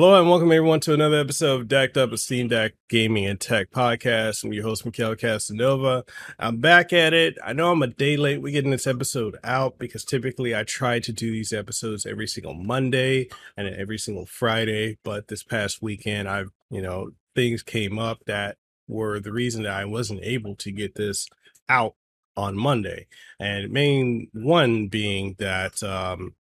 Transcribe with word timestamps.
Hello 0.00 0.18
and 0.18 0.30
welcome 0.30 0.50
everyone 0.50 0.80
to 0.80 0.94
another 0.94 1.20
episode 1.20 1.60
of 1.60 1.68
Decked 1.68 1.98
Up, 1.98 2.10
a 2.10 2.16
Steam 2.16 2.48
Deck 2.48 2.72
Gaming 2.88 3.26
and 3.26 3.38
Tech 3.38 3.70
podcast. 3.70 4.42
I'm 4.42 4.50
your 4.54 4.62
host, 4.62 4.86
Mekel 4.86 5.14
Kasanova. 5.14 6.08
I'm 6.38 6.56
back 6.56 6.94
at 6.94 7.12
it. 7.12 7.36
I 7.44 7.52
know 7.52 7.70
I'm 7.70 7.82
a 7.82 7.86
day 7.86 8.16
late. 8.16 8.40
We're 8.40 8.54
getting 8.54 8.70
this 8.70 8.86
episode 8.86 9.36
out 9.44 9.78
because 9.78 10.06
typically 10.06 10.56
I 10.56 10.62
try 10.62 11.00
to 11.00 11.12
do 11.12 11.30
these 11.30 11.52
episodes 11.52 12.06
every 12.06 12.26
single 12.26 12.54
Monday 12.54 13.28
and 13.58 13.68
every 13.68 13.98
single 13.98 14.24
Friday. 14.24 14.96
But 15.04 15.28
this 15.28 15.42
past 15.42 15.82
weekend, 15.82 16.30
I've, 16.30 16.50
you 16.70 16.80
know, 16.80 17.10
things 17.34 17.62
came 17.62 17.98
up 17.98 18.20
that 18.26 18.56
were 18.88 19.20
the 19.20 19.32
reason 19.32 19.64
that 19.64 19.74
I 19.74 19.84
wasn't 19.84 20.20
able 20.22 20.56
to 20.56 20.72
get 20.72 20.94
this 20.94 21.28
out 21.68 21.94
on 22.38 22.56
Monday. 22.56 23.06
And 23.38 23.70
main 23.70 24.28
one 24.32 24.88
being 24.88 25.36
that, 25.40 25.82
um, 25.82 26.36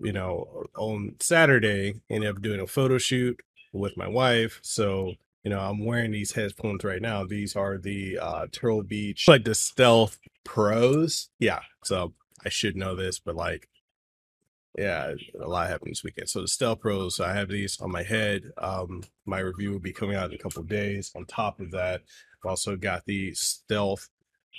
you 0.00 0.12
know, 0.12 0.64
on 0.76 1.16
Saturday, 1.20 1.94
ended 2.10 2.30
up 2.30 2.42
doing 2.42 2.60
a 2.60 2.66
photo 2.66 2.98
shoot 2.98 3.40
with 3.72 3.96
my 3.96 4.08
wife. 4.08 4.60
So, 4.62 5.12
you 5.42 5.50
know, 5.50 5.60
I'm 5.60 5.84
wearing 5.84 6.12
these 6.12 6.32
headphones 6.32 6.84
right 6.84 7.02
now. 7.02 7.24
These 7.24 7.56
are 7.56 7.78
the 7.78 8.18
uh 8.18 8.46
Turtle 8.52 8.82
Beach, 8.82 9.26
like 9.28 9.44
the 9.44 9.54
Stealth 9.54 10.18
Pros. 10.44 11.28
Yeah. 11.38 11.60
So 11.84 12.14
I 12.44 12.48
should 12.48 12.76
know 12.76 12.94
this, 12.94 13.18
but 13.18 13.36
like, 13.36 13.68
yeah, 14.76 15.14
a 15.40 15.46
lot 15.46 15.68
happened 15.68 15.92
this 15.92 16.02
weekend. 16.04 16.28
So 16.28 16.40
the 16.40 16.48
Stealth 16.48 16.80
Pros, 16.80 17.20
I 17.20 17.34
have 17.34 17.48
these 17.48 17.80
on 17.80 17.92
my 17.92 18.02
head. 18.02 18.50
Um, 18.58 19.02
my 19.24 19.38
review 19.38 19.72
will 19.72 19.80
be 19.80 19.92
coming 19.92 20.16
out 20.16 20.30
in 20.30 20.34
a 20.34 20.42
couple 20.42 20.62
days. 20.64 21.12
On 21.14 21.24
top 21.26 21.60
of 21.60 21.70
that, 21.72 22.02
I've 22.42 22.50
also 22.50 22.76
got 22.76 23.04
the 23.06 23.34
Stealth 23.34 24.08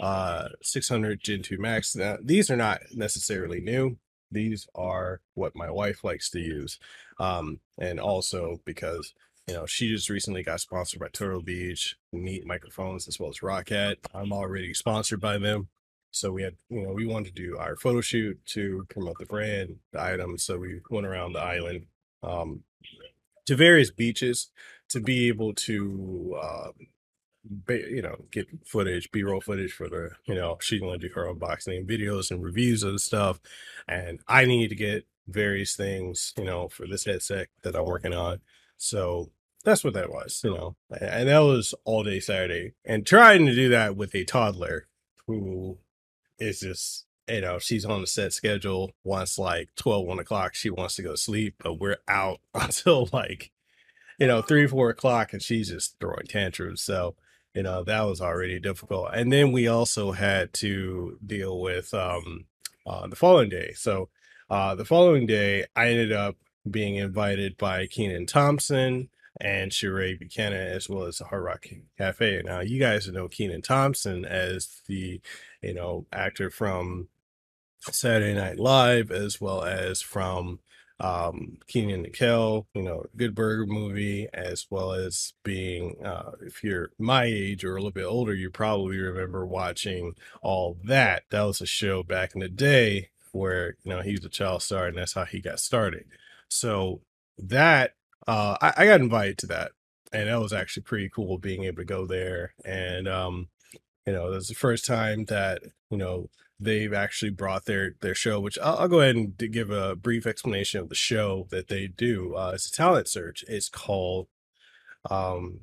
uh 0.01 0.49
600 0.61 1.21
Gen 1.23 1.41
2 1.41 1.57
Max. 1.57 1.95
Now, 1.95 2.17
these 2.21 2.51
are 2.51 2.57
not 2.57 2.81
necessarily 2.93 3.61
new 3.61 3.97
these 4.31 4.67
are 4.75 5.21
what 5.33 5.55
my 5.55 5.69
wife 5.69 6.03
likes 6.03 6.29
to 6.31 6.39
use. 6.39 6.79
Um, 7.19 7.59
and 7.77 7.99
also 7.99 8.57
because 8.65 9.13
you 9.47 9.53
know 9.53 9.65
she 9.65 9.89
just 9.89 10.09
recently 10.09 10.43
got 10.43 10.61
sponsored 10.61 10.99
by 10.99 11.07
Turtle 11.11 11.41
Beach, 11.41 11.95
Neat 12.11 12.45
Microphones, 12.45 13.07
as 13.07 13.19
well 13.19 13.29
as 13.29 13.39
Roccat. 13.39 13.97
I'm 14.13 14.33
already 14.33 14.73
sponsored 14.73 15.21
by 15.21 15.37
them. 15.37 15.69
So 16.11 16.31
we 16.31 16.43
had, 16.43 16.55
you 16.69 16.81
know, 16.81 16.93
we 16.93 17.05
wanted 17.05 17.35
to 17.35 17.43
do 17.43 17.57
our 17.57 17.75
photo 17.75 17.99
shoot 17.99 18.39
to 18.47 18.85
promote 18.89 19.17
the 19.19 19.25
brand, 19.25 19.79
the 19.91 20.01
items. 20.01 20.43
So 20.43 20.57
we 20.57 20.79
went 20.89 21.05
around 21.05 21.33
the 21.33 21.41
island 21.41 21.87
um, 22.23 22.63
to 23.47 23.55
various 23.57 23.91
beaches 23.91 24.49
to 24.89 25.01
be 25.01 25.27
able 25.27 25.53
to 25.53 26.39
um, 26.41 26.71
you 27.69 28.01
know, 28.01 28.25
get 28.31 28.47
footage, 28.65 29.11
B 29.11 29.23
roll 29.23 29.41
footage 29.41 29.73
for 29.73 29.89
the, 29.89 30.11
you 30.25 30.35
know, 30.35 30.57
she's 30.61 30.79
going 30.81 30.99
to 30.99 31.07
do 31.07 31.13
her 31.13 31.25
unboxing 31.25 31.85
videos 31.85 32.31
and 32.31 32.43
reviews 32.43 32.83
of 32.83 32.93
the 32.93 32.99
stuff. 32.99 33.39
And 33.87 34.19
I 34.27 34.45
need 34.45 34.69
to 34.69 34.75
get 34.75 35.05
various 35.27 35.75
things, 35.75 36.33
you 36.37 36.45
know, 36.45 36.67
for 36.67 36.87
this 36.87 37.05
headset 37.05 37.47
that 37.63 37.75
I'm 37.75 37.85
working 37.85 38.13
on. 38.13 38.41
So 38.77 39.31
that's 39.63 39.83
what 39.83 39.93
that 39.93 40.11
was, 40.11 40.41
you 40.43 40.51
know, 40.51 40.75
and 40.89 41.27
that 41.27 41.39
was 41.39 41.73
all 41.83 42.03
day 42.03 42.19
Saturday. 42.19 42.73
And 42.85 43.05
trying 43.05 43.45
to 43.47 43.55
do 43.55 43.69
that 43.69 43.95
with 43.95 44.13
a 44.15 44.23
toddler 44.23 44.87
who 45.27 45.79
is 46.39 46.59
just, 46.59 47.05
you 47.27 47.41
know, 47.41 47.57
she's 47.57 47.85
on 47.85 48.01
the 48.01 48.07
set 48.07 48.33
schedule. 48.33 48.91
Once 49.03 49.39
like 49.39 49.69
12, 49.75 50.05
1 50.05 50.19
o'clock, 50.19 50.53
she 50.53 50.69
wants 50.69 50.95
to 50.95 51.01
go 51.01 51.11
to 51.11 51.17
sleep, 51.17 51.55
but 51.63 51.79
we're 51.79 51.97
out 52.07 52.39
until 52.53 53.09
like, 53.11 53.51
you 54.19 54.27
know, 54.27 54.41
three, 54.41 54.67
four 54.67 54.89
o'clock, 54.89 55.33
and 55.33 55.41
she's 55.41 55.69
just 55.69 55.99
throwing 55.99 56.25
tantrums. 56.27 56.81
So, 56.81 57.15
you 57.55 57.63
know 57.63 57.83
that 57.83 58.01
was 58.01 58.21
already 58.21 58.59
difficult 58.59 59.09
and 59.13 59.31
then 59.31 59.51
we 59.51 59.67
also 59.67 60.11
had 60.11 60.53
to 60.53 61.17
deal 61.25 61.59
with 61.59 61.93
um 61.93 62.45
uh, 62.85 63.07
the 63.07 63.15
following 63.15 63.49
day 63.49 63.71
so 63.75 64.09
uh 64.49 64.75
the 64.75 64.85
following 64.85 65.25
day 65.25 65.65
i 65.75 65.87
ended 65.87 66.11
up 66.11 66.35
being 66.69 66.95
invited 66.95 67.57
by 67.57 67.85
Kenan 67.87 68.25
Thompson 68.25 69.09
and 69.39 69.71
Sheree 69.71 70.17
Buchanan, 70.17 70.67
as 70.67 70.89
well 70.89 71.03
as 71.03 71.17
the 71.17 71.25
Hard 71.25 71.43
Rock 71.43 71.65
Cafe. 71.97 72.41
Now, 72.43 72.61
you 72.61 72.79
guys 72.79 73.07
know 73.07 73.27
Kenan 73.27 73.61
Thompson 73.61 74.25
as 74.25 74.81
the, 74.87 75.21
you 75.61 75.73
know, 75.73 76.05
actor 76.11 76.49
from 76.49 77.09
Saturday 77.79 78.33
Night 78.33 78.59
Live, 78.59 79.11
as 79.11 79.39
well 79.41 79.63
as 79.63 80.01
from 80.01 80.59
um 80.99 81.57
Kenan 81.67 82.05
and 82.05 82.15
you 82.73 82.81
know, 82.81 83.05
Good 83.17 83.35
Burger 83.35 83.65
movie, 83.65 84.27
as 84.33 84.67
well 84.69 84.93
as 84.93 85.33
being 85.43 85.95
uh 86.05 86.31
if 86.41 86.63
you're 86.63 86.91
my 86.97 87.25
age 87.25 87.63
or 87.65 87.73
a 87.73 87.79
little 87.79 87.91
bit 87.91 88.05
older, 88.05 88.33
you 88.33 88.49
probably 88.49 88.97
remember 88.97 89.45
watching 89.45 90.15
all 90.41 90.77
that. 90.85 91.23
That 91.31 91.43
was 91.43 91.61
a 91.61 91.65
show 91.65 92.03
back 92.03 92.33
in 92.33 92.41
the 92.41 92.49
day 92.49 93.09
where 93.31 93.75
you 93.83 93.91
know 93.91 94.01
he 94.01 94.11
was 94.13 94.25
a 94.25 94.29
child 94.29 94.61
star 94.63 94.87
and 94.87 94.97
that's 94.97 95.13
how 95.13 95.25
he 95.25 95.41
got 95.41 95.59
started. 95.59 96.05
So 96.49 97.01
that 97.37 97.93
uh 98.27 98.57
I, 98.61 98.73
I 98.77 98.85
got 98.85 99.01
invited 99.01 99.37
to 99.39 99.47
that 99.47 99.71
and 100.13 100.29
that 100.29 100.39
was 100.39 100.53
actually 100.53 100.83
pretty 100.83 101.09
cool 101.09 101.37
being 101.37 101.65
able 101.65 101.77
to 101.77 101.85
go 101.85 102.05
there 102.05 102.53
and 102.63 103.07
um 103.07 103.49
you 104.05 104.13
know, 104.13 104.27
it 104.27 104.31
was 104.35 104.47
the 104.47 104.55
first 104.55 104.85
time 104.85 105.25
that, 105.25 105.61
you 105.89 105.97
know, 105.97 106.29
they've 106.59 106.93
actually 106.93 107.31
brought 107.31 107.65
their 107.65 107.95
their 108.01 108.15
show, 108.15 108.39
which 108.39 108.57
I'll, 108.61 108.77
I'll 108.77 108.87
go 108.87 109.01
ahead 109.01 109.15
and 109.15 109.37
give 109.37 109.71
a 109.71 109.95
brief 109.95 110.25
explanation 110.25 110.79
of 110.79 110.89
the 110.89 110.95
show 110.95 111.47
that 111.51 111.67
they 111.67 111.87
do. 111.87 112.35
Uh, 112.35 112.51
it's 112.55 112.67
a 112.67 112.71
talent 112.71 113.07
search. 113.07 113.43
It's 113.47 113.69
called 113.69 114.27
um, 115.09 115.61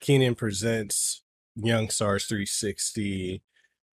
Kenan 0.00 0.34
Presents 0.34 1.22
Young 1.56 1.88
Stars 1.88 2.26
360 2.26 3.42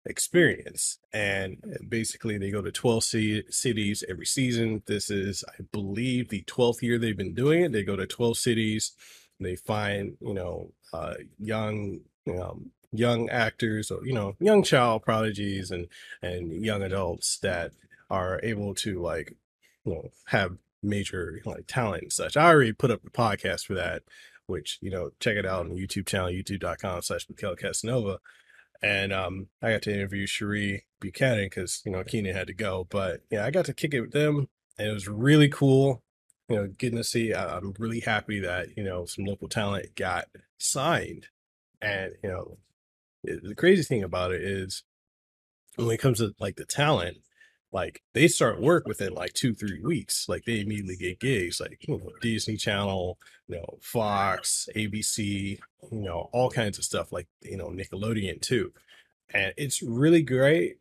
Experience. 0.07 0.99
And 1.13 1.59
basically, 1.89 2.39
they 2.39 2.51
go 2.51 2.63
to 2.63 2.73
12 2.73 3.05
c- 3.05 3.43
cities 3.51 4.03
every 4.09 4.25
season. 4.25 4.83
This 4.87 5.11
is, 5.11 5.45
I 5.47 5.63
believe, 5.73 6.31
the 6.31 6.43
12th 6.45 6.81
year 6.81 6.99
they've 6.99 7.17
been 7.17 7.35
doing 7.35 7.63
it. 7.63 7.73
They 7.73 7.83
go 7.83 7.97
to 7.97 8.07
12 8.07 8.39
cities. 8.39 8.93
They 9.39 9.57
find, 9.57 10.17
you 10.21 10.35
know, 10.35 10.73
uh, 10.93 11.15
young, 11.39 12.01
um, 12.41 12.71
young 12.93 13.29
actors 13.29 13.91
or 13.91 14.05
you 14.05 14.13
know 14.13 14.35
young 14.41 14.63
child 14.63 15.03
prodigies 15.03 15.71
and 15.71 15.87
and 16.23 16.53
young 16.65 16.83
adults 16.83 17.39
that 17.39 17.73
are 18.11 18.41
able 18.43 18.75
to 18.75 19.01
like 19.01 19.37
you 19.85 19.95
know 19.95 20.11
have 20.27 20.57
major 20.83 21.41
like 21.45 21.67
talent 21.67 22.03
and 22.03 22.13
such. 22.13 22.37
I 22.37 22.49
already 22.49 22.73
put 22.73 22.91
up 22.91 23.05
a 23.07 23.11
podcast 23.11 23.67
for 23.67 23.75
that 23.75 24.03
which 24.47 24.79
you 24.81 24.91
know 24.91 25.11
check 25.21 25.37
it 25.37 25.47
out 25.47 25.61
on 25.61 25.69
the 25.69 25.87
youtube 25.87 26.07
channel 26.07 26.29
youtube.com 26.29 27.03
slash 27.03 27.27
Mekel 27.27 27.59
Kasanova. 27.59 28.19
And 28.83 29.13
um 29.13 29.49
i 29.63 29.71
got 29.71 29.83
to 29.83 29.95
interview 29.95 30.27
Sheree 30.27 30.83
Buchanan 31.01 31.47
because 31.47 31.83
you 31.85 31.93
know 31.93 32.03
Kenan 32.03 32.35
had 32.35 32.49
to 32.49 32.55
go. 32.55 32.87
But 32.91 33.21
yeah 33.31 33.45
I 33.45 33.51
got 33.51 33.67
to 33.67 33.75
kick 33.75 33.95
it 33.95 34.01
with 34.01 34.13
them 34.13 34.49
and 34.79 34.89
it 34.89 34.93
was 34.93 35.09
really 35.09 35.49
cool 35.49 36.03
you 36.49 36.57
know 36.57 36.67
getting 36.67 36.99
to 36.99 37.05
see 37.05 37.33
I'm 37.33 37.75
really 37.79 38.01
happy 38.01 38.41
that 38.41 38.77
you 38.77 38.83
know 38.83 39.05
some 39.07 39.25
local 39.25 39.49
talent 39.49 39.95
got 39.95 40.27
signed. 40.59 41.29
And 41.81 42.13
you 42.23 42.31
know 42.31 42.59
the 43.25 43.55
crazy 43.55 43.83
thing 43.83 44.03
about 44.03 44.33
it 44.33 44.43
is 44.43 44.83
when 45.77 45.91
it 45.91 46.01
comes 46.01 46.19
to 46.19 46.35
like 46.39 46.57
the 46.57 46.65
talent, 46.65 47.19
like 47.73 48.03
they 48.15 48.27
start 48.29 48.61
work 48.61 48.87
within 48.87 49.15
like 49.15 49.33
two, 49.33 49.55
three 49.55 49.81
weeks. 49.83 50.27
Like 50.29 50.45
they 50.45 50.61
immediately 50.61 50.97
get 50.97 51.21
gigs, 51.21 51.61
like 51.61 51.79
you 51.87 51.97
know, 51.97 52.11
Disney 52.21 52.57
Channel, 52.57 53.19
you 53.47 53.57
know, 53.57 53.79
Fox, 53.81 54.69
ABC, 54.75 55.59
you 55.93 56.01
know, 56.01 56.29
all 56.33 56.51
kinds 56.51 56.79
of 56.79 56.85
stuff, 56.85 57.13
like 57.13 57.29
you 57.43 57.57
know, 57.57 57.69
Nickelodeon 57.69 58.41
too. 58.41 58.73
And 59.33 59.55
it's 59.57 59.83
really 59.83 60.23
great 60.23 60.79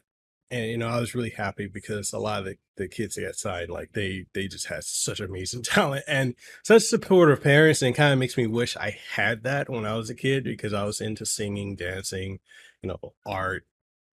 and 0.51 0.69
you 0.69 0.77
know 0.77 0.87
i 0.87 0.99
was 0.99 1.15
really 1.15 1.29
happy 1.29 1.67
because 1.67 2.13
a 2.13 2.19
lot 2.19 2.39
of 2.39 2.45
the, 2.45 2.57
the 2.77 2.87
kids 2.87 3.15
that 3.15 3.21
got 3.21 3.35
signed 3.35 3.69
like 3.69 3.91
they 3.93 4.25
they 4.33 4.47
just 4.47 4.67
had 4.67 4.83
such 4.83 5.19
amazing 5.19 5.61
talent 5.63 6.03
and 6.07 6.35
such 6.63 6.83
supportive 6.83 7.41
parents 7.41 7.81
and 7.81 7.95
kind 7.95 8.13
of 8.13 8.19
makes 8.19 8.37
me 8.37 8.47
wish 8.47 8.75
i 8.77 8.97
had 9.13 9.43
that 9.43 9.69
when 9.69 9.85
i 9.85 9.95
was 9.95 10.09
a 10.09 10.15
kid 10.15 10.43
because 10.43 10.73
i 10.73 10.83
was 10.83 11.01
into 11.01 11.25
singing 11.25 11.75
dancing 11.75 12.39
you 12.81 12.89
know 12.89 13.13
art 13.25 13.65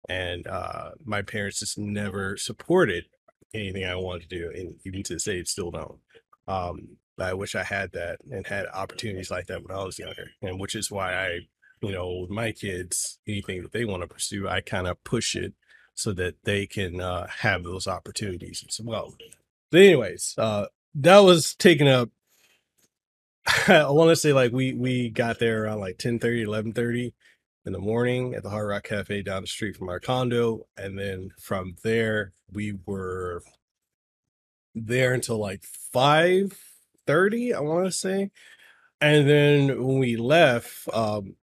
and 0.09 0.47
uh 0.47 0.91
my 1.05 1.23
parents 1.23 1.61
just 1.61 1.79
never 1.79 2.37
supported 2.37 3.05
anything 3.55 3.85
i 3.85 3.95
wanted 3.95 4.29
to 4.29 4.29
do 4.29 4.51
and 4.55 4.75
even 4.85 5.03
to 5.03 5.15
this 5.15 5.25
day 5.25 5.43
still 5.45 5.71
don't. 5.71 5.99
Um 6.47 6.97
i 7.19 7.33
wish 7.33 7.55
i 7.55 7.63
had 7.63 7.93
that 7.93 8.19
and 8.31 8.47
had 8.47 8.67
opportunities 8.75 9.31
like 9.31 9.47
that 9.47 9.63
when 9.63 9.77
i 9.77 9.83
was 9.83 9.99
younger 9.99 10.31
and 10.43 10.61
which 10.61 10.75
is 10.75 10.91
why 10.91 11.15
i 11.15 11.39
you 11.81 11.93
know 11.93 12.21
with 12.21 12.31
my 12.31 12.53
kids 12.53 13.19
anything 13.27 13.63
that 13.63 13.73
they 13.73 13.85
want 13.85 14.03
to 14.03 14.07
pursue 14.09 14.47
i 14.47 14.61
kind 14.61 14.87
of 14.87 15.03
push 15.03 15.35
it 15.35 15.55
so 15.97 16.13
that 16.13 16.35
they 16.45 16.67
can 16.67 17.01
uh, 17.01 17.27
have 17.39 17.65
those 17.65 17.89
opportunities 17.89 18.63
as 18.69 18.81
well. 18.81 19.15
But 19.73 19.81
anyways, 19.81 20.35
uh, 20.39 20.67
that 20.97 21.19
was 21.21 21.55
taken 21.55 21.89
up. 21.89 22.11
I 23.69 23.91
want 23.91 24.11
to 24.11 24.17
say 24.17 24.33
like 24.33 24.53
we 24.53 24.75
we 24.75 25.09
got 25.09 25.39
there 25.39 25.65
around 25.65 25.81
like 25.81 25.99
10 25.99 26.19
30, 26.19 26.43
11 26.43 26.73
30 26.75 27.15
in 27.65 27.73
the 27.73 27.79
morning 27.79 28.35
at 28.35 28.43
the 28.43 28.51
Hard 28.51 28.69
Rock 28.69 28.85
Cafe 28.85 29.23
down 29.23 29.43
the 29.43 29.49
street 29.49 29.77
from 29.77 29.89
our 29.89 29.99
condo. 29.99 30.67
And 30.77 30.99
then 30.99 31.31
from 31.41 31.77
there, 31.83 32.33
we 32.53 32.75
were 32.85 33.43
there 34.75 35.15
until 35.15 35.39
like 35.39 35.65
5 35.65 36.57
30, 37.07 37.55
I 37.55 37.61
want 37.61 37.87
to 37.87 37.93
say. 37.93 38.31
And 39.01 39.29
then 39.29 39.83
when 39.83 39.99
we 39.99 40.17
left, 40.17 40.89
um, 40.93 41.37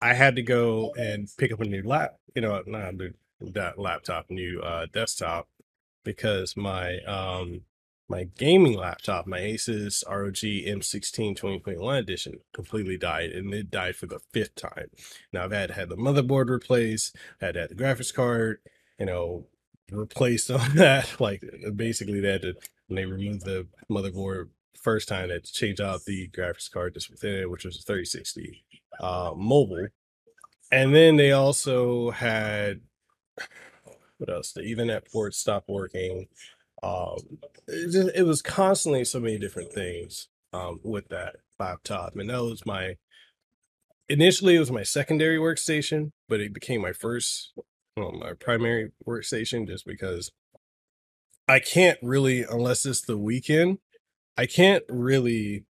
I 0.00 0.14
had 0.14 0.36
to 0.36 0.42
go 0.42 0.94
and 0.98 1.28
pick 1.36 1.52
up 1.52 1.60
a 1.60 1.64
new 1.64 1.82
lap, 1.82 2.16
you 2.34 2.42
know, 2.42 2.62
not 2.66 2.94
a 2.94 2.96
that 2.96 3.14
laptop, 3.40 4.30
new 4.30 4.60
uh, 4.60 4.86
desktop, 4.92 5.48
because 6.04 6.56
my 6.56 6.98
um 7.00 7.62
my 8.08 8.24
gaming 8.24 8.74
laptop, 8.74 9.26
my 9.26 9.40
Asus 9.40 10.04
ROG 10.06 10.34
M16 10.34 11.10
2021 11.36 11.96
edition, 11.96 12.34
completely 12.52 12.98
died, 12.98 13.30
and 13.30 13.52
it 13.54 13.70
died 13.70 13.96
for 13.96 14.06
the 14.06 14.20
fifth 14.32 14.54
time. 14.56 14.88
Now 15.32 15.44
I've 15.44 15.52
had 15.52 15.70
had 15.70 15.88
the 15.88 15.96
motherboard 15.96 16.50
replaced, 16.50 17.16
had 17.40 17.56
had 17.56 17.70
the 17.70 17.74
graphics 17.74 18.12
card, 18.12 18.58
you 18.98 19.06
know, 19.06 19.46
replaced 19.90 20.50
on 20.50 20.74
that. 20.76 21.20
Like 21.20 21.42
basically, 21.74 22.20
they 22.20 22.32
had 22.32 22.42
to 22.42 22.54
when 22.88 22.96
they 22.96 23.06
removed 23.06 23.44
the 23.44 23.66
motherboard 23.90 24.50
first 24.78 25.08
time, 25.08 25.28
they 25.28 25.34
had 25.34 25.44
to 25.44 25.52
change 25.52 25.80
out 25.80 26.04
the 26.04 26.28
graphics 26.28 26.70
card 26.70 26.94
just 26.94 27.10
within 27.10 27.34
it, 27.34 27.50
which 27.50 27.64
was 27.64 27.78
a 27.78 27.82
3060 27.82 28.64
uh, 29.00 29.32
mobile, 29.34 29.88
and 30.70 30.94
then 30.94 31.16
they 31.16 31.32
also 31.32 32.10
had 32.10 32.80
what 34.18 34.30
else? 34.30 34.52
The 34.52 34.62
Ethernet 34.62 35.10
port 35.12 35.34
stopped 35.34 35.68
working. 35.68 36.28
Um, 36.82 37.38
it, 37.66 37.92
just, 37.92 38.10
it 38.14 38.24
was 38.24 38.42
constantly 38.42 39.04
so 39.04 39.20
many 39.20 39.38
different 39.38 39.72
things 39.72 40.28
um, 40.52 40.80
with 40.82 41.08
that 41.08 41.36
laptop, 41.58 42.16
and 42.16 42.30
that 42.30 42.42
was 42.42 42.66
my 42.66 42.96
initially 44.08 44.56
it 44.56 44.60
was 44.60 44.70
my 44.70 44.82
secondary 44.82 45.38
workstation, 45.38 46.10
but 46.28 46.40
it 46.40 46.52
became 46.52 46.82
my 46.82 46.92
first, 46.92 47.52
well, 47.96 48.12
my 48.12 48.32
primary 48.34 48.92
workstation, 49.06 49.66
just 49.66 49.86
because 49.86 50.30
I 51.48 51.58
can't 51.58 51.98
really, 52.02 52.42
unless 52.42 52.86
it's 52.86 53.02
the 53.02 53.18
weekend, 53.18 53.78
I 54.36 54.46
can't 54.46 54.84
really 54.88 55.64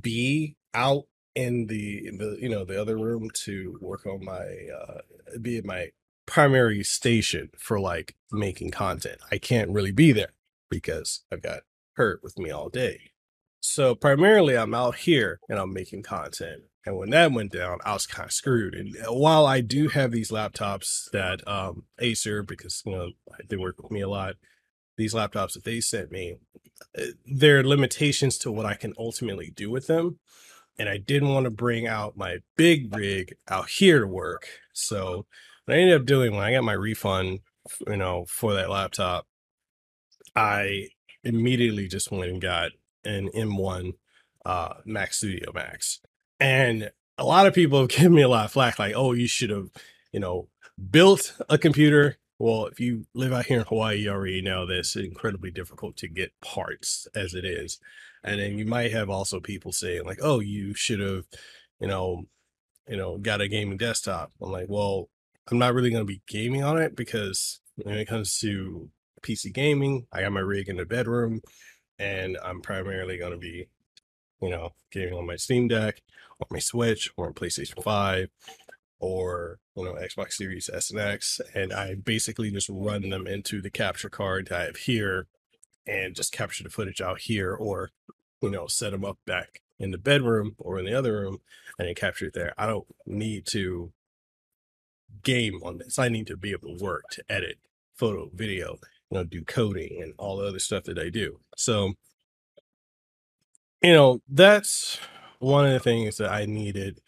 be 0.00 0.56
out 0.74 1.04
in 1.34 1.66
the 1.66 2.10
the 2.18 2.38
you 2.40 2.48
know 2.48 2.64
the 2.64 2.80
other 2.80 2.96
room 2.96 3.28
to 3.32 3.78
work 3.80 4.06
on 4.06 4.24
my 4.24 4.68
uh 4.78 4.98
be 5.40 5.58
in 5.58 5.66
my 5.66 5.88
primary 6.26 6.82
station 6.82 7.50
for 7.58 7.80
like 7.80 8.16
making 8.30 8.70
content. 8.70 9.18
I 9.30 9.38
can't 9.38 9.70
really 9.70 9.92
be 9.92 10.12
there 10.12 10.32
because 10.70 11.24
I've 11.30 11.42
got 11.42 11.60
hurt 11.94 12.20
with 12.22 12.38
me 12.38 12.50
all 12.50 12.68
day. 12.68 13.12
So 13.60 13.94
primarily 13.94 14.56
I'm 14.56 14.74
out 14.74 14.96
here 14.96 15.40
and 15.48 15.58
I'm 15.58 15.72
making 15.72 16.02
content. 16.02 16.62
And 16.84 16.96
when 16.96 17.10
that 17.10 17.30
went 17.30 17.52
down, 17.52 17.78
I 17.84 17.92
was 17.92 18.06
kind 18.06 18.26
of 18.26 18.32
screwed. 18.32 18.74
And 18.74 18.96
uh, 18.96 19.12
while 19.12 19.46
I 19.46 19.60
do 19.60 19.88
have 19.88 20.10
these 20.10 20.30
laptops 20.30 21.08
that 21.12 21.46
um 21.46 21.84
Acer, 22.00 22.42
because 22.42 22.82
you 22.84 22.92
know 22.92 23.10
they 23.48 23.56
work 23.56 23.80
with 23.80 23.92
me 23.92 24.00
a 24.00 24.08
lot, 24.08 24.34
these 24.96 25.14
laptops 25.14 25.52
that 25.52 25.64
they 25.64 25.80
sent 25.80 26.10
me, 26.10 26.36
uh, 26.98 27.02
there 27.24 27.60
are 27.60 27.64
limitations 27.64 28.36
to 28.38 28.50
what 28.50 28.66
I 28.66 28.74
can 28.74 28.94
ultimately 28.98 29.52
do 29.54 29.70
with 29.70 29.86
them. 29.86 30.18
And 30.78 30.88
I 30.88 30.96
didn't 30.96 31.28
want 31.28 31.44
to 31.44 31.50
bring 31.50 31.86
out 31.86 32.16
my 32.16 32.38
big 32.56 32.96
rig 32.96 33.34
out 33.48 33.68
here 33.68 34.00
to 34.00 34.06
work. 34.06 34.48
So 34.72 35.26
I 35.68 35.74
ended 35.74 36.00
up 36.00 36.06
doing 36.06 36.34
when 36.34 36.44
I 36.44 36.52
got 36.52 36.64
my 36.64 36.72
refund, 36.72 37.40
you 37.86 37.96
know, 37.96 38.24
for 38.28 38.54
that 38.54 38.70
laptop, 38.70 39.26
I 40.34 40.88
immediately 41.24 41.88
just 41.88 42.10
went 42.10 42.30
and 42.30 42.40
got 42.40 42.72
an 43.04 43.28
M1 43.34 43.94
uh, 44.44 44.74
Mac 44.84 45.14
Studio 45.14 45.52
Max. 45.54 46.00
And 46.40 46.90
a 47.18 47.24
lot 47.24 47.46
of 47.46 47.54
people 47.54 47.80
have 47.80 47.88
given 47.88 48.14
me 48.14 48.22
a 48.22 48.28
lot 48.28 48.46
of 48.46 48.52
flack, 48.52 48.78
like, 48.78 48.94
oh, 48.96 49.12
you 49.12 49.28
should 49.28 49.50
have, 49.50 49.70
you 50.12 50.20
know, 50.20 50.48
built 50.90 51.34
a 51.48 51.58
computer. 51.58 52.18
Well, 52.38 52.66
if 52.66 52.80
you 52.80 53.06
live 53.14 53.32
out 53.32 53.46
here 53.46 53.60
in 53.60 53.66
Hawaii, 53.66 53.98
you 53.98 54.10
already 54.10 54.42
know 54.42 54.66
this 54.66 54.96
incredibly 54.96 55.52
difficult 55.52 55.96
to 55.98 56.08
get 56.08 56.32
parts 56.40 57.06
as 57.14 57.34
it 57.34 57.44
is. 57.44 57.78
And 58.24 58.40
then 58.40 58.58
you 58.58 58.66
might 58.66 58.92
have 58.92 59.10
also 59.10 59.40
people 59.40 59.72
saying, 59.72 60.04
like, 60.04 60.18
oh, 60.22 60.40
you 60.40 60.74
should 60.74 61.00
have, 61.00 61.24
you 61.80 61.86
know, 61.86 62.24
you 62.88 62.96
know, 62.96 63.18
got 63.18 63.40
a 63.40 63.48
gaming 63.48 63.78
desktop. 63.78 64.32
I'm 64.40 64.50
like, 64.50 64.66
well, 64.68 65.08
I'm 65.50 65.58
not 65.58 65.74
really 65.74 65.90
going 65.90 66.02
to 66.02 66.12
be 66.12 66.22
gaming 66.28 66.62
on 66.62 66.78
it 66.78 66.94
because 66.94 67.60
when 67.76 67.96
it 67.96 68.06
comes 68.06 68.38
to 68.38 68.90
PC 69.22 69.52
gaming, 69.52 70.06
I 70.12 70.22
got 70.22 70.32
my 70.32 70.40
rig 70.40 70.68
in 70.68 70.76
the 70.76 70.84
bedroom 70.84 71.42
and 71.98 72.38
I'm 72.44 72.60
primarily 72.60 73.18
going 73.18 73.32
to 73.32 73.38
be, 73.38 73.68
you 74.40 74.50
know, 74.50 74.74
gaming 74.90 75.14
on 75.14 75.26
my 75.26 75.36
Steam 75.36 75.68
Deck 75.68 76.02
or 76.38 76.46
my 76.50 76.58
Switch 76.58 77.10
or 77.16 77.26
on 77.26 77.34
PlayStation 77.34 77.82
5 77.82 78.28
or, 79.00 79.58
you 79.76 79.84
know, 79.84 79.94
Xbox 79.94 80.34
Series 80.34 80.70
S 80.72 80.90
and 80.90 81.00
X. 81.00 81.40
And 81.54 81.72
I 81.72 81.94
basically 81.94 82.50
just 82.50 82.68
run 82.68 83.10
them 83.10 83.26
into 83.26 83.60
the 83.60 83.70
capture 83.70 84.10
card 84.10 84.50
I 84.52 84.64
have 84.64 84.76
here 84.76 85.26
and 85.86 86.14
just 86.14 86.32
capture 86.32 86.62
the 86.62 86.70
footage 86.70 87.00
out 87.00 87.20
here 87.20 87.52
or, 87.52 87.90
you 88.40 88.50
know, 88.50 88.68
set 88.68 88.92
them 88.92 89.04
up 89.04 89.18
back 89.26 89.60
in 89.78 89.90
the 89.90 89.98
bedroom 89.98 90.54
or 90.58 90.78
in 90.78 90.84
the 90.84 90.96
other 90.96 91.12
room 91.12 91.38
and 91.78 91.88
then 91.88 91.94
capture 91.96 92.26
it 92.26 92.34
there. 92.34 92.54
I 92.56 92.66
don't 92.66 92.86
need 93.06 93.46
to 93.46 93.92
game 95.22 95.60
on 95.64 95.78
this. 95.78 95.98
I 95.98 96.08
need 96.08 96.26
to 96.28 96.36
be 96.36 96.50
able 96.50 96.76
to 96.76 96.84
work 96.84 97.04
to 97.12 97.24
edit 97.28 97.58
photo, 97.96 98.30
video, 98.34 98.78
you 99.10 99.18
know, 99.18 99.24
do 99.24 99.44
coding 99.44 100.00
and 100.02 100.14
all 100.18 100.38
the 100.38 100.46
other 100.46 100.58
stuff 100.58 100.84
that 100.84 100.98
I 100.98 101.08
do. 101.08 101.40
So, 101.56 101.94
you 103.82 103.92
know, 103.92 104.22
that's 104.28 104.98
one 105.38 105.66
of 105.66 105.72
the 105.72 105.80
things 105.80 106.16
that 106.16 106.30
I 106.30 106.46
needed. 106.46 107.00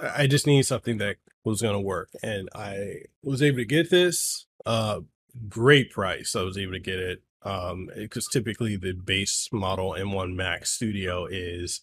I 0.00 0.26
just 0.26 0.46
needed 0.46 0.66
something 0.66 0.98
that 0.98 1.16
was 1.44 1.62
going 1.62 1.74
to 1.74 1.80
work. 1.80 2.10
And 2.22 2.48
I 2.54 3.02
was 3.22 3.42
able 3.42 3.58
to 3.58 3.64
get 3.64 3.90
this, 3.90 4.46
uh, 4.66 5.00
great 5.48 5.90
price. 5.90 6.34
I 6.34 6.42
was 6.42 6.58
able 6.58 6.72
to 6.72 6.80
get 6.80 6.98
it. 6.98 7.22
Um, 7.42 7.90
because 7.94 8.26
typically 8.26 8.76
the 8.76 8.94
base 8.94 9.50
model 9.52 9.94
M1 9.98 10.34
Max 10.34 10.70
Studio 10.70 11.26
is 11.26 11.82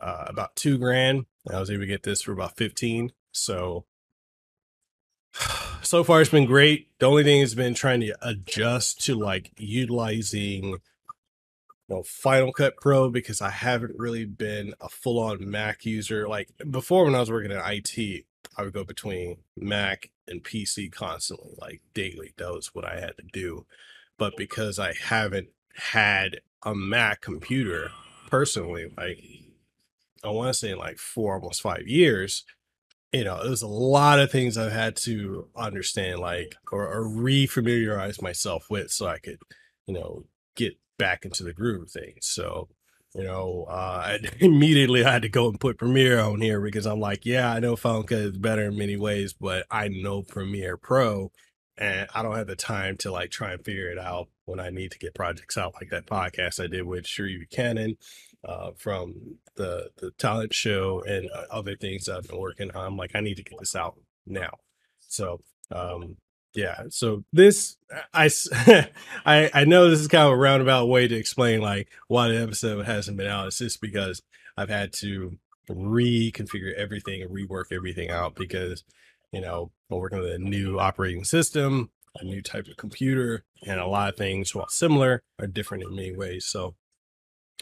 uh, 0.00 0.26
about 0.28 0.54
two 0.54 0.78
grand. 0.78 1.26
I 1.50 1.58
was 1.58 1.70
able 1.70 1.80
to 1.80 1.86
get 1.86 2.04
this 2.04 2.22
for 2.22 2.30
about 2.32 2.56
15. 2.56 3.10
So 3.32 3.84
so 5.82 6.04
far 6.04 6.20
it's 6.20 6.30
been 6.30 6.46
great. 6.46 6.88
The 6.98 7.06
only 7.06 7.24
thing 7.24 7.40
has 7.40 7.54
been 7.54 7.74
trying 7.74 8.00
to 8.00 8.16
adjust 8.22 9.04
to 9.06 9.14
like 9.14 9.52
utilizing 9.56 10.64
you 10.64 10.78
know 11.88 12.02
Final 12.02 12.52
Cut 12.52 12.76
Pro 12.76 13.10
because 13.10 13.40
I 13.40 13.50
haven't 13.50 13.98
really 13.98 14.24
been 14.24 14.74
a 14.80 14.88
full 14.88 15.18
on 15.18 15.50
Mac 15.50 15.84
user. 15.84 16.28
Like 16.28 16.50
before 16.70 17.04
when 17.04 17.14
I 17.14 17.20
was 17.20 17.30
working 17.30 17.50
in 17.50 17.60
IT, 17.64 18.24
I 18.56 18.62
would 18.62 18.72
go 18.72 18.84
between 18.84 19.38
Mac 19.56 20.10
and 20.26 20.42
PC 20.42 20.92
constantly, 20.92 21.54
like 21.58 21.80
daily. 21.94 22.34
That 22.36 22.52
was 22.52 22.74
what 22.74 22.84
I 22.84 23.00
had 23.00 23.16
to 23.16 23.24
do. 23.32 23.66
But 24.18 24.36
because 24.36 24.78
I 24.78 24.94
haven't 24.94 25.48
had 25.74 26.40
a 26.64 26.74
Mac 26.74 27.20
computer 27.20 27.92
personally, 28.28 28.92
like 28.96 29.22
I 30.24 30.30
want 30.30 30.48
to 30.48 30.54
say 30.54 30.72
in 30.72 30.78
like 30.78 30.98
four, 30.98 31.34
almost 31.34 31.62
five 31.62 31.86
years, 31.86 32.44
you 33.12 33.24
know, 33.24 33.42
there's 33.42 33.62
a 33.62 33.68
lot 33.68 34.20
of 34.20 34.30
things 34.30 34.58
I've 34.58 34.72
had 34.72 34.96
to 34.96 35.48
understand, 35.56 36.20
like, 36.20 36.56
or, 36.70 36.86
or 36.86 37.04
refamiliarize 37.04 38.20
myself 38.20 38.66
with 38.68 38.90
so 38.90 39.06
I 39.06 39.18
could, 39.18 39.38
you 39.86 39.94
know, 39.94 40.24
get 40.56 40.74
back 40.98 41.24
into 41.24 41.42
the 41.42 41.54
groove 41.54 41.82
of 41.82 41.90
things. 41.90 42.26
So, 42.26 42.68
you 43.14 43.24
know, 43.24 43.66
uh, 43.68 43.72
I 44.04 44.18
immediately 44.40 45.04
I 45.04 45.12
had 45.12 45.22
to 45.22 45.28
go 45.28 45.48
and 45.48 45.58
put 45.58 45.78
Premiere 45.78 46.20
on 46.20 46.40
here 46.40 46.60
because 46.60 46.86
I'm 46.86 47.00
like, 47.00 47.24
yeah, 47.24 47.50
I 47.50 47.60
know 47.60 47.76
Final 47.76 48.04
is 48.10 48.36
better 48.36 48.64
in 48.64 48.76
many 48.76 48.96
ways, 48.96 49.32
but 49.32 49.66
I 49.70 49.88
know 49.88 50.22
Premiere 50.22 50.76
Pro 50.76 51.32
and 51.78 52.08
I 52.14 52.22
don't 52.22 52.36
have 52.36 52.48
the 52.48 52.56
time 52.56 52.96
to 52.98 53.12
like 53.12 53.30
try 53.30 53.52
and 53.52 53.64
figure 53.64 53.90
it 53.90 53.98
out 53.98 54.28
when 54.44 54.60
I 54.60 54.70
need 54.70 54.90
to 54.90 54.98
get 54.98 55.14
projects 55.14 55.56
out 55.56 55.74
like 55.74 55.90
that 55.90 56.06
podcast 56.06 56.62
I 56.62 56.66
did 56.66 56.82
with 56.82 57.04
Sheree 57.04 57.38
Buchanan 57.38 57.96
uh, 58.44 58.70
from 58.76 59.38
the 59.56 59.90
the 59.96 60.10
talent 60.12 60.54
show 60.54 61.02
and 61.06 61.28
uh, 61.34 61.44
other 61.50 61.76
things 61.76 62.08
I've 62.08 62.28
been 62.28 62.38
working 62.38 62.70
on. 62.72 62.86
I'm 62.86 62.96
like, 62.96 63.12
I 63.14 63.20
need 63.20 63.36
to 63.36 63.44
get 63.44 63.58
this 63.58 63.74
out 63.74 63.98
now. 64.26 64.50
So 65.08 65.40
um, 65.70 66.16
yeah. 66.54 66.84
So 66.90 67.24
this 67.32 67.76
I 68.12 68.30
I 69.26 69.50
I 69.52 69.64
know 69.64 69.90
this 69.90 70.00
is 70.00 70.08
kind 70.08 70.26
of 70.26 70.32
a 70.32 70.36
roundabout 70.36 70.86
way 70.86 71.08
to 71.08 71.14
explain 71.14 71.60
like 71.60 71.88
why 72.08 72.28
the 72.28 72.40
episode 72.40 72.86
hasn't 72.86 73.16
been 73.16 73.26
out. 73.26 73.46
It's 73.48 73.58
just 73.58 73.80
because 73.80 74.22
I've 74.56 74.70
had 74.70 74.92
to 74.94 75.38
reconfigure 75.68 76.74
everything 76.74 77.22
and 77.22 77.30
rework 77.30 77.72
everything 77.72 78.10
out 78.10 78.34
because 78.34 78.84
you 79.32 79.40
know 79.40 79.70
I'm 79.90 79.98
working 79.98 80.18
with 80.18 80.32
a 80.32 80.38
new 80.38 80.78
operating 80.78 81.24
system 81.24 81.90
a 82.16 82.24
new 82.24 82.42
type 82.42 82.66
of 82.68 82.76
computer 82.76 83.44
and 83.66 83.78
a 83.78 83.86
lot 83.86 84.08
of 84.08 84.16
things 84.16 84.54
while 84.54 84.68
similar 84.68 85.22
are 85.38 85.46
different 85.46 85.84
in 85.84 85.94
many 85.94 86.16
ways 86.16 86.46
so 86.46 86.74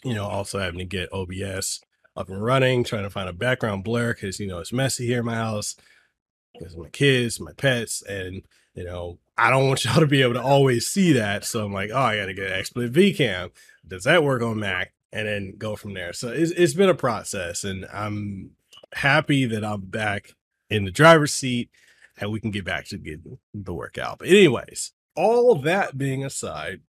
you 0.07 0.15
know, 0.15 0.25
also 0.25 0.61
having 0.61 0.79
to 0.79 0.85
get 0.85 1.13
OBS 1.13 1.81
up 2.17 2.29
and 2.29 2.43
running, 2.43 2.85
trying 2.85 3.03
to 3.03 3.11
find 3.11 3.29
a 3.29 3.33
background 3.33 3.83
blur 3.83 4.15
because, 4.15 4.39
you 4.39 4.47
know, 4.47 4.61
it's 4.61 4.73
messy 4.73 5.05
here 5.05 5.19
in 5.19 5.27
my 5.27 5.35
house 5.35 5.75
because 6.55 6.77
my 6.77 6.89
kids, 6.89 7.41
my 7.41 7.53
pets, 7.53 8.03
and, 8.03 8.43
you 8.75 8.85
know, 8.85 9.19
I 9.37 9.51
don't 9.51 9.67
want 9.67 9.85
y'all 9.85 9.99
to 9.99 10.07
be 10.07 10.23
able 10.23 10.35
to 10.35 10.43
always 10.43 10.87
see 10.87 11.13
that. 11.15 11.45
So 11.45 11.65
I'm 11.65 11.73
like, 11.73 11.91
oh, 11.93 11.99
I 11.99 12.17
got 12.17 12.27
to 12.27 12.35
get 12.35 12.53
XSplit 12.53 12.93
VCam. 12.93 13.51
Does 13.87 14.05
that 14.05 14.23
work 14.23 14.43
on 14.43 14.61
Mac? 14.61 14.93
And 15.13 15.27
then 15.27 15.55
go 15.59 15.75
from 15.75 15.95
there. 15.95 16.13
So 16.13 16.29
it's, 16.29 16.53
it's 16.53 16.75
been 16.75 16.89
a 16.89 16.95
process, 16.95 17.65
and 17.65 17.87
I'm 17.93 18.51
happy 18.93 19.47
that 19.47 19.65
I'm 19.65 19.83
back 19.83 20.35
in 20.69 20.85
the 20.85 20.91
driver's 20.91 21.33
seat 21.33 21.71
and 22.19 22.31
we 22.31 22.41
can 22.41 22.51
get 22.51 22.65
back 22.65 22.87
to 22.87 22.99
getting 22.99 23.39
the 23.55 23.75
workout. 23.75 24.19
But, 24.19 24.29
anyways, 24.29 24.93
all 25.15 25.55
that 25.57 25.99
being 25.99 26.25
aside, 26.25 26.81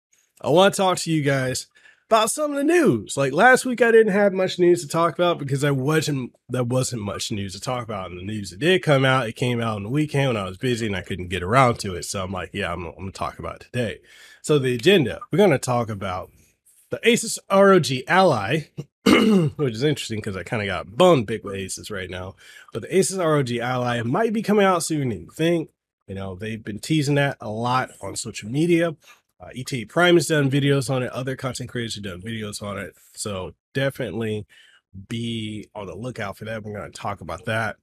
I 0.41 0.49
want 0.49 0.73
to 0.73 0.77
talk 0.77 0.97
to 0.99 1.11
you 1.11 1.21
guys 1.21 1.67
about 2.09 2.31
some 2.31 2.51
of 2.51 2.57
the 2.57 2.63
news. 2.63 3.17
Like 3.17 3.33
last 3.33 3.65
week, 3.65 3.81
I 3.81 3.91
didn't 3.91 4.13
have 4.13 4.33
much 4.33 4.59
news 4.59 4.81
to 4.81 4.87
talk 4.87 5.13
about 5.13 5.39
because 5.39 5.63
I 5.63 5.71
wasn't 5.71 6.33
there 6.49 6.63
wasn't 6.63 7.01
much 7.01 7.31
news 7.31 7.53
to 7.53 7.59
talk 7.59 7.83
about 7.83 8.11
in 8.11 8.17
the 8.17 8.23
news. 8.23 8.51
It 8.51 8.59
did 8.59 8.81
come 8.81 9.05
out. 9.05 9.27
It 9.27 9.35
came 9.35 9.61
out 9.61 9.75
on 9.75 9.83
the 9.83 9.89
weekend 9.89 10.29
when 10.29 10.37
I 10.37 10.45
was 10.45 10.57
busy 10.57 10.87
and 10.87 10.95
I 10.95 11.01
couldn't 11.01 11.27
get 11.27 11.43
around 11.43 11.79
to 11.79 11.95
it. 11.95 12.05
So 12.05 12.23
I'm 12.23 12.31
like, 12.31 12.51
yeah, 12.53 12.71
I'm, 12.71 12.85
I'm 12.85 12.95
gonna 12.95 13.11
talk 13.11 13.39
about 13.39 13.59
today. 13.59 13.99
So 14.41 14.57
the 14.57 14.73
agenda, 14.73 15.19
we're 15.31 15.45
to 15.45 15.57
talk 15.57 15.89
about 15.89 16.31
the 16.89 16.99
Asus 16.99 17.37
ROG 17.51 18.03
Ally, 18.07 18.67
which 19.57 19.73
is 19.73 19.83
interesting 19.83 20.19
because 20.19 20.37
I 20.37 20.43
kind 20.43 20.61
of 20.61 20.67
got 20.67 20.95
bummed 20.95 21.27
big 21.27 21.43
with 21.43 21.55
Asus 21.55 21.91
right 21.91 22.09
now. 22.09 22.35
But 22.71 22.83
the 22.83 22.87
Asus 22.87 23.17
ROG 23.17 23.51
Ally 23.57 24.01
might 24.03 24.31
be 24.31 24.41
coming 24.41 24.65
out 24.65 24.87
than 24.87 25.11
you 25.11 25.29
think. 25.35 25.69
You 26.07 26.15
know, 26.15 26.35
they've 26.35 26.63
been 26.63 26.79
teasing 26.79 27.15
that 27.15 27.35
a 27.41 27.49
lot 27.49 27.89
on 28.01 28.15
social 28.15 28.49
media. 28.49 28.95
Uh, 29.39 29.49
ETA 29.55 29.85
Prime 29.87 30.15
has 30.15 30.27
done 30.27 30.49
videos 30.49 30.89
on 30.89 31.03
it. 31.03 31.11
Other 31.11 31.35
content 31.35 31.69
creators 31.69 31.95
have 31.95 32.03
done 32.03 32.21
videos 32.21 32.61
on 32.61 32.77
it. 32.77 32.95
So 33.13 33.53
definitely 33.73 34.47
be 35.07 35.67
on 35.75 35.87
the 35.87 35.95
lookout 35.95 36.37
for 36.37 36.45
that. 36.45 36.63
We're 36.63 36.73
going 36.73 36.91
to 36.91 36.97
talk 36.97 37.21
about 37.21 37.45
that. 37.45 37.77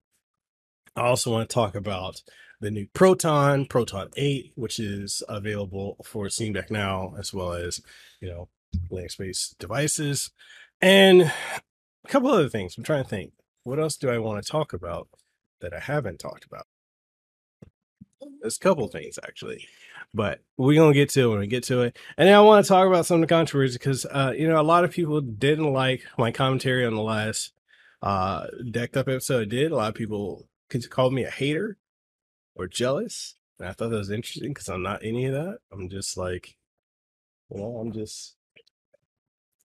I 0.97 1.03
also 1.03 1.31
want 1.33 1.49
to 1.49 1.55
talk 1.55 1.75
about 1.75 2.23
the 2.61 2.71
new 2.71 2.87
Proton, 2.93 3.67
Proton 3.67 4.09
8, 4.17 4.53
which 4.55 4.79
is 4.79 5.23
available 5.29 5.97
for 6.05 6.29
Steam 6.29 6.53
Deck 6.55 6.71
now, 6.71 7.15
as 7.19 7.33
well 7.33 7.53
as, 7.53 7.81
you 8.21 8.29
know, 8.29 8.49
Linux 8.91 9.19
based 9.19 9.59
devices. 9.59 10.31
And 10.81 11.23
a 11.23 12.09
couple 12.09 12.31
other 12.31 12.49
things. 12.49 12.77
I'm 12.77 12.85
trying 12.85 13.05
to 13.05 13.09
think. 13.09 13.33
What 13.63 13.79
else 13.79 13.97
do 13.97 14.11
I 14.11 14.19
want 14.19 14.45
to 14.45 14.51
talk 14.51 14.73
about 14.73 15.09
that 15.61 15.73
I 15.73 15.81
haven't 15.81 16.19
talked 16.19 16.45
about? 16.45 16.67
There's 18.41 18.57
a 18.57 18.61
couple 18.61 18.87
things 18.89 19.19
actually, 19.23 19.67
but 20.13 20.41
we're 20.57 20.81
gonna 20.81 20.95
get 20.95 21.11
to 21.11 21.25
it 21.25 21.29
when 21.29 21.41
we 21.41 21.47
get 21.47 21.65
to 21.65 21.83
it. 21.83 21.99
And 22.17 22.29
then 22.29 22.35
I 22.35 22.41
want 22.41 22.65
to 22.65 22.69
talk 22.69 22.87
about 22.87 23.07
some 23.07 23.17
of 23.17 23.21
the 23.23 23.35
controversy 23.35 23.75
because 23.75 24.07
uh, 24.07 24.33
you 24.37 24.49
know 24.49 24.61
a 24.61 24.63
lot 24.63 24.85
of 24.85 24.91
people 24.91 25.21
didn't 25.21 25.73
like 25.73 26.03
my 26.19 26.31
commentary 26.31 26.85
on 26.87 26.95
the 26.95 27.03
last 27.03 27.53
uh 28.03 28.47
decked 28.71 28.97
up 28.97 29.09
episode 29.09 29.43
I 29.43 29.45
did. 29.47 29.73
A 29.73 29.77
lot 29.77 29.89
of 29.89 29.95
people 29.95 30.49
could 30.69 30.89
called 30.91 31.13
me 31.13 31.25
a 31.25 31.31
hater 31.31 31.79
or 32.55 32.67
jealous. 32.69 33.35
And 33.59 33.69
I 33.69 33.73
thought 33.73 33.91
that 33.91 33.97
was 33.97 34.11
interesting 34.11 34.51
because 34.51 34.69
I'm 34.69 34.83
not 34.83 35.05
any 35.05 35.27
of 35.27 35.35
that. 35.35 35.59
I'm 35.73 35.89
just 35.89 36.17
like, 36.17 36.57
well, 37.49 37.81
I'm 37.81 37.93
just 37.93 38.37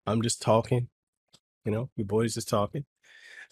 I'm 0.06 0.22
just 0.22 0.42
talking. 0.42 0.90
You 1.66 1.72
know, 1.72 1.90
your 1.96 2.06
boys 2.06 2.36
just 2.36 2.50
talking. 2.50 2.86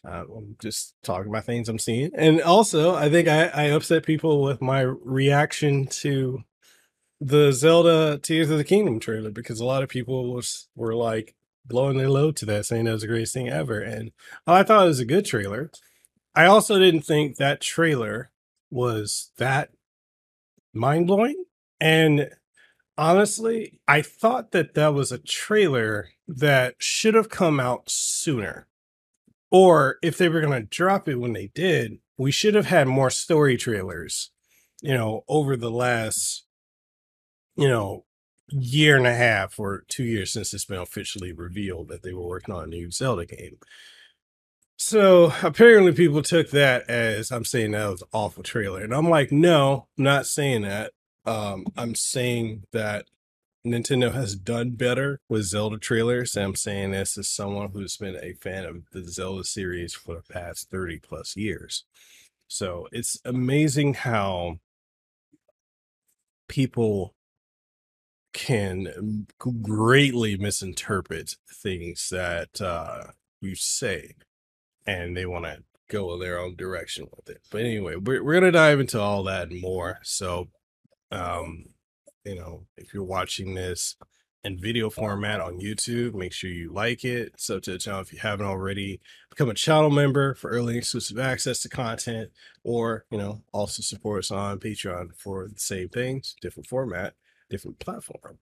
Uh, 0.06 0.24
I'm 0.36 0.56
just 0.62 0.96
talking 1.04 1.30
about 1.30 1.46
things 1.46 1.70
I'm 1.70 1.80
seeing. 1.80 2.12
And 2.16 2.42
also, 2.42 2.96
I 2.96 3.10
think 3.10 3.28
I, 3.28 3.48
I 3.48 3.64
upset 3.64 4.06
people 4.06 4.42
with 4.42 4.62
my 4.62 4.82
reaction 4.82 5.88
to 5.88 6.44
the 7.20 7.52
Zelda 7.52 8.20
Tears 8.20 8.50
of 8.50 8.58
the 8.58 8.64
Kingdom 8.64 9.00
trailer 9.00 9.32
because 9.32 9.60
a 9.60 9.66
lot 9.66 9.84
of 9.84 9.90
people 9.90 10.34
was 10.34 10.68
were 10.76 10.94
like 10.94 11.36
blowing 11.66 11.98
their 11.98 12.10
load 12.10 12.36
to 12.38 12.46
that, 12.46 12.66
saying 12.66 12.86
that 12.86 12.94
was 12.94 13.02
the 13.02 13.08
greatest 13.08 13.34
thing 13.34 13.50
ever. 13.50 13.80
And 13.80 14.12
I 14.46 14.64
thought 14.64 14.86
it 14.86 14.90
was 14.90 15.00
a 15.00 15.06
good 15.06 15.26
trailer. 15.26 15.72
I 16.36 16.46
also 16.46 16.78
didn't 16.80 17.02
think 17.02 17.38
that 17.38 17.62
trailer 17.62 18.32
was 18.70 19.32
that 19.38 19.72
mind 20.74 21.08
blowing. 21.08 21.44
And 21.80 22.30
honestly, 22.98 23.80
I 23.88 24.02
thought 24.02 24.52
that 24.52 24.74
that 24.76 24.94
was 24.94 25.12
a 25.12 25.18
trailer 25.18 26.10
that 26.28 26.76
should 26.78 27.16
have 27.16 27.30
come 27.30 27.60
out 27.60 27.90
sooner. 27.90 28.68
Or 29.50 29.98
if 30.02 30.18
they 30.18 30.30
were 30.30 30.42
going 30.42 30.62
to 30.62 30.68
drop 30.68 31.08
it 31.08 31.16
when 31.16 31.34
they 31.34 31.48
did, 31.54 32.00
we 32.18 32.32
should 32.32 32.56
have 32.56 32.66
had 32.66 32.88
more 32.88 33.10
story 33.10 33.58
trailers, 33.58 34.32
you 34.82 34.94
know, 34.94 35.24
over 35.28 35.56
the 35.56 35.72
last, 35.72 36.46
you 37.56 37.68
know, 37.68 38.04
year 38.50 38.98
and 38.98 39.08
a 39.08 39.14
half 39.14 39.60
or 39.60 39.84
two 39.88 40.04
years 40.04 40.32
since 40.32 40.54
it's 40.54 40.66
been 40.66 40.80
officially 40.80 41.32
revealed 41.32 41.90
that 41.90 42.04
they 42.04 42.14
were 42.14 42.28
working 42.28 42.54
on 42.54 42.64
a 42.64 42.68
new 42.68 42.92
Zelda 42.92 43.26
game. 43.26 43.58
So 44.78 45.34
apparently 45.44 45.92
people 45.92 46.22
took 46.22 46.52
that 46.52 46.90
as 46.90 47.32
I'm 47.32 47.46
saying 47.46 47.72
that 47.72 47.90
was 47.90 48.04
an 48.04 48.08
awful 48.14 48.44
trailer. 48.44 48.84
And 48.84 48.94
I'm 48.94 49.10
like, 49.10 49.32
no, 49.32 49.88
I'm 49.98 50.04
not 50.04 50.28
saying 50.28 50.62
that. 50.62 50.92
Um, 51.26 51.66
I'm 51.76 51.96
saying 51.96 52.64
that 52.72 53.06
Nintendo 53.72 54.14
has 54.14 54.36
done 54.36 54.72
better 54.72 55.20
with 55.30 55.44
Zelda 55.44 55.78
trailers. 55.78 56.36
I'm 56.36 56.56
saying 56.56 56.92
this 56.92 57.18
as 57.18 57.30
someone 57.30 57.70
who's 57.72 57.98
been 57.98 58.18
a 58.22 58.34
fan 58.34 58.66
of 58.66 58.84
the 58.92 59.04
Zelda 59.04 59.44
series 59.44 59.94
for 59.94 60.16
the 60.16 60.34
past 60.34 60.70
30 60.70 61.00
plus 61.00 61.36
years. 61.36 61.86
So 62.48 62.88
it's 62.92 63.20
amazing 63.26 63.96
how 63.96 64.60
people 66.48 67.14
can 68.34 69.26
greatly 69.40 70.38
misinterpret 70.38 71.36
things 71.52 72.10
that 72.10 72.62
uh, 72.62 73.06
you 73.42 73.56
say 73.56 74.14
and 74.86 75.16
they 75.16 75.26
want 75.26 75.46
to 75.46 75.64
go 75.90 76.14
in 76.14 76.20
their 76.20 76.40
own 76.40 76.56
direction 76.56 77.08
with 77.16 77.30
it. 77.30 77.42
But 77.52 77.62
anyway, 77.62 77.96
we're 77.96 78.24
we're 78.24 78.34
gonna 78.34 78.52
dive 78.52 78.80
into 78.80 79.00
all 79.00 79.24
that 79.24 79.50
and 79.50 79.62
more. 79.62 80.00
So, 80.04 80.48
um, 81.12 81.66
you 82.28 82.36
know, 82.36 82.66
if 82.76 82.94
you're 82.94 83.04
watching 83.04 83.56
this 83.56 83.96
in 84.44 84.60
video 84.60 84.90
format 84.90 85.40
on 85.40 85.60
YouTube, 85.60 86.14
make 86.14 86.34
sure 86.34 86.50
you 86.50 86.72
like 86.72 87.04
it. 87.04 87.34
So 87.38 87.60
to 87.60 87.72
the 87.72 87.78
channel 87.78 88.02
if 88.02 88.14
you 88.14 88.20
haven't 88.20 88.46
already, 88.46 89.00
become 89.30 89.50
a 89.50 89.54
channel 89.54 89.90
member 89.90 90.36
for 90.36 90.50
early 90.50 90.78
exclusive 90.78 91.18
access 91.18 91.62
to 91.62 91.70
content, 91.70 92.32
or 92.64 93.06
you 93.10 93.18
know, 93.18 93.42
also 93.54 93.82
support 93.82 94.20
us 94.20 94.32
on 94.32 94.60
Patreon 94.60 95.16
for 95.18 95.48
the 95.48 95.60
same 95.60 95.90
things, 95.90 96.36
different 96.42 96.68
format, 96.68 97.14
different 97.50 97.80
platform. 97.80 98.40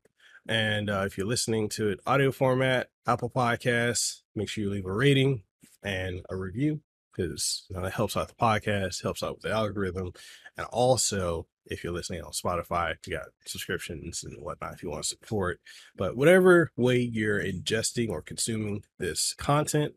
And 0.47 0.89
uh, 0.89 1.03
if 1.05 1.17
you're 1.17 1.27
listening 1.27 1.69
to 1.69 1.89
it 1.89 1.99
audio 2.05 2.31
format, 2.31 2.89
Apple 3.07 3.29
Podcasts, 3.29 4.21
make 4.35 4.49
sure 4.49 4.63
you 4.63 4.69
leave 4.69 4.85
a 4.85 4.93
rating, 4.93 5.43
and 5.83 6.25
a 6.29 6.35
review 6.35 6.81
because 7.15 7.65
you 7.69 7.75
know, 7.75 7.83
that 7.83 7.93
helps 7.93 8.17
out 8.17 8.27
the 8.27 8.35
podcast, 8.35 9.03
helps 9.03 9.23
out 9.23 9.35
with 9.35 9.43
the 9.43 9.51
algorithm. 9.51 10.11
And 10.57 10.67
also, 10.67 11.47
if 11.65 11.83
you're 11.83 11.93
listening 11.93 12.21
on 12.21 12.31
Spotify, 12.31 12.95
you 13.05 13.13
got 13.17 13.27
subscriptions 13.45 14.23
and 14.23 14.41
whatnot 14.41 14.73
if 14.73 14.83
you 14.83 14.89
want 14.89 15.03
to 15.03 15.09
support. 15.09 15.59
But 15.95 16.15
whatever 16.15 16.71
way 16.75 16.97
you're 16.99 17.41
ingesting 17.41 18.09
or 18.09 18.21
consuming 18.21 18.83
this 18.99 19.33
content, 19.33 19.93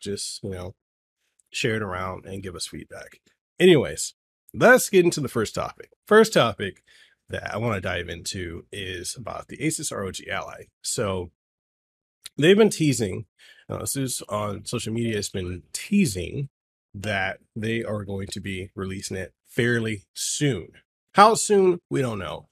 just, 0.00 0.42
you 0.42 0.50
know, 0.50 0.74
share 1.50 1.76
it 1.76 1.82
around 1.82 2.26
and 2.26 2.42
give 2.42 2.54
us 2.54 2.66
feedback. 2.66 3.20
Anyways, 3.58 4.14
let's 4.52 4.90
get 4.90 5.04
into 5.04 5.20
the 5.20 5.28
first 5.28 5.54
topic. 5.54 5.90
First 6.06 6.34
topic 6.34 6.82
that 7.28 7.52
I 7.52 7.58
want 7.58 7.74
to 7.74 7.80
dive 7.80 8.08
into 8.08 8.66
is 8.70 9.16
about 9.16 9.48
the 9.48 9.56
Asus 9.56 9.96
ROG 9.96 10.16
Ally. 10.30 10.64
So 10.82 11.30
they've 12.36 12.56
been 12.56 12.70
teasing 12.70 13.26
uh, 13.68 13.78
Asus 13.78 14.22
on 14.28 14.64
social 14.64 14.92
media 14.92 15.16
has 15.16 15.28
been 15.28 15.62
teasing 15.72 16.48
that 16.94 17.38
they 17.54 17.84
are 17.84 18.04
going 18.04 18.26
to 18.28 18.40
be 18.40 18.70
releasing 18.74 19.16
it 19.16 19.32
fairly 19.48 20.04
soon. 20.14 20.68
How 21.14 21.34
soon? 21.34 21.78
We 21.90 22.02
don't 22.02 22.18
know. 22.18 22.48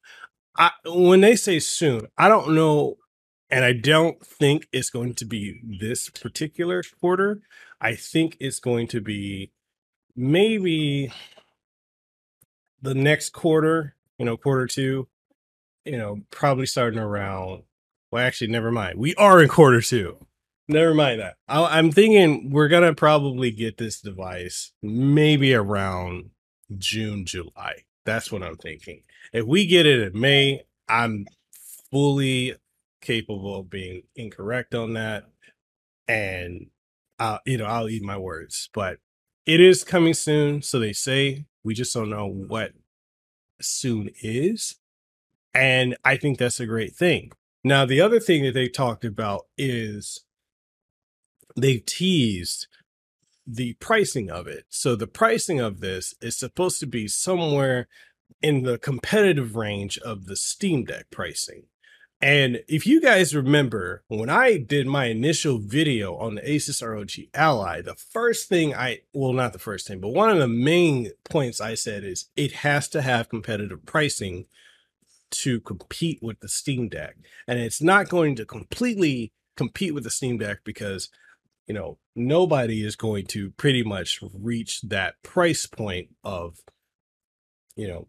I, 0.56 0.70
when 0.86 1.20
they 1.20 1.36
say 1.36 1.58
soon, 1.58 2.08
I 2.16 2.28
don't 2.28 2.54
know, 2.54 2.96
and 3.50 3.64
I 3.64 3.72
don't 3.72 4.24
think 4.24 4.68
it's 4.72 4.90
going 4.90 5.14
to 5.14 5.24
be 5.24 5.60
this 5.62 6.08
particular 6.10 6.82
quarter. 7.00 7.40
I 7.80 7.94
think 7.94 8.36
it's 8.40 8.60
going 8.60 8.86
to 8.88 9.00
be 9.00 9.50
maybe 10.16 11.12
the 12.80 12.94
next 12.94 13.30
quarter, 13.30 13.96
you 14.18 14.24
know, 14.24 14.36
quarter 14.36 14.66
two, 14.66 15.08
you 15.84 15.98
know, 15.98 16.20
probably 16.30 16.66
starting 16.66 17.00
around. 17.00 17.64
Well, 18.10 18.24
actually, 18.24 18.50
never 18.50 18.70
mind. 18.70 18.98
We 18.98 19.14
are 19.16 19.42
in 19.42 19.48
quarter 19.48 19.80
two. 19.80 20.18
Never 20.66 20.94
mind 20.94 21.20
that. 21.20 21.36
I, 21.46 21.78
am 21.78 21.92
thinking 21.92 22.50
we're 22.50 22.68
gonna 22.68 22.94
probably 22.94 23.50
get 23.50 23.76
this 23.76 24.00
device 24.00 24.72
maybe 24.82 25.54
around 25.54 26.30
June, 26.78 27.26
July. 27.26 27.84
That's 28.06 28.32
what 28.32 28.42
I'm 28.42 28.56
thinking. 28.56 29.02
If 29.32 29.46
we 29.46 29.66
get 29.66 29.86
it 29.86 30.00
in 30.00 30.20
May, 30.20 30.62
I'm 30.88 31.26
fully 31.90 32.54
capable 33.02 33.60
of 33.60 33.70
being 33.70 34.04
incorrect 34.16 34.74
on 34.74 34.94
that, 34.94 35.24
and 36.08 36.68
uh, 37.18 37.38
you 37.44 37.58
know 37.58 37.66
I'll 37.66 37.88
eat 37.88 38.02
my 38.02 38.16
words. 38.16 38.70
But 38.72 38.98
it 39.44 39.60
is 39.60 39.84
coming 39.84 40.14
soon, 40.14 40.62
so 40.62 40.78
they 40.78 40.92
say. 40.92 41.44
We 41.62 41.72
just 41.72 41.94
don't 41.94 42.10
know 42.10 42.26
what 42.26 42.72
soon 43.60 44.10
is, 44.22 44.76
and 45.54 45.96
I 46.04 46.16
think 46.16 46.38
that's 46.38 46.60
a 46.60 46.66
great 46.66 46.94
thing. 46.94 47.32
Now, 47.62 47.86
the 47.86 48.02
other 48.02 48.20
thing 48.20 48.44
that 48.44 48.52
they 48.52 48.68
talked 48.68 49.06
about 49.06 49.46
is 49.56 50.24
they've 51.56 51.84
teased 51.84 52.66
the 53.46 53.74
pricing 53.74 54.30
of 54.30 54.46
it. 54.46 54.64
So 54.68 54.96
the 54.96 55.06
pricing 55.06 55.60
of 55.60 55.80
this 55.80 56.14
is 56.20 56.36
supposed 56.36 56.80
to 56.80 56.86
be 56.86 57.08
somewhere 57.08 57.88
in 58.40 58.62
the 58.62 58.78
competitive 58.78 59.56
range 59.56 59.98
of 59.98 60.26
the 60.26 60.36
Steam 60.36 60.84
Deck 60.84 61.06
pricing. 61.10 61.64
And 62.20 62.62
if 62.68 62.86
you 62.86 63.02
guys 63.02 63.34
remember, 63.34 64.02
when 64.08 64.30
I 64.30 64.56
did 64.56 64.86
my 64.86 65.06
initial 65.06 65.58
video 65.58 66.16
on 66.16 66.36
the 66.36 66.40
Asus 66.40 66.82
ROG 66.82 67.10
Ally, 67.34 67.82
the 67.82 67.96
first 67.96 68.48
thing 68.48 68.74
I, 68.74 69.00
well, 69.12 69.34
not 69.34 69.52
the 69.52 69.58
first 69.58 69.86
thing, 69.86 70.00
but 70.00 70.08
one 70.08 70.30
of 70.30 70.38
the 70.38 70.48
main 70.48 71.10
points 71.28 71.60
I 71.60 71.74
said 71.74 72.02
is 72.02 72.30
it 72.34 72.52
has 72.52 72.88
to 72.90 73.02
have 73.02 73.28
competitive 73.28 73.84
pricing 73.84 74.46
to 75.32 75.60
compete 75.60 76.20
with 76.22 76.40
the 76.40 76.48
Steam 76.48 76.88
Deck. 76.88 77.16
And 77.46 77.58
it's 77.58 77.82
not 77.82 78.08
going 78.08 78.36
to 78.36 78.46
completely 78.46 79.32
compete 79.56 79.92
with 79.92 80.04
the 80.04 80.10
Steam 80.10 80.38
Deck 80.38 80.60
because 80.64 81.10
you 81.66 81.74
know, 81.74 81.98
nobody 82.14 82.84
is 82.84 82.96
going 82.96 83.26
to 83.26 83.50
pretty 83.52 83.82
much 83.82 84.20
reach 84.34 84.82
that 84.82 85.22
price 85.22 85.66
point 85.66 86.08
of, 86.22 86.58
you 87.76 87.88
know, 87.88 88.08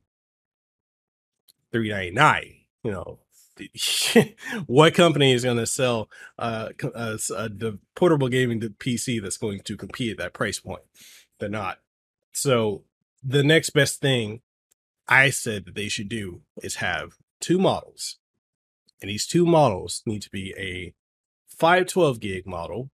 399, 1.71 2.55
you 2.83 2.91
know, 2.91 3.19
what 4.65 4.93
company 4.93 5.31
is 5.31 5.43
going 5.43 5.57
to 5.57 5.65
sell 5.65 6.09
uh, 6.37 6.69
a, 6.83 7.17
a, 7.35 7.49
the 7.49 7.79
portable 7.95 8.27
gaming 8.27 8.59
PC 8.59 9.21
that's 9.21 9.37
going 9.37 9.61
to 9.61 9.77
compete 9.77 10.11
at 10.11 10.17
that 10.17 10.33
price 10.33 10.59
point? 10.59 10.83
They're 11.39 11.49
not. 11.49 11.79
So 12.33 12.83
the 13.23 13.43
next 13.43 13.69
best 13.71 14.01
thing 14.01 14.41
I 15.07 15.29
said 15.29 15.65
that 15.65 15.75
they 15.75 15.87
should 15.87 16.09
do 16.09 16.41
is 16.61 16.75
have 16.75 17.13
two 17.39 17.57
models, 17.57 18.17
and 19.01 19.09
these 19.09 19.25
two 19.25 19.45
models 19.45 20.01
need 20.05 20.21
to 20.23 20.29
be 20.29 20.53
a 20.57 20.93
512 21.47 22.19
gig 22.19 22.45
model 22.45 22.89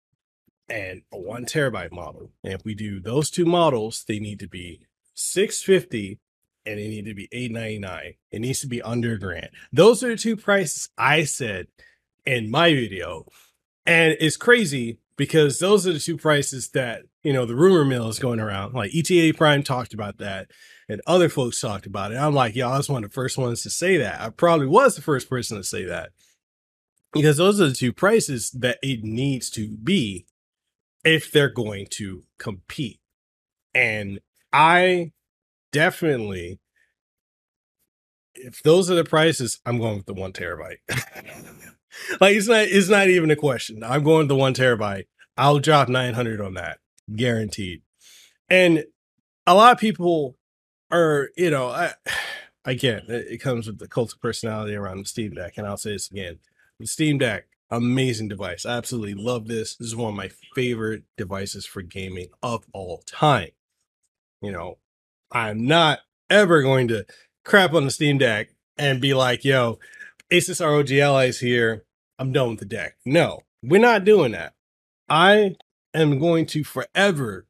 and 0.70 1.02
a 1.12 1.18
one 1.18 1.44
terabyte 1.44 1.92
model. 1.92 2.30
And 2.44 2.54
if 2.54 2.64
we 2.64 2.74
do 2.74 3.00
those 3.00 3.30
two 3.30 3.44
models, 3.44 4.04
they 4.06 4.18
need 4.18 4.38
to 4.40 4.48
be 4.48 4.80
650 5.14 6.18
and 6.64 6.78
they 6.78 6.88
need 6.88 7.06
to 7.06 7.14
be 7.14 7.28
899. 7.32 8.14
It 8.30 8.38
needs 8.40 8.60
to 8.60 8.66
be 8.66 8.80
under 8.82 9.16
grand. 9.18 9.50
Those 9.72 10.04
are 10.04 10.10
the 10.10 10.16
two 10.16 10.36
prices 10.36 10.88
I 10.96 11.24
said 11.24 11.66
in 12.24 12.50
my 12.50 12.72
video. 12.72 13.26
And 13.86 14.16
it's 14.20 14.36
crazy 14.36 14.98
because 15.16 15.58
those 15.58 15.86
are 15.86 15.92
the 15.92 15.98
two 15.98 16.16
prices 16.16 16.68
that, 16.70 17.02
you 17.22 17.32
know, 17.32 17.44
the 17.44 17.56
rumor 17.56 17.84
mill 17.84 18.08
is 18.08 18.18
going 18.18 18.40
around. 18.40 18.74
Like 18.74 18.94
ETA 18.94 19.34
Prime 19.36 19.62
talked 19.62 19.94
about 19.94 20.18
that 20.18 20.50
and 20.88 21.00
other 21.06 21.28
folks 21.28 21.60
talked 21.60 21.86
about 21.86 22.12
it. 22.12 22.16
I'm 22.16 22.34
like, 22.34 22.54
y'all, 22.54 22.72
I 22.72 22.76
was 22.76 22.88
one 22.88 23.04
of 23.04 23.10
the 23.10 23.14
first 23.14 23.36
ones 23.36 23.62
to 23.62 23.70
say 23.70 23.96
that. 23.96 24.20
I 24.20 24.30
probably 24.30 24.66
was 24.66 24.94
the 24.94 25.02
first 25.02 25.28
person 25.28 25.56
to 25.56 25.64
say 25.64 25.84
that 25.84 26.10
because 27.12 27.38
those 27.38 27.60
are 27.60 27.68
the 27.68 27.74
two 27.74 27.92
prices 27.92 28.50
that 28.50 28.78
it 28.82 29.02
needs 29.02 29.50
to 29.50 29.68
be 29.68 30.26
if 31.04 31.30
they're 31.30 31.50
going 31.50 31.86
to 31.90 32.24
compete. 32.38 33.00
And 33.74 34.20
I 34.52 35.12
definitely, 35.72 36.60
if 38.34 38.62
those 38.62 38.90
are 38.90 38.94
the 38.94 39.04
prices, 39.04 39.60
I'm 39.64 39.78
going 39.78 39.98
with 39.98 40.06
the 40.06 40.14
one 40.14 40.32
terabyte. 40.32 40.78
like 42.20 42.36
it's 42.36 42.48
not, 42.48 42.62
it's 42.62 42.88
not 42.88 43.08
even 43.08 43.30
a 43.30 43.36
question. 43.36 43.82
I'm 43.82 44.02
going 44.02 44.20
with 44.20 44.28
the 44.28 44.36
one 44.36 44.54
terabyte. 44.54 45.06
I'll 45.36 45.58
drop 45.58 45.88
900 45.88 46.40
on 46.40 46.54
that, 46.54 46.78
guaranteed. 47.14 47.82
And 48.48 48.84
a 49.46 49.54
lot 49.54 49.72
of 49.72 49.78
people 49.78 50.36
are, 50.90 51.30
you 51.36 51.50
know, 51.50 51.68
I, 51.68 51.92
again, 52.64 53.04
it, 53.08 53.40
comes 53.40 53.66
with 53.66 53.78
the 53.78 53.88
cult 53.88 54.12
of 54.12 54.20
personality 54.20 54.74
around 54.74 54.98
the 54.98 55.04
Steam 55.06 55.34
Deck, 55.34 55.54
and 55.56 55.66
I'll 55.66 55.76
say 55.76 55.92
this 55.92 56.10
again: 56.10 56.38
the 56.78 56.86
Steam 56.86 57.18
Deck, 57.18 57.46
amazing 57.70 58.28
device. 58.28 58.66
I 58.66 58.76
absolutely 58.76 59.14
love 59.14 59.46
this. 59.46 59.76
This 59.76 59.88
is 59.88 59.96
one 59.96 60.10
of 60.10 60.16
my 60.16 60.30
favorite 60.54 61.04
devices 61.16 61.66
for 61.66 61.82
gaming 61.82 62.28
of 62.42 62.64
all 62.72 63.02
time. 63.06 63.50
You 64.42 64.52
know, 64.52 64.78
I'm 65.30 65.66
not 65.66 66.00
ever 66.28 66.62
going 66.62 66.88
to 66.88 67.04
crap 67.44 67.74
on 67.74 67.84
the 67.84 67.90
Steam 67.90 68.18
Deck 68.18 68.50
and 68.78 69.00
be 69.00 69.14
like, 69.14 69.44
yo, 69.44 69.78
Asus 70.30 70.64
ROG 70.64 70.90
Allies 70.92 71.40
here. 71.40 71.84
I'm 72.18 72.32
done 72.32 72.50
with 72.50 72.58
the 72.58 72.64
deck. 72.66 72.96
No, 73.04 73.40
we're 73.62 73.80
not 73.80 74.04
doing 74.04 74.32
that. 74.32 74.54
I 75.08 75.56
am 75.94 76.18
going 76.18 76.46
to 76.46 76.64
forever, 76.64 77.46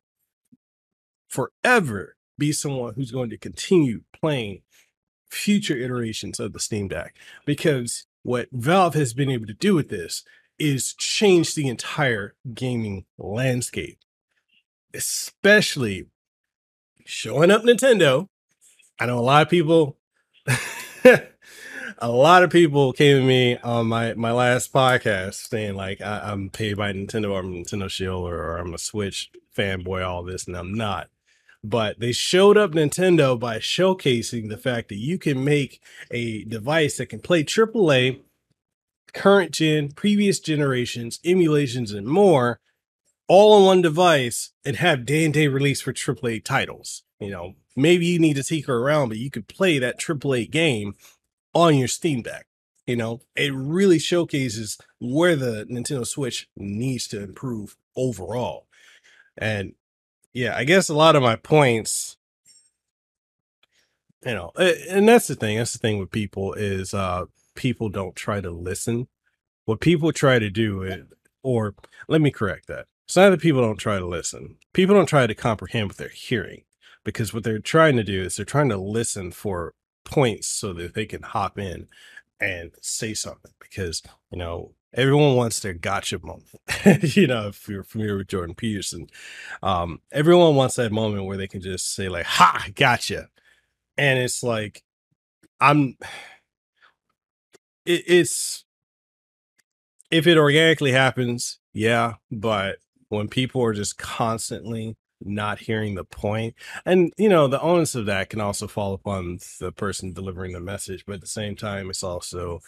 forever 1.29 2.17
be 2.39 2.53
someone 2.53 2.95
who's 2.95 3.11
going 3.11 3.31
to 3.31 3.37
continue 3.37 4.03
playing 4.19 4.63
future 5.31 5.77
iterations 5.77 6.41
of 6.41 6.53
the 6.53 6.61
Steam 6.61 6.89
Deck 6.89 7.15
because 7.45 8.07
what 8.23 8.49
Valve 8.53 8.95
has 8.95 9.15
been 9.15 9.31
able 9.31 9.47
to 9.47 9.55
do 9.55 9.75
with 9.75 9.89
this 9.89 10.25
is 10.59 10.95
change 10.95 11.55
the 11.55 11.69
entire 11.69 12.35
gaming 12.53 13.07
landscape, 13.19 13.99
especially 14.93 16.07
showing 17.07 17.51
up 17.51 17.63
Nintendo. 17.63 18.27
I 19.01 19.07
know 19.07 19.19
a 19.19 19.21
lot 19.21 19.43
of 19.43 19.49
people, 19.49 19.97
a 21.99 22.11
lot 22.11 22.43
of 22.43 22.51
people 22.51 22.93
came 22.93 23.21
to 23.21 23.27
me 23.27 23.57
on 23.59 23.87
my, 23.87 24.13
my 24.15 24.33
last 24.33 24.73
podcast 24.73 25.49
saying 25.49 25.75
like, 25.75 26.03
I, 26.03 26.31
am 26.31 26.51
paid 26.51 26.77
by 26.77 26.93
Nintendo, 26.93 27.31
or 27.33 27.41
I'm 27.41 27.53
Nintendo 27.53 27.91
Shield, 27.91 28.29
or, 28.29 28.37
or 28.37 28.57
I'm 28.59 28.75
a 28.75 28.79
Switch 28.79 29.31
fanboy, 29.57 30.07
all 30.07 30.23
this, 30.23 30.47
and 30.47 30.57
I'm 30.57 30.75
not. 30.75 31.09
But 31.63 32.01
they 32.01 32.13
showed 32.13 32.57
up 32.57 32.73
Nintendo 32.73 33.39
by 33.39 33.59
showcasing 33.59 34.49
the 34.49 34.57
fact 34.57 34.89
that 34.89 34.97
you 34.97 35.19
can 35.19 35.45
make 35.45 35.83
a 36.11 36.45
device 36.45 36.97
that 36.97 37.07
can 37.07 37.21
play 37.21 37.45
AAA, 37.45 38.21
current 39.13 39.53
gen, 39.53 39.93
previous 39.93 40.41
generations, 40.41 41.21
emulations, 41.25 41.93
and 41.93 42.07
more 42.07 42.61
all 43.29 43.53
on 43.53 43.65
one 43.65 43.83
device 43.83 44.51
and 44.65 44.77
have 44.77 45.07
day 45.07 45.25
and 45.25 45.33
day 45.33 45.47
release 45.47 45.81
for 45.81 45.93
AAA 45.93 46.45
titles. 46.45 47.03
You 47.21 47.31
know, 47.31 47.55
maybe 47.77 48.07
you 48.07 48.19
need 48.19 48.35
to 48.37 48.43
tinker 48.43 48.77
around, 48.79 49.09
but 49.09 49.19
you 49.19 49.31
could 49.31 49.47
play 49.47 49.79
that 49.79 50.01
AAA 50.01 50.51
game 50.51 50.95
on 51.55 51.77
your 51.77 51.87
Steam 51.87 52.23
Deck. 52.23 52.47
You 52.87 52.97
know, 52.97 53.21
it 53.37 53.55
really 53.55 54.01
showcases 54.01 54.79
where 54.99 55.37
the 55.37 55.65
Nintendo 55.71 56.05
Switch 56.05 56.49
needs 56.57 57.07
to 57.09 57.23
improve 57.23 57.77
overall. 57.95 58.67
And 59.39 59.75
yeah, 60.33 60.57
I 60.57 60.65
guess 60.65 60.89
a 60.89 60.95
lot 60.95 61.17
of 61.17 61.23
my 61.23 61.37
points, 61.37 62.17
you 64.25 64.35
know, 64.35 64.53
and 64.57 65.09
that's 65.09 65.29
the 65.29 65.35
thing. 65.35 65.59
That's 65.59 65.73
the 65.73 65.79
thing 65.79 65.99
with 65.99 66.11
people 66.11 66.55
is 66.55 66.95
uh 66.95 67.27
people 67.55 67.89
don't 67.89 68.17
try 68.17 68.41
to 68.41 68.51
listen. 68.51 69.09
What 69.65 69.81
people 69.81 70.13
try 70.13 70.39
to 70.39 70.51
do 70.51 70.83
is, 70.83 71.05
or 71.43 71.75
let 72.09 72.21
me 72.21 72.31
correct 72.31 72.67
that. 72.69 72.87
It's 73.07 73.17
not 73.17 73.31
that 73.31 73.41
people 73.41 73.61
don't 73.61 73.77
try 73.77 73.99
to 73.99 74.07
listen. 74.07 74.57
People 74.73 74.95
don't 74.95 75.07
try 75.07 75.27
to 75.27 75.35
comprehend 75.35 75.89
what 75.89 75.97
they're 75.97 76.09
hearing 76.09 76.63
because 77.05 77.35
what 77.35 77.45
they're 77.45 77.59
trying 77.59 77.97
to 77.97 78.05
do 78.05 78.23
is 78.23 78.37
they're 78.37 78.45
trying 78.45 78.69
to 78.69 78.77
listen 78.77 79.33
for 79.33 79.75
points 80.05 80.49
so 80.49 80.73
that 80.75 80.95
they 80.95 81.07
can 81.07 81.23
hop 81.23 81.59
in 81.59 81.89
and 82.41 82.73
say 82.81 83.15
something 83.15 83.51
because, 83.59 84.03
you 84.31 84.39
know, 84.39 84.73
everyone 84.95 85.37
wants 85.37 85.61
their 85.61 85.75
gotcha 85.75 86.19
moment. 86.23 86.49
you 87.17 87.27
know, 87.27 87.49
if 87.49 87.69
you're 87.69 87.85
familiar 87.85 88.17
with 88.17 88.29
Jordan 88.29 88.55
Peterson, 88.55 89.07
um, 89.63 90.01
everyone 90.13 90.57
wants 90.57 90.77
that 90.77 90.93
moment 90.93 91.27
where 91.27 91.37
they 91.37 91.49
can 91.49 91.61
just 91.61 91.95
say 91.95 92.09
like, 92.09 92.27
"Ha, 92.27 92.69
gotcha," 92.75 93.29
and 93.97 94.19
it's 94.19 94.43
like, 94.43 94.83
I'm. 95.61 95.97
It, 97.87 98.05
it's 98.07 98.65
if 100.11 100.27
it 100.27 100.37
organically 100.39 100.93
happens, 100.93 101.59
yeah, 101.73 102.15
but 102.31 102.79
when 103.09 103.29
people 103.29 103.63
are 103.63 103.75
just 103.75 103.99
constantly 103.99 104.97
not 105.23 105.59
hearing 105.59 105.95
the 105.95 106.05
point 106.05 106.55
and 106.87 107.13
you 107.19 107.29
know 107.29 107.47
the 107.47 107.61
onus 107.61 107.95
of 107.95 108.07
that 108.07 108.31
can 108.31 108.41
also 108.41 108.67
fall 108.67 108.95
upon 108.95 109.39
the 109.61 109.71
person 109.71 110.15
delivering 110.15 110.53
the 110.53 110.61
message 110.61 111.05
but 111.07 111.17
at 111.17 111.21
the 111.21 111.27
same 111.27 111.55
time 111.55 111.91
it's 111.91 112.03
also 112.03 112.59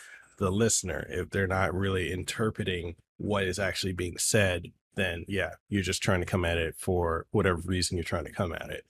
the 0.43 0.51
listener 0.51 1.07
if 1.09 1.31
they're 1.31 1.47
not 1.47 1.75
really 1.75 2.13
interpreting 2.13 2.97
what 3.17 3.45
is 3.45 3.59
actually 3.59 3.93
being 3.93 4.19
said 4.19 4.67
then 4.95 5.25
yeah 5.29 5.51
you're 5.69 5.83
just 5.83 6.03
trying 6.03 6.21
to 6.21 6.27
come 6.27 6.45
at 6.45 6.59
it 6.59 6.75
for 6.77 7.27
whatever 7.31 7.61
reason 7.65 7.97
you're 7.97 8.05
trying 8.05 8.25
to 8.25 8.33
come 8.33 8.53
at 8.53 8.71
it 8.71 8.85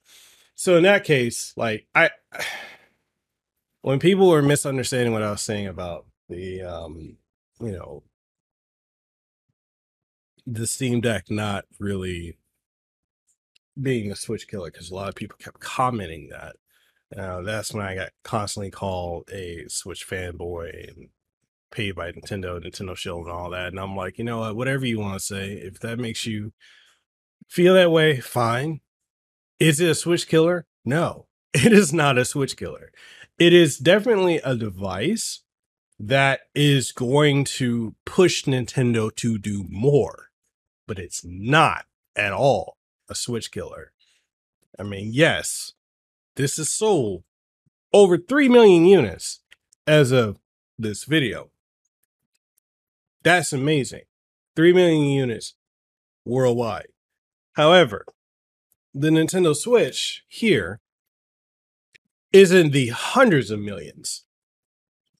so 0.55 0.77
in 0.77 0.83
that 0.83 1.05
case 1.05 1.53
like 1.57 1.87
i 1.95 2.11
when 3.83 3.99
people 3.99 4.29
were 4.29 4.43
misunderstanding 4.43 5.12
what 5.12 5.23
i 5.23 5.31
was 5.31 5.43
saying 5.43 5.67
about 5.67 6.07
the 6.29 6.62
um 6.62 7.17
you 7.61 7.73
know 7.73 8.03
the 10.47 10.67
Steam 10.67 11.01
Deck 11.01 11.31
not 11.31 11.65
really 11.79 12.37
being 13.81 14.11
a 14.11 14.17
Switch 14.17 14.49
killer 14.49 14.71
because 14.71 14.91
a 14.91 14.95
lot 14.95 15.09
of 15.09 15.15
people 15.15 15.37
kept 15.38 15.61
commenting 15.61 16.29
that. 16.29 16.57
Uh, 17.17 17.43
that's 17.43 17.73
when 17.73 17.85
I 17.85 17.95
got 17.95 18.11
constantly 18.25 18.71
called 18.71 19.29
a 19.33 19.65
Switch 19.69 20.09
fanboy 20.09 20.88
and 20.88 21.09
paid 21.72 21.96
by 21.96 22.12
Nintendo, 22.12 22.62
Nintendo 22.62 22.96
Shield, 22.96 23.26
and 23.26 23.35
all 23.35 23.50
that. 23.50 23.68
And 23.68 23.80
I'm 23.80 23.96
like, 23.96 24.18
you 24.18 24.24
know 24.24 24.38
what? 24.38 24.56
Whatever 24.56 24.87
you 24.87 25.00
want 25.00 25.14
to 25.14 25.24
say, 25.24 25.52
if 25.52 25.80
that 25.80 25.98
makes 25.98 26.26
you 26.26 26.52
feel 27.48 27.74
that 27.74 27.90
way, 27.90 28.20
fine. 28.20 28.80
Is 29.58 29.80
it 29.80 29.90
a 29.90 29.94
Switch 29.94 30.28
killer? 30.28 30.66
No, 30.85 31.26
it 31.54 31.72
is 31.72 31.92
not 31.92 32.18
a 32.18 32.24
Switch 32.24 32.56
killer. 32.56 32.92
It 33.38 33.52
is 33.52 33.78
definitely 33.78 34.37
a 34.37 34.54
device 34.54 35.42
that 35.98 36.40
is 36.54 36.92
going 36.92 37.44
to 37.44 37.94
push 38.04 38.44
Nintendo 38.44 39.14
to 39.16 39.38
do 39.38 39.64
more 39.68 40.28
but 40.87 40.98
it's 40.98 41.24
not 41.24 41.87
at 42.16 42.32
all 42.32 42.76
a 43.08 43.14
switch 43.14 43.50
killer. 43.50 43.92
I 44.78 44.82
mean, 44.82 45.11
yes, 45.12 45.72
this 46.37 46.58
is 46.58 46.68
sold 46.68 47.24
over 47.92 48.18
3 48.18 48.48
million 48.48 48.85
units 48.85 49.40
as 49.87 50.12
of 50.12 50.38
this 50.78 51.04
video. 51.04 51.50
That's 53.22 53.52
amazing. 53.52 54.02
3 54.56 54.72
million 54.72 55.04
units 55.04 55.54
worldwide. 56.24 56.88
However, 57.54 58.04
the 58.94 59.11
Nintendo 59.11 59.54
Switch 59.54 60.24
here 60.28 60.80
is 62.32 62.52
in 62.52 62.70
the 62.70 62.88
hundreds 62.88 63.50
of 63.50 63.61
millions. 63.61 64.24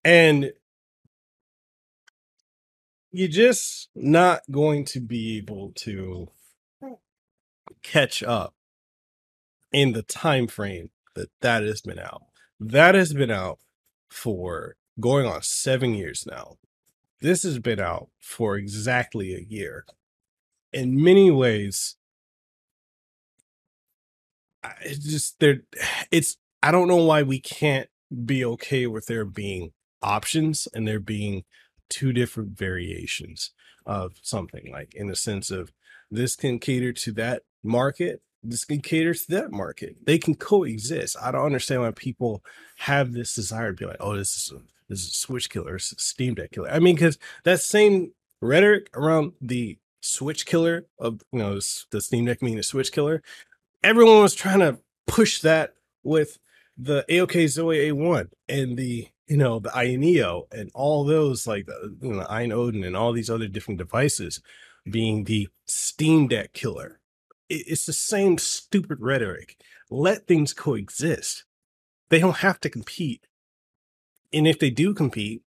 And 0.05 0.53
you're 3.11 3.29
just 3.29 3.91
not 3.95 4.41
going 4.51 4.85
to 4.87 5.01
be 5.01 5.37
able 5.39 5.73
to 5.77 6.29
catch 7.83 8.23
up 8.23 8.55
in 9.73 9.93
the 9.93 10.03
time 10.03 10.47
frame 10.47 10.91
that 11.15 11.29
that 11.41 11.63
has 11.63 11.83
been 11.83 11.99
out. 11.99 12.23
That 12.59 12.95
has 12.95 13.13
been 13.13 13.31
out 13.31 13.59
for 14.11 14.77
going 14.99 15.27
on 15.27 15.43
seven 15.43 15.95
years 15.95 16.27
now. 16.29 16.57
This 17.23 17.45
has 17.45 17.61
been 17.61 17.79
out 17.79 18.09
for 18.19 18.57
exactly 18.57 19.33
a 19.33 19.47
year. 19.49 19.85
In 20.73 21.01
many 21.01 21.31
ways, 21.31 21.97
it's 24.81 25.05
just 25.05 25.39
there. 25.39 25.61
It's 26.11 26.37
I 26.63 26.71
don't 26.73 26.89
know 26.89 27.05
why 27.05 27.23
we 27.23 27.41
can't 27.41 27.89
be 28.25 28.45
okay 28.45 28.87
with 28.87 29.07
there 29.07 29.25
being 29.25 29.73
options 30.03 30.67
and 30.75 30.87
there 30.87 31.01
being 31.01 31.45
two 31.89 32.13
different 32.13 32.59
variations 32.59 33.53
of 33.87 34.15
something 34.23 34.71
like 34.71 34.95
in 34.95 35.07
the 35.07 35.17
sense 35.17 35.51
of 35.51 35.73
this 36.11 36.37
can 36.37 36.59
cater 36.59 36.93
to 36.93 37.13
that 37.13 37.43
market 37.63 38.21
this 38.43 38.65
can 38.65 38.81
cater 38.81 39.15
to 39.15 39.31
that 39.31 39.53
market. 39.53 39.97
They 40.05 40.19
can 40.19 40.35
coexist. 40.35 41.17
I 41.21 41.31
don't 41.31 41.47
understand 41.47 41.83
why 41.83 41.91
people 41.93 42.45
have 42.79 43.13
this 43.13 43.35
desire 43.35 43.73
to 43.73 43.77
be 43.77 43.87
like 43.87 43.97
oh 44.01 44.17
this 44.17 44.35
is 44.35 44.53
a, 44.53 44.61
this 44.89 45.01
is 45.01 45.09
a 45.09 45.15
switch 45.15 45.51
killer 45.51 45.77
is 45.77 45.93
a 45.97 46.01
steam 46.01 46.35
deck 46.35 46.51
killer. 46.53 46.71
I 46.71 46.79
mean 46.79 46.95
because 46.95 47.19
that 47.45 47.61
same 47.61 48.13
rhetoric 48.41 48.91
around 48.95 49.33
the 49.41 49.79
switch 50.01 50.47
killer 50.47 50.87
of 50.99 51.21
you 51.33 51.39
know 51.39 51.61
the 51.91 52.01
steam 52.01 52.25
deck 52.25 52.41
being 52.41 52.57
the 52.57 52.63
switch 52.63 52.91
killer 52.91 53.23
everyone 53.85 54.21
was 54.21 54.35
trying 54.35 54.59
to 54.59 54.77
push 55.07 55.41
that 55.41 55.75
with 56.03 56.41
the 56.77 57.05
aok 57.09 57.49
zoe 57.49 57.89
a1 57.91 58.29
and 58.49 58.77
the 58.77 59.07
you 59.33 59.39
know 59.39 59.59
the 59.59 59.75
Aya 59.75 59.97
Neo 59.97 60.47
and 60.53 60.71
all 60.75 61.05
those 61.05 61.47
like 61.47 61.65
the 61.65 61.97
you 62.03 62.13
know, 62.13 62.27
AYN 62.29 62.53
Odin 62.53 62.85
and 62.85 62.95
all 62.95 63.13
these 63.13 63.31
other 63.31 63.49
different 63.49 63.79
devices 63.79 64.43
being 64.85 65.25
the 65.25 65.49
Steam 65.67 66.29
Deck 66.29 66.53
killer. 66.53 67.01
It- 67.53 67.67
It's 67.69 67.87
the 67.87 67.93
same 67.93 68.39
stupid 68.39 68.99
rhetoric. 69.01 69.57
Let 69.91 70.27
things 70.27 70.53
coexist. 70.55 71.45
They 72.09 72.19
don't 72.19 72.39
have 72.39 72.61
to 72.61 72.71
compete. 72.71 73.27
And 74.33 74.47
if 74.47 74.59
they 74.59 74.71
do 74.71 74.95
compete, 74.95 75.43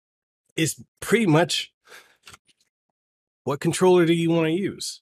it's 0.55 0.81
pretty 0.99 1.25
much 1.25 1.73
what 3.43 3.59
controller 3.59 4.05
do 4.05 4.13
you 4.13 4.29
want 4.29 4.45
to 4.47 4.51
use? 4.51 5.01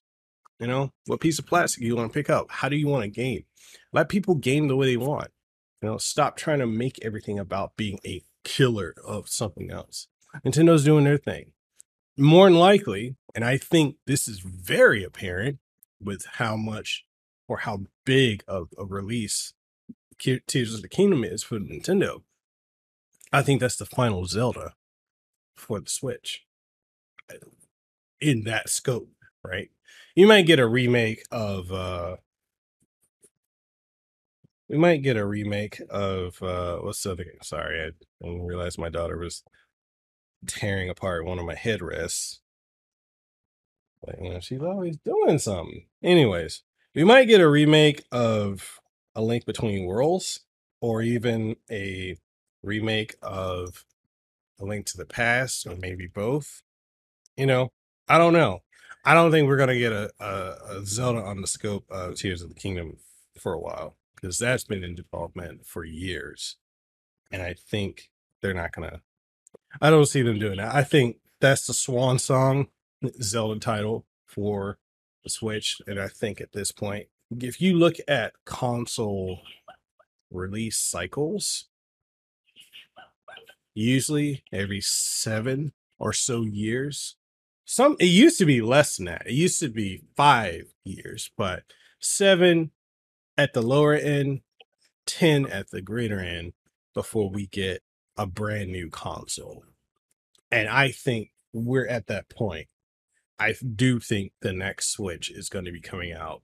You 0.59 0.67
know, 0.67 0.91
what 1.07 1.19
piece 1.19 1.39
of 1.39 1.45
plastic 1.45 1.83
you 1.83 1.95
want 1.95 2.11
to 2.11 2.13
pick 2.13 2.29
up? 2.29 2.47
How 2.49 2.69
do 2.69 2.75
you 2.77 2.87
want 2.87 3.03
to 3.03 3.09
game? 3.09 3.45
Let 3.91 4.09
people 4.09 4.35
game 4.35 4.67
the 4.67 4.75
way 4.75 4.87
they 4.87 4.97
want. 4.97 5.29
You 5.81 5.89
know, 5.89 5.97
stop 5.97 6.37
trying 6.37 6.59
to 6.59 6.67
make 6.67 6.99
everything 7.03 7.39
about 7.39 7.75
being 7.75 7.99
a 8.05 8.21
killer 8.43 8.93
of 9.05 9.27
something 9.27 9.71
else. 9.71 10.07
Nintendo's 10.45 10.83
doing 10.85 11.03
their 11.03 11.17
thing. 11.17 11.51
More 12.17 12.45
than 12.49 12.57
likely, 12.57 13.15
and 13.35 13.43
I 13.43 13.57
think 13.57 13.97
this 14.05 14.27
is 14.27 14.39
very 14.39 15.03
apparent 15.03 15.59
with 16.05 16.25
how 16.33 16.55
much 16.55 17.05
or 17.47 17.59
how 17.59 17.81
big 18.05 18.43
of 18.47 18.69
a 18.77 18.85
release 18.85 19.53
Tears 20.19 20.73
of 20.73 20.81
the 20.81 20.87
Kingdom 20.87 21.23
is 21.23 21.43
for 21.43 21.59
Nintendo. 21.59 22.21
I 23.31 23.41
think 23.41 23.59
that's 23.59 23.75
the 23.75 23.85
final 23.85 24.25
Zelda 24.25 24.75
for 25.55 25.79
the 25.79 25.89
Switch 25.89 26.45
in 28.21 28.43
that 28.43 28.69
scope, 28.69 29.09
right? 29.43 29.69
You 30.15 30.27
might 30.27 30.45
get 30.45 30.59
a 30.59 30.67
remake 30.67 31.23
of 31.31 31.71
uh 31.71 32.17
we 34.69 34.77
might 34.77 35.01
get 35.01 35.17
a 35.17 35.25
remake 35.25 35.81
of 35.89 36.41
uh 36.41 36.77
what's 36.77 37.03
the 37.03 37.11
other 37.11 37.23
game? 37.23 37.41
Sorry, 37.41 37.81
I 37.81 37.91
didn't 38.21 38.45
realize 38.45 38.77
my 38.77 38.89
daughter 38.89 39.17
was 39.17 39.43
tearing 40.47 40.89
apart 40.89 41.25
one 41.25 41.39
of 41.39 41.45
my 41.45 41.55
headrests. 41.55 42.39
But 44.03 44.21
you 44.21 44.31
know, 44.31 44.39
she's 44.39 44.61
always 44.61 44.97
doing 44.97 45.39
something. 45.39 45.85
Anyways, 46.03 46.63
we 46.93 47.03
might 47.03 47.25
get 47.25 47.41
a 47.41 47.47
remake 47.47 48.03
of 48.11 48.79
A 49.15 49.21
Link 49.21 49.45
Between 49.45 49.85
Worlds, 49.85 50.41
or 50.81 51.01
even 51.01 51.55
a 51.71 52.17
remake 52.61 53.15
of 53.21 53.85
A 54.59 54.65
Link 54.65 54.85
to 54.87 54.97
the 54.97 55.05
Past, 55.05 55.65
or 55.65 55.75
maybe 55.75 56.07
both. 56.07 56.61
You 57.37 57.45
know, 57.45 57.71
I 58.07 58.17
don't 58.17 58.33
know. 58.33 58.59
I 59.05 59.13
don't 59.13 59.31
think 59.31 59.47
we're 59.47 59.57
gonna 59.57 59.77
get 59.77 59.91
a, 59.91 60.11
a, 60.19 60.77
a 60.77 60.85
Zelda 60.85 61.21
on 61.21 61.41
the 61.41 61.47
scope 61.47 61.85
of 61.89 62.15
Tears 62.15 62.41
of 62.41 62.49
the 62.49 62.55
Kingdom 62.55 62.97
for 63.39 63.53
a 63.53 63.59
while 63.59 63.95
because 64.15 64.37
that's 64.37 64.63
been 64.63 64.83
in 64.83 64.95
development 64.95 65.65
for 65.65 65.83
years, 65.83 66.57
and 67.31 67.41
I 67.41 67.53
think 67.53 68.09
they're 68.41 68.53
not 68.53 68.73
gonna. 68.73 69.01
I 69.81 69.89
don't 69.89 70.05
see 70.05 70.21
them 70.21 70.39
doing 70.39 70.57
that. 70.57 70.75
I 70.75 70.83
think 70.83 71.17
that's 71.39 71.65
the 71.65 71.73
swan 71.73 72.19
song 72.19 72.67
Zelda 73.21 73.59
title 73.59 74.05
for 74.25 74.77
the 75.23 75.29
Switch, 75.29 75.81
and 75.87 75.99
I 75.99 76.07
think 76.07 76.41
at 76.41 76.53
this 76.53 76.71
point, 76.71 77.07
if 77.39 77.61
you 77.61 77.77
look 77.77 77.95
at 78.07 78.33
console 78.45 79.39
release 80.31 80.77
cycles, 80.77 81.65
usually 83.73 84.43
every 84.51 84.81
seven 84.81 85.73
or 85.99 86.13
so 86.13 86.41
years. 86.43 87.15
Some 87.65 87.95
it 87.99 88.05
used 88.05 88.37
to 88.39 88.45
be 88.45 88.61
less 88.61 88.97
than 88.97 89.05
that. 89.05 89.23
It 89.25 89.33
used 89.33 89.59
to 89.61 89.69
be 89.69 90.03
five 90.15 90.73
years, 90.83 91.31
but 91.37 91.63
seven 91.99 92.71
at 93.37 93.53
the 93.53 93.61
lower 93.61 93.93
end, 93.93 94.41
ten 95.05 95.45
at 95.47 95.71
the 95.71 95.81
greater 95.81 96.19
end 96.19 96.53
before 96.93 97.29
we 97.29 97.47
get 97.47 97.81
a 98.17 98.27
brand 98.27 98.71
new 98.71 98.89
console. 98.89 99.63
And 100.51 100.67
I 100.67 100.91
think 100.91 101.31
we're 101.53 101.87
at 101.87 102.07
that 102.07 102.29
point. 102.29 102.67
I 103.43 103.55
do 103.75 103.99
think 103.99 104.31
the 104.41 104.53
next 104.53 104.91
Switch 104.91 105.29
is 105.29 105.49
going 105.49 105.65
to 105.65 105.71
be 105.71 105.81
coming 105.81 106.13
out 106.13 106.43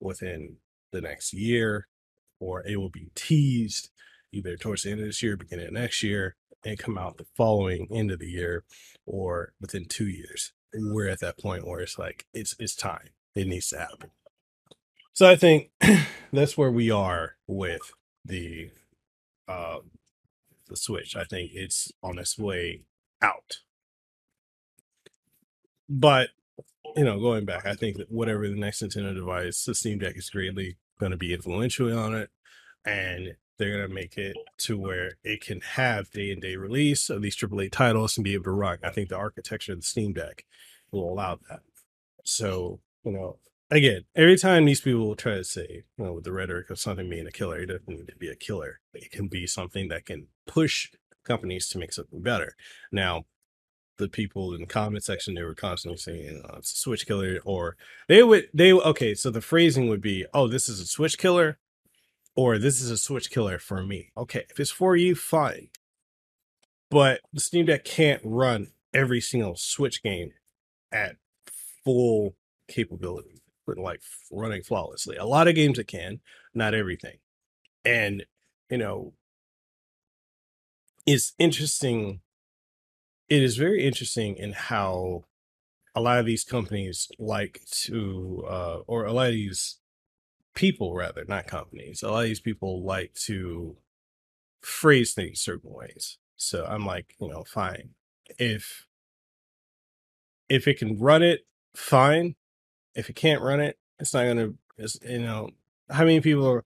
within 0.00 0.56
the 0.90 1.02
next 1.02 1.34
year, 1.34 1.88
or 2.40 2.66
it 2.66 2.78
will 2.78 2.88
be 2.88 3.10
teased 3.14 3.90
either 4.32 4.56
towards 4.56 4.82
the 4.82 4.92
end 4.92 5.00
of 5.00 5.06
this 5.06 5.22
year, 5.22 5.36
beginning 5.36 5.66
of 5.66 5.72
next 5.74 6.02
year, 6.02 6.36
and 6.64 6.78
come 6.78 6.96
out 6.96 7.18
the 7.18 7.26
following 7.36 7.86
end 7.92 8.10
of 8.10 8.18
the 8.18 8.30
year, 8.30 8.64
or 9.04 9.52
within 9.60 9.84
two 9.84 10.08
years. 10.08 10.54
We're 10.72 11.08
at 11.08 11.20
that 11.20 11.38
point 11.38 11.66
where 11.66 11.80
it's 11.80 11.98
like 11.98 12.24
it's 12.32 12.56
it's 12.58 12.74
time. 12.74 13.10
It 13.34 13.46
needs 13.46 13.68
to 13.68 13.78
happen. 13.78 14.10
So 15.12 15.28
I 15.28 15.36
think 15.36 15.70
that's 16.32 16.56
where 16.56 16.72
we 16.72 16.90
are 16.90 17.36
with 17.46 17.92
the 18.24 18.70
uh 19.46 19.80
the 20.66 20.76
Switch. 20.76 21.14
I 21.14 21.24
think 21.24 21.50
it's 21.52 21.92
on 22.02 22.18
its 22.18 22.38
way 22.38 22.84
out. 23.20 23.58
But 25.88 26.30
you 26.96 27.04
know, 27.04 27.20
going 27.20 27.44
back, 27.44 27.66
I 27.66 27.74
think 27.74 27.98
that 27.98 28.10
whatever 28.10 28.48
the 28.48 28.56
next 28.56 28.82
Nintendo 28.82 29.14
device, 29.14 29.64
the 29.64 29.74
Steam 29.74 29.98
Deck 29.98 30.16
is 30.16 30.30
greatly 30.30 30.78
going 30.98 31.12
to 31.12 31.18
be 31.18 31.34
influential 31.34 31.96
on 31.96 32.14
it, 32.14 32.30
and 32.84 33.36
they're 33.58 33.76
going 33.76 33.88
to 33.88 33.94
make 33.94 34.16
it 34.16 34.36
to 34.58 34.78
where 34.78 35.12
it 35.22 35.40
can 35.40 35.60
have 35.60 36.10
day 36.10 36.30
and 36.30 36.40
day 36.40 36.56
release 36.56 37.10
of 37.10 37.22
these 37.22 37.36
AAA 37.36 37.70
titles 37.72 38.16
and 38.16 38.24
be 38.24 38.34
able 38.34 38.44
to 38.44 38.50
run. 38.50 38.78
I 38.82 38.90
think 38.90 39.08
the 39.08 39.16
architecture 39.16 39.72
of 39.72 39.80
the 39.80 39.86
Steam 39.86 40.12
Deck 40.12 40.44
will 40.90 41.10
allow 41.10 41.38
that. 41.48 41.60
So, 42.24 42.80
you 43.04 43.12
know, 43.12 43.38
again, 43.70 44.04
every 44.14 44.38
time 44.38 44.64
these 44.64 44.80
people 44.80 45.06
will 45.06 45.16
try 45.16 45.34
to 45.34 45.44
say, 45.44 45.84
you 45.98 46.04
know, 46.04 46.14
with 46.14 46.24
the 46.24 46.32
rhetoric 46.32 46.70
of 46.70 46.78
something 46.78 47.08
being 47.08 47.26
a 47.26 47.32
killer, 47.32 47.60
it 47.60 47.66
doesn't 47.66 47.88
need 47.88 48.08
to 48.08 48.16
be 48.16 48.28
a 48.28 48.36
killer. 48.36 48.80
It 48.94 49.10
can 49.10 49.28
be 49.28 49.46
something 49.46 49.88
that 49.88 50.06
can 50.06 50.28
push 50.46 50.90
companies 51.24 51.68
to 51.68 51.78
make 51.78 51.92
something 51.92 52.22
better. 52.22 52.54
Now, 52.92 53.24
the 53.98 54.08
people 54.08 54.52
in 54.54 54.60
the 54.60 54.66
comment 54.66 55.04
section 55.04 55.34
they 55.34 55.42
were 55.42 55.54
constantly 55.54 55.96
saying 55.96 56.42
oh, 56.44 56.56
it's 56.58 56.72
a 56.72 56.76
switch 56.76 57.06
killer 57.06 57.38
or 57.44 57.76
they 58.08 58.22
would 58.22 58.48
they 58.52 58.72
okay 58.72 59.14
so 59.14 59.30
the 59.30 59.40
phrasing 59.40 59.88
would 59.88 60.00
be 60.00 60.26
oh 60.34 60.46
this 60.46 60.68
is 60.68 60.80
a 60.80 60.86
switch 60.86 61.18
killer 61.18 61.58
or 62.34 62.58
this 62.58 62.82
is 62.82 62.90
a 62.90 62.98
switch 62.98 63.30
killer 63.30 63.58
for 63.58 63.82
me. 63.82 64.12
Okay 64.16 64.44
if 64.50 64.60
it's 64.60 64.70
for 64.70 64.94
you 64.94 65.14
fine. 65.14 65.68
But 66.90 67.20
the 67.32 67.40
steam 67.40 67.66
deck 67.66 67.84
can't 67.84 68.20
run 68.22 68.68
every 68.94 69.20
single 69.20 69.56
switch 69.56 70.02
game 70.02 70.32
at 70.92 71.16
full 71.84 72.36
capability 72.68 73.42
but 73.66 73.78
like 73.78 74.00
running 74.30 74.62
flawlessly. 74.62 75.16
A 75.16 75.24
lot 75.24 75.48
of 75.48 75.56
games 75.56 75.78
it 75.78 75.88
can 75.88 76.20
not 76.54 76.74
everything. 76.74 77.16
And 77.84 78.24
you 78.70 78.78
know 78.78 79.14
it's 81.06 81.32
interesting 81.38 82.20
it 83.28 83.42
is 83.42 83.56
very 83.56 83.84
interesting 83.84 84.36
in 84.36 84.52
how 84.52 85.24
a 85.94 86.00
lot 86.00 86.18
of 86.18 86.26
these 86.26 86.44
companies 86.44 87.08
like 87.18 87.62
to 87.70 88.44
uh 88.48 88.78
or 88.86 89.04
a 89.04 89.12
lot 89.12 89.28
of 89.28 89.32
these 89.32 89.78
people 90.54 90.94
rather 90.94 91.24
not 91.26 91.46
companies 91.46 92.02
a 92.02 92.10
lot 92.10 92.22
of 92.22 92.28
these 92.28 92.40
people 92.40 92.84
like 92.84 93.14
to 93.14 93.76
phrase 94.60 95.14
things 95.14 95.40
certain 95.40 95.72
ways. 95.72 96.18
So 96.36 96.64
i'm 96.66 96.86
like 96.86 97.14
you 97.20 97.28
know 97.28 97.44
fine. 97.44 97.90
If 98.38 98.86
if 100.48 100.68
it 100.68 100.78
can 100.78 100.98
run 100.98 101.22
it 101.22 101.46
fine. 101.74 102.36
If 102.94 103.10
it 103.10 103.16
can't 103.16 103.42
run 103.42 103.60
it 103.60 103.78
it's 103.98 104.14
not 104.14 104.24
gonna 104.24 104.50
it's 104.78 104.98
you 105.02 105.20
know 105.20 105.50
how 105.90 106.04
many 106.04 106.20
people 106.20 106.46
are 106.48 106.64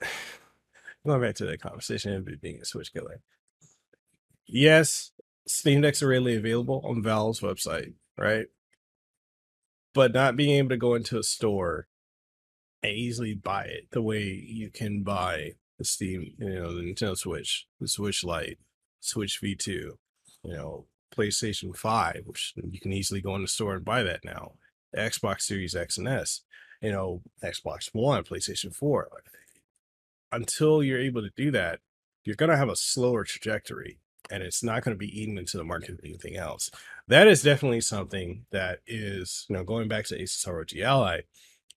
going 1.06 1.20
back 1.20 1.34
to 1.36 1.46
that 1.46 1.60
conversation 1.60 2.14
of 2.14 2.40
being 2.40 2.60
a 2.60 2.64
switch 2.64 2.92
killer. 2.92 3.20
Yes 4.46 5.12
Steam 5.46 5.82
Decks 5.82 6.02
are 6.02 6.08
readily 6.08 6.36
available 6.36 6.82
on 6.84 7.02
Valve's 7.02 7.40
website, 7.40 7.92
right? 8.16 8.46
But 9.92 10.12
not 10.12 10.36
being 10.36 10.56
able 10.56 10.70
to 10.70 10.76
go 10.76 10.94
into 10.94 11.18
a 11.18 11.22
store 11.22 11.86
and 12.82 12.92
easily 12.92 13.34
buy 13.34 13.64
it 13.64 13.88
the 13.92 14.02
way 14.02 14.22
you 14.22 14.70
can 14.70 15.02
buy 15.02 15.52
the 15.78 15.84
Steam, 15.84 16.34
you 16.38 16.54
know, 16.54 16.74
the 16.74 16.82
Nintendo 16.82 17.16
Switch, 17.16 17.66
the 17.80 17.88
Switch 17.88 18.24
Lite, 18.24 18.58
Switch 19.00 19.40
V2, 19.42 19.66
you 19.68 19.96
know, 20.44 20.86
PlayStation 21.14 21.76
5, 21.76 22.22
which 22.24 22.54
you 22.56 22.80
can 22.80 22.92
easily 22.92 23.20
go 23.20 23.34
in 23.36 23.42
the 23.42 23.48
store 23.48 23.74
and 23.74 23.84
buy 23.84 24.02
that 24.02 24.24
now, 24.24 24.52
the 24.92 25.00
Xbox 25.00 25.42
Series 25.42 25.76
X 25.76 25.98
and 25.98 26.08
S, 26.08 26.42
you 26.80 26.90
know, 26.90 27.22
Xbox 27.42 27.90
One, 27.92 28.24
PlayStation 28.24 28.74
4. 28.74 29.08
Until 30.32 30.82
you're 30.82 30.98
able 31.00 31.22
to 31.22 31.30
do 31.36 31.50
that, 31.52 31.80
you're 32.24 32.36
going 32.36 32.50
to 32.50 32.56
have 32.56 32.68
a 32.68 32.76
slower 32.76 33.24
trajectory 33.24 33.98
and 34.30 34.42
it's 34.42 34.62
not 34.62 34.82
going 34.82 34.94
to 34.94 34.98
be 34.98 35.20
eaten 35.20 35.38
into 35.38 35.56
the 35.56 35.64
market 35.64 35.90
of 35.90 36.00
anything 36.04 36.36
else. 36.36 36.70
That 37.08 37.28
is 37.28 37.42
definitely 37.42 37.80
something 37.80 38.46
that 38.50 38.80
is, 38.86 39.46
you 39.48 39.56
know, 39.56 39.64
going 39.64 39.88
back 39.88 40.06
to 40.06 40.18
Asus 40.18 40.46
ROG 40.46 40.76
Ally, 40.78 41.20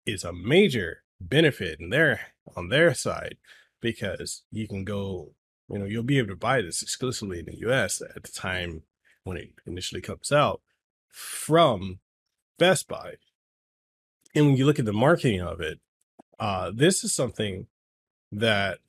is 0.06 0.24
a 0.24 0.34
major 0.34 1.04
benefit 1.20 1.80
in 1.80 1.90
their 1.90 2.22
on 2.56 2.70
their 2.70 2.94
side 2.94 3.38
because 3.82 4.44
you 4.52 4.68
can 4.68 4.84
go, 4.84 5.32
you 5.70 5.78
know, 5.78 5.86
you'll 5.86 6.04
be 6.04 6.18
able 6.18 6.30
to 6.30 6.36
buy 6.36 6.62
this 6.62 6.82
exclusively 6.82 7.40
in 7.40 7.46
the 7.46 7.58
US 7.70 8.02
at 8.02 8.24
the 8.24 8.32
time 8.32 8.84
when 9.24 9.38
it 9.38 9.52
initially 9.66 10.02
comes 10.02 10.32
out 10.32 10.62
from 11.10 12.00
Best 12.58 12.88
Buy. 12.88 13.16
And 14.34 14.48
when 14.48 14.58
you 14.58 14.66
look 14.66 14.80
at 14.80 14.86
the 14.86 14.94
marketing 14.94 15.42
of 15.42 15.62
it, 15.62 15.80
uh, 16.40 16.72
this 16.74 17.04
is 17.04 17.14
something 17.14 17.68
that 18.32 18.80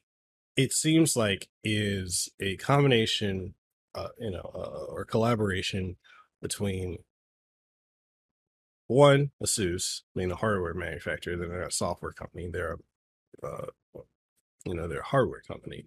it 0.58 0.72
seems 0.72 1.14
like 1.14 1.48
is 1.62 2.28
a 2.40 2.56
combination, 2.56 3.54
uh, 3.94 4.08
you 4.18 4.32
know, 4.32 4.50
uh, 4.52 4.86
or 4.92 5.04
collaboration 5.04 5.94
between 6.42 6.98
one, 8.88 9.30
Asus, 9.40 10.00
being 10.16 10.32
a 10.32 10.36
hardware 10.36 10.74
manufacturer, 10.74 11.36
then 11.36 11.48
they're 11.50 11.62
a 11.62 11.70
software 11.70 12.10
company. 12.10 12.48
They're 12.52 12.76
a, 13.40 13.46
uh, 13.46 13.66
you 14.66 14.74
know, 14.74 14.88
they're 14.88 14.98
a 14.98 15.04
hardware 15.04 15.42
company. 15.46 15.86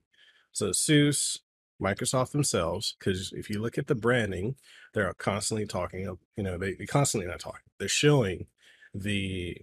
So 0.54 0.70
Asus, 0.70 1.40
Microsoft 1.82 2.32
themselves, 2.32 2.96
because 2.98 3.34
if 3.36 3.50
you 3.50 3.60
look 3.60 3.78
at 3.78 3.88
the 3.88 3.96
branding, 3.96 4.56
they're 4.94 5.12
constantly 5.16 5.66
talking 5.66 6.18
you 6.38 6.44
know, 6.44 6.58
they, 6.58 6.76
they 6.76 6.86
constantly 6.86 7.30
not 7.30 7.42
talking. 7.42 7.60
They're 7.78 7.90
showing 7.90 8.46
the 8.94 9.58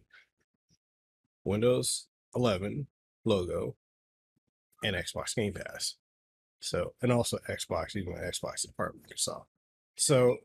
Windows 1.44 2.08
11 2.34 2.88
logo 3.24 3.76
and 4.82 4.96
Xbox 4.96 5.34
Game 5.34 5.54
Pass. 5.54 5.94
So, 6.60 6.94
and 7.00 7.12
also 7.12 7.38
Xbox, 7.48 7.96
even 7.96 8.14
Xbox 8.14 8.64
is 8.64 8.72
part 8.76 8.94
of 8.94 9.00
Microsoft. 9.02 9.46
So, 9.96 10.38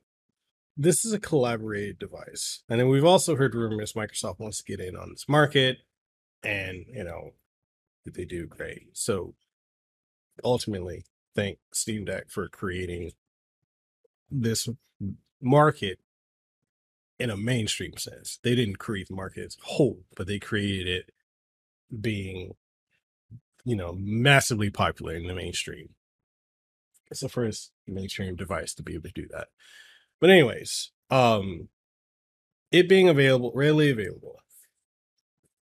this 0.75 1.05
is 1.05 1.13
a 1.13 1.19
collaborative 1.19 1.99
device. 1.99 2.63
And 2.67 2.79
then 2.79 2.89
we've 2.89 3.05
also 3.05 3.35
heard 3.35 3.53
rumors 3.53 3.93
Microsoft 3.93 4.39
wants 4.39 4.57
to 4.57 4.63
get 4.63 4.79
in 4.79 4.95
on 4.95 5.09
this 5.11 5.29
market 5.29 5.77
and, 6.43 6.85
you 6.91 7.03
know, 7.03 7.31
they 8.05 8.25
do 8.25 8.47
great. 8.47 8.89
So, 8.93 9.35
ultimately, 10.43 11.05
thank 11.35 11.59
Steam 11.73 12.05
Deck 12.05 12.29
for 12.29 12.47
creating 12.47 13.11
this 14.29 14.67
market 15.41 15.99
in 17.19 17.29
a 17.29 17.37
mainstream 17.37 17.97
sense. 17.97 18.39
They 18.43 18.55
didn't 18.55 18.79
create 18.79 19.07
the 19.07 19.15
market 19.15 19.45
as 19.45 19.57
a 19.61 19.65
whole, 19.65 20.03
but 20.15 20.27
they 20.27 20.39
created 20.39 20.87
it 20.87 21.11
being 22.01 22.55
you 23.65 23.75
know, 23.75 23.95
massively 23.97 24.69
popular 24.69 25.15
in 25.15 25.27
the 25.27 25.33
mainstream. 25.35 25.89
It's 27.11 27.21
the 27.21 27.29
first 27.29 27.71
mainstream 27.87 28.35
device 28.35 28.73
to 28.75 28.83
be 28.83 28.95
able 28.95 29.09
to 29.09 29.21
do 29.21 29.27
that. 29.31 29.47
But 30.19 30.29
anyways, 30.29 30.91
um 31.09 31.69
it 32.71 32.89
being 32.89 33.07
available, 33.07 33.51
readily 33.53 33.91
available 33.91 34.39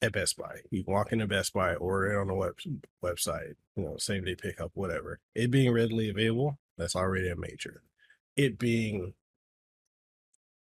at 0.01 0.11
Best 0.11 0.37
Buy. 0.37 0.57
You 0.69 0.83
walk 0.85 1.11
into 1.11 1.25
Best 1.25 1.53
Buy, 1.53 1.75
order 1.75 2.13
it 2.13 2.21
on 2.21 2.27
the 2.27 2.33
web, 2.33 2.55
website, 3.03 3.53
you 3.75 3.83
know, 3.83 3.97
same 3.97 4.25
day 4.25 4.35
pickup, 4.35 4.71
whatever. 4.73 5.19
It 5.33 5.49
being 5.49 5.71
readily 5.71 6.09
available, 6.09 6.59
that's 6.77 6.95
already 6.95 7.29
a 7.29 7.35
major. 7.35 7.81
It 8.35 8.59
being 8.59 9.13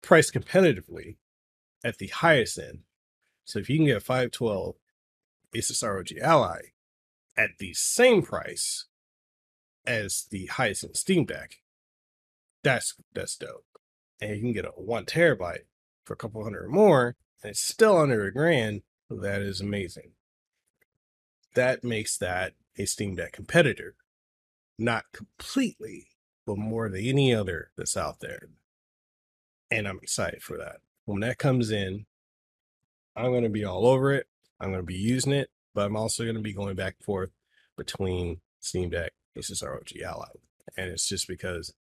priced 0.03 0.35
competitively 0.35 1.17
at 1.85 1.99
the 1.99 2.09
highest 2.09 2.59
end. 2.59 2.81
So 3.45 3.59
if 3.59 3.71
you 3.71 3.79
can 3.79 3.87
get 3.87 3.99
a 3.99 4.01
512 4.01 4.75
Asus 5.55 5.83
ROG 5.83 6.09
Ally 6.21 6.61
at 7.37 7.59
the 7.59 7.73
same 7.75 8.23
price 8.23 8.87
as 9.87 10.27
the 10.31 10.49
in 10.83 10.95
Steam 10.95 11.25
Deck, 11.25 11.57
that's 12.63 12.95
that's 13.13 13.37
dope. 13.37 13.65
And 14.21 14.37
you 14.37 14.41
can 14.41 14.53
get 14.53 14.65
a 14.65 14.71
one 14.71 15.05
terabyte 15.05 15.67
for 16.05 16.15
a 16.15 16.17
couple 16.17 16.43
hundred 16.43 16.69
more, 16.69 17.17
and 17.43 17.51
it's 17.51 17.61
still 17.61 17.99
under 17.99 18.25
a 18.25 18.33
grand. 18.33 18.83
That 19.11 19.43
is 19.43 19.61
amazing. 19.61 20.13
That 21.55 21.85
makes 21.85 22.17
that 22.19 22.55
a 22.79 22.87
Steam 22.87 23.15
Deck 23.15 23.33
competitor. 23.33 23.95
Not 24.79 25.05
completely, 25.13 26.09
but 26.47 26.59
more 26.59 26.89
than 26.89 27.05
any 27.05 27.35
other 27.35 27.71
that's 27.77 27.97
out 27.97 28.21
there. 28.21 28.49
And 29.71 29.87
I'm 29.87 30.01
excited 30.03 30.43
for 30.43 30.57
that. 30.59 30.79
When 31.05 31.21
that 31.21 31.39
comes 31.39 31.71
in, 31.71 32.07
I'm 33.15 33.31
going 33.31 33.45
to 33.45 33.51
be 33.51 33.65
all 33.65 33.87
over 33.87 34.13
it. 34.13 34.27
I'm 34.59 34.71
going 34.71 34.83
to 34.83 34.87
be 34.87 34.95
using 34.95 35.33
it 35.33 35.51
but 35.75 35.87
I'm 35.87 35.97
also 35.97 36.25
going 36.25 36.37
to 36.37 36.43
be 36.43 36.53
going 36.53 36.77
back 36.77 36.97
and 36.99 37.05
forth 37.05 37.31
between 37.77 38.41
Steam 38.61 38.91
Deck 38.91 39.13
versus 39.35 39.63
ROG 39.63 39.89
Ally. 40.05 40.29
And 40.77 40.91
it's 40.91 41.09
just 41.09 41.29
because 41.29 41.73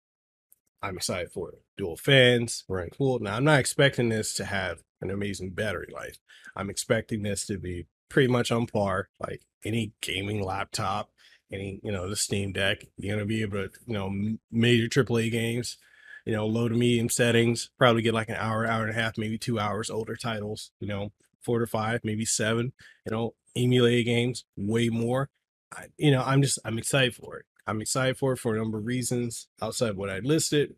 I'm 0.81 0.97
excited 0.97 1.31
for 1.31 1.49
it. 1.49 1.61
Dual 1.77 1.95
fans, 1.95 2.65
running 2.67 2.91
cool. 2.97 3.19
Now, 3.19 3.37
I'm 3.37 3.45
not 3.45 3.59
expecting 3.59 4.09
this 4.09 4.33
to 4.35 4.45
have 4.45 4.83
an 5.01 5.09
amazing 5.09 5.51
battery 5.51 5.87
life. 5.93 6.17
I'm 6.55 6.69
expecting 6.69 7.23
this 7.23 7.45
to 7.45 7.57
be 7.57 7.87
pretty 8.09 8.27
much 8.27 8.51
on 8.51 8.67
par, 8.67 9.09
like 9.19 9.41
any 9.63 9.93
gaming 10.01 10.43
laptop, 10.43 11.09
any, 11.51 11.79
you 11.83 11.91
know, 11.91 12.09
the 12.09 12.15
Steam 12.15 12.51
Deck. 12.51 12.85
You're 12.97 13.15
going 13.15 13.27
to 13.27 13.33
be 13.33 13.41
able 13.41 13.67
to, 13.67 13.69
you 13.87 13.93
know, 13.93 14.37
major 14.51 14.87
AAA 14.87 15.31
games, 15.31 15.77
you 16.25 16.33
know, 16.33 16.45
low 16.45 16.67
to 16.67 16.75
medium 16.75 17.09
settings, 17.09 17.69
probably 17.77 18.01
get 18.01 18.13
like 18.13 18.29
an 18.29 18.35
hour, 18.35 18.65
hour 18.65 18.81
and 18.83 18.91
a 18.91 19.01
half, 19.01 19.17
maybe 19.17 19.37
two 19.37 19.59
hours, 19.59 19.89
older 19.89 20.15
titles, 20.15 20.71
you 20.79 20.87
know, 20.87 21.11
four 21.41 21.59
to 21.59 21.67
five, 21.67 22.01
maybe 22.03 22.25
seven, 22.25 22.73
you 23.05 23.11
know, 23.11 23.33
emulated 23.55 24.05
games 24.05 24.45
way 24.57 24.89
more. 24.89 25.29
I, 25.75 25.85
you 25.97 26.11
know, 26.11 26.23
I'm 26.23 26.41
just 26.41 26.59
I'm 26.65 26.77
excited 26.77 27.15
for 27.15 27.37
it. 27.37 27.45
I'm 27.65 27.81
excited 27.81 28.17
for 28.17 28.33
it 28.33 28.39
for 28.39 28.55
a 28.55 28.57
number 28.57 28.77
of 28.77 28.85
reasons 28.85 29.47
outside 29.61 29.95
what 29.95 30.09
I 30.09 30.19
listed. 30.19 30.75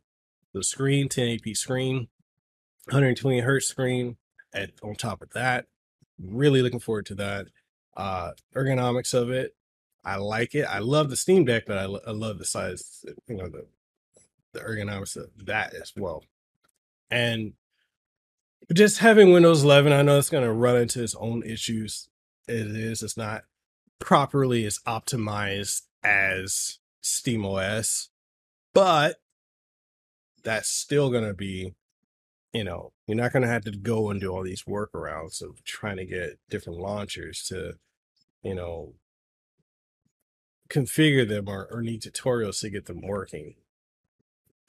The 0.53 0.63
screen, 0.63 1.09
1080p 1.09 1.57
screen, 1.57 2.07
120 2.85 3.39
hertz 3.41 3.67
screen. 3.67 4.17
At 4.53 4.71
on 4.81 4.95
top 4.95 5.21
of 5.21 5.31
that, 5.31 5.65
really 6.17 6.61
looking 6.61 6.79
forward 6.79 7.05
to 7.07 7.15
that. 7.15 7.47
Uh, 7.97 8.31
ergonomics 8.55 9.13
of 9.13 9.29
it, 9.29 9.53
I 10.05 10.15
like 10.15 10.55
it. 10.55 10.63
I 10.63 10.79
love 10.79 11.09
the 11.09 11.17
Steam 11.17 11.43
Deck, 11.43 11.63
but 11.67 11.77
I, 11.77 11.83
I 11.83 12.11
love 12.11 12.37
the 12.37 12.45
size, 12.45 13.03
you 13.27 13.35
know, 13.35 13.49
the 13.49 13.65
the 14.53 14.61
ergonomics 14.61 15.17
of 15.17 15.29
that 15.45 15.73
as 15.73 15.91
well. 15.97 16.23
And 17.11 17.53
just 18.73 18.99
having 18.99 19.31
Windows 19.31 19.63
11, 19.63 19.93
I 19.93 20.01
know 20.01 20.17
it's 20.17 20.29
going 20.29 20.43
to 20.43 20.53
run 20.53 20.77
into 20.77 21.03
its 21.03 21.15
own 21.15 21.43
issues 21.43 22.07
it 22.47 22.67
is. 22.67 23.03
It's 23.03 23.17
not 23.17 23.43
properly 23.99 24.65
as 24.65 24.79
optimized 24.87 25.81
as 26.03 26.79
SteamOS, 27.03 28.09
but 28.73 29.17
that's 30.43 30.69
still 30.69 31.09
going 31.09 31.25
to 31.25 31.33
be, 31.33 31.73
you 32.53 32.63
know, 32.63 32.93
you're 33.07 33.17
not 33.17 33.33
going 33.33 33.43
to 33.43 33.49
have 33.49 33.63
to 33.65 33.71
go 33.71 34.09
and 34.09 34.21
do 34.21 34.31
all 34.31 34.43
these 34.43 34.63
workarounds 34.63 35.41
of 35.41 35.63
trying 35.63 35.97
to 35.97 36.05
get 36.05 36.39
different 36.49 36.79
launchers 36.79 37.43
to, 37.49 37.73
you 38.43 38.55
know, 38.55 38.93
configure 40.69 41.27
them 41.27 41.47
or, 41.47 41.67
or 41.71 41.81
need 41.81 42.01
tutorials 42.01 42.59
to 42.61 42.69
get 42.69 42.85
them 42.85 43.01
working. 43.01 43.55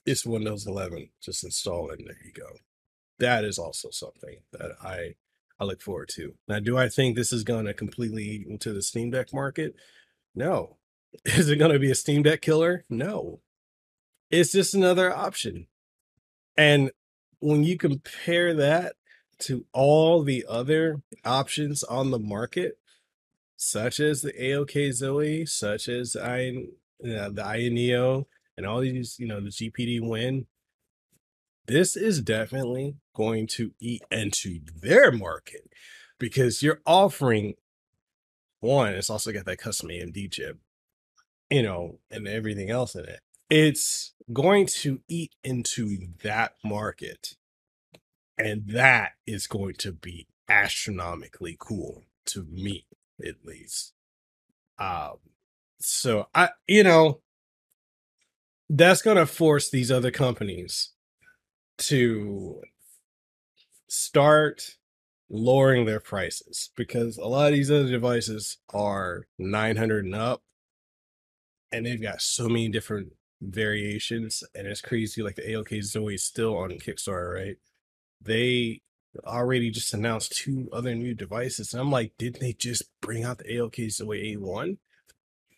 It's 0.05 0.27
Windows 0.27 0.67
11. 0.67 1.11
Just 1.21 1.45
install 1.45 1.91
it 1.91 1.99
and 1.99 2.09
there 2.09 2.17
you 2.25 2.33
go. 2.33 2.59
That 3.19 3.45
is 3.45 3.59
also 3.59 3.91
something 3.91 4.39
that 4.53 4.73
I 4.83 5.15
I 5.59 5.65
look 5.65 5.81
forward 5.81 6.11
to. 6.15 6.35
Now, 6.49 6.59
do 6.59 6.77
I 6.77 6.89
think 6.89 7.17
this 7.17 7.33
is 7.33 7.45
going 7.45 7.65
to 7.67 7.75
completely 7.75 8.25
eat 8.25 8.47
into 8.47 8.73
the 8.73 8.83
Steam 8.83 9.11
Deck 9.11 9.33
market? 9.33 9.75
No. 10.35 10.77
Is 11.25 11.49
it 11.49 11.57
going 11.57 11.73
to 11.73 11.79
be 11.79 11.91
a 11.91 11.95
Steam 11.95 12.23
Deck 12.23 12.43
killer? 12.43 12.85
No. 12.91 13.41
It's 14.31 14.53
just 14.53 14.75
another 14.75 15.15
option. 15.15 15.67
And 16.57 16.91
when 17.41 17.65
you 17.65 17.79
compare 17.79 18.55
that 18.55 18.95
to 19.39 19.67
all 19.73 20.23
the 20.23 20.45
other 20.49 21.03
options 21.25 21.83
on 21.85 22.11
the 22.11 22.19
market, 22.19 22.79
such 23.57 24.01
as 24.01 24.21
the 24.21 24.33
AOK 24.33 24.93
Zoe, 24.93 25.47
such 25.47 25.89
as 25.89 26.17
I, 26.17 26.49
uh, 27.03 27.31
the 27.31 27.43
Aya 27.45 27.71
Neo, 27.71 28.27
and 28.57 28.67
all 28.67 28.81
these, 28.81 29.19
you 29.19 29.27
know, 29.27 29.41
the 29.41 29.51
GPD 29.51 30.01
Win, 30.07 30.47
this 31.67 31.97
is 31.97 32.21
definitely 32.21 32.97
going 33.15 33.47
to 33.47 33.73
eat 33.81 34.03
into 34.11 34.61
their 34.81 35.11
market 35.11 35.69
because 36.19 36.63
you're 36.63 36.81
offering 36.87 37.55
one, 38.61 38.95
it's 38.95 39.11
also 39.11 39.33
got 39.33 39.45
that 39.47 39.59
custom 39.59 39.91
AMD 39.91 40.33
chip, 40.33 40.59
you 41.51 41.63
know, 41.63 41.99
and 42.11 42.27
everything 42.27 42.71
else 42.71 42.95
in 42.95 43.05
it. 43.05 43.21
It's 43.49 44.15
going 44.33 44.67
to 44.67 45.01
eat 45.09 45.35
into 45.45 45.99
that 46.23 46.55
market. 46.65 47.37
And 48.39 48.69
that 48.69 49.13
is 49.27 49.47
going 49.47 49.75
to 49.79 49.93
be 49.93 50.27
astronomically 50.49 51.57
cool 51.59 52.05
to 52.27 52.45
me, 52.45 52.87
at 53.25 53.45
least. 53.45 53.93
Um, 54.79 55.17
so 55.79 56.29
I, 56.35 56.51
you 56.67 56.83
know, 56.83 57.21
that's 58.69 59.03
going 59.03 59.17
to 59.17 59.27
force 59.27 59.71
these 59.71 59.91
other 59.91 60.11
companies 60.11 60.91
to 61.79 62.61
start 63.89 64.77
lowering 65.29 65.87
their 65.87 66.01
prices 66.01 66.71
because 66.77 67.19
a 67.19 67.27
lot 67.27 67.49
of 67.49 67.53
these 67.53 67.71
other 67.71 67.89
devices 67.89 68.59
are 68.73 69.27
900 69.39 70.05
and 70.05 70.15
up 70.15 70.43
and 71.73 71.85
they've 71.85 72.03
got 72.03 72.21
so 72.21 72.49
many 72.49 72.69
different 72.69 73.13
variations 73.41 74.45
and 74.55 74.67
it's 74.67 74.81
crazy 74.81 75.23
like 75.23 75.35
the 75.35 75.43
AOK 75.43 75.83
Zoe 75.83 76.15
is 76.15 76.25
still 76.25 76.57
on 76.57 76.71
Kickstarter 76.73 77.35
right? 77.35 77.57
They 78.21 78.83
already 79.25 79.71
just 79.71 79.93
announced 79.95 80.37
two 80.37 80.69
other 80.73 80.95
new 80.95 81.15
devices 81.15 81.73
and 81.73 81.81
I'm 81.81 81.91
like 81.91 82.13
didn't 82.19 82.41
they 82.41 82.53
just 82.53 82.85
bring 83.01 83.25
out 83.25 83.39
the 83.39 83.45
AOK 83.45 83.91
Zoe 83.91 84.37
A1 84.37 84.79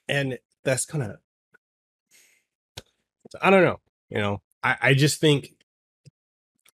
and 0.09 0.39
that's 0.65 0.87
kind 0.87 1.05
of 1.05 1.17
I 3.43 3.51
don't 3.51 3.65
know 3.65 3.81
you 4.09 4.19
know? 4.19 4.41
I 4.63 4.77
I 4.81 4.95
just 4.95 5.21
think 5.21 5.58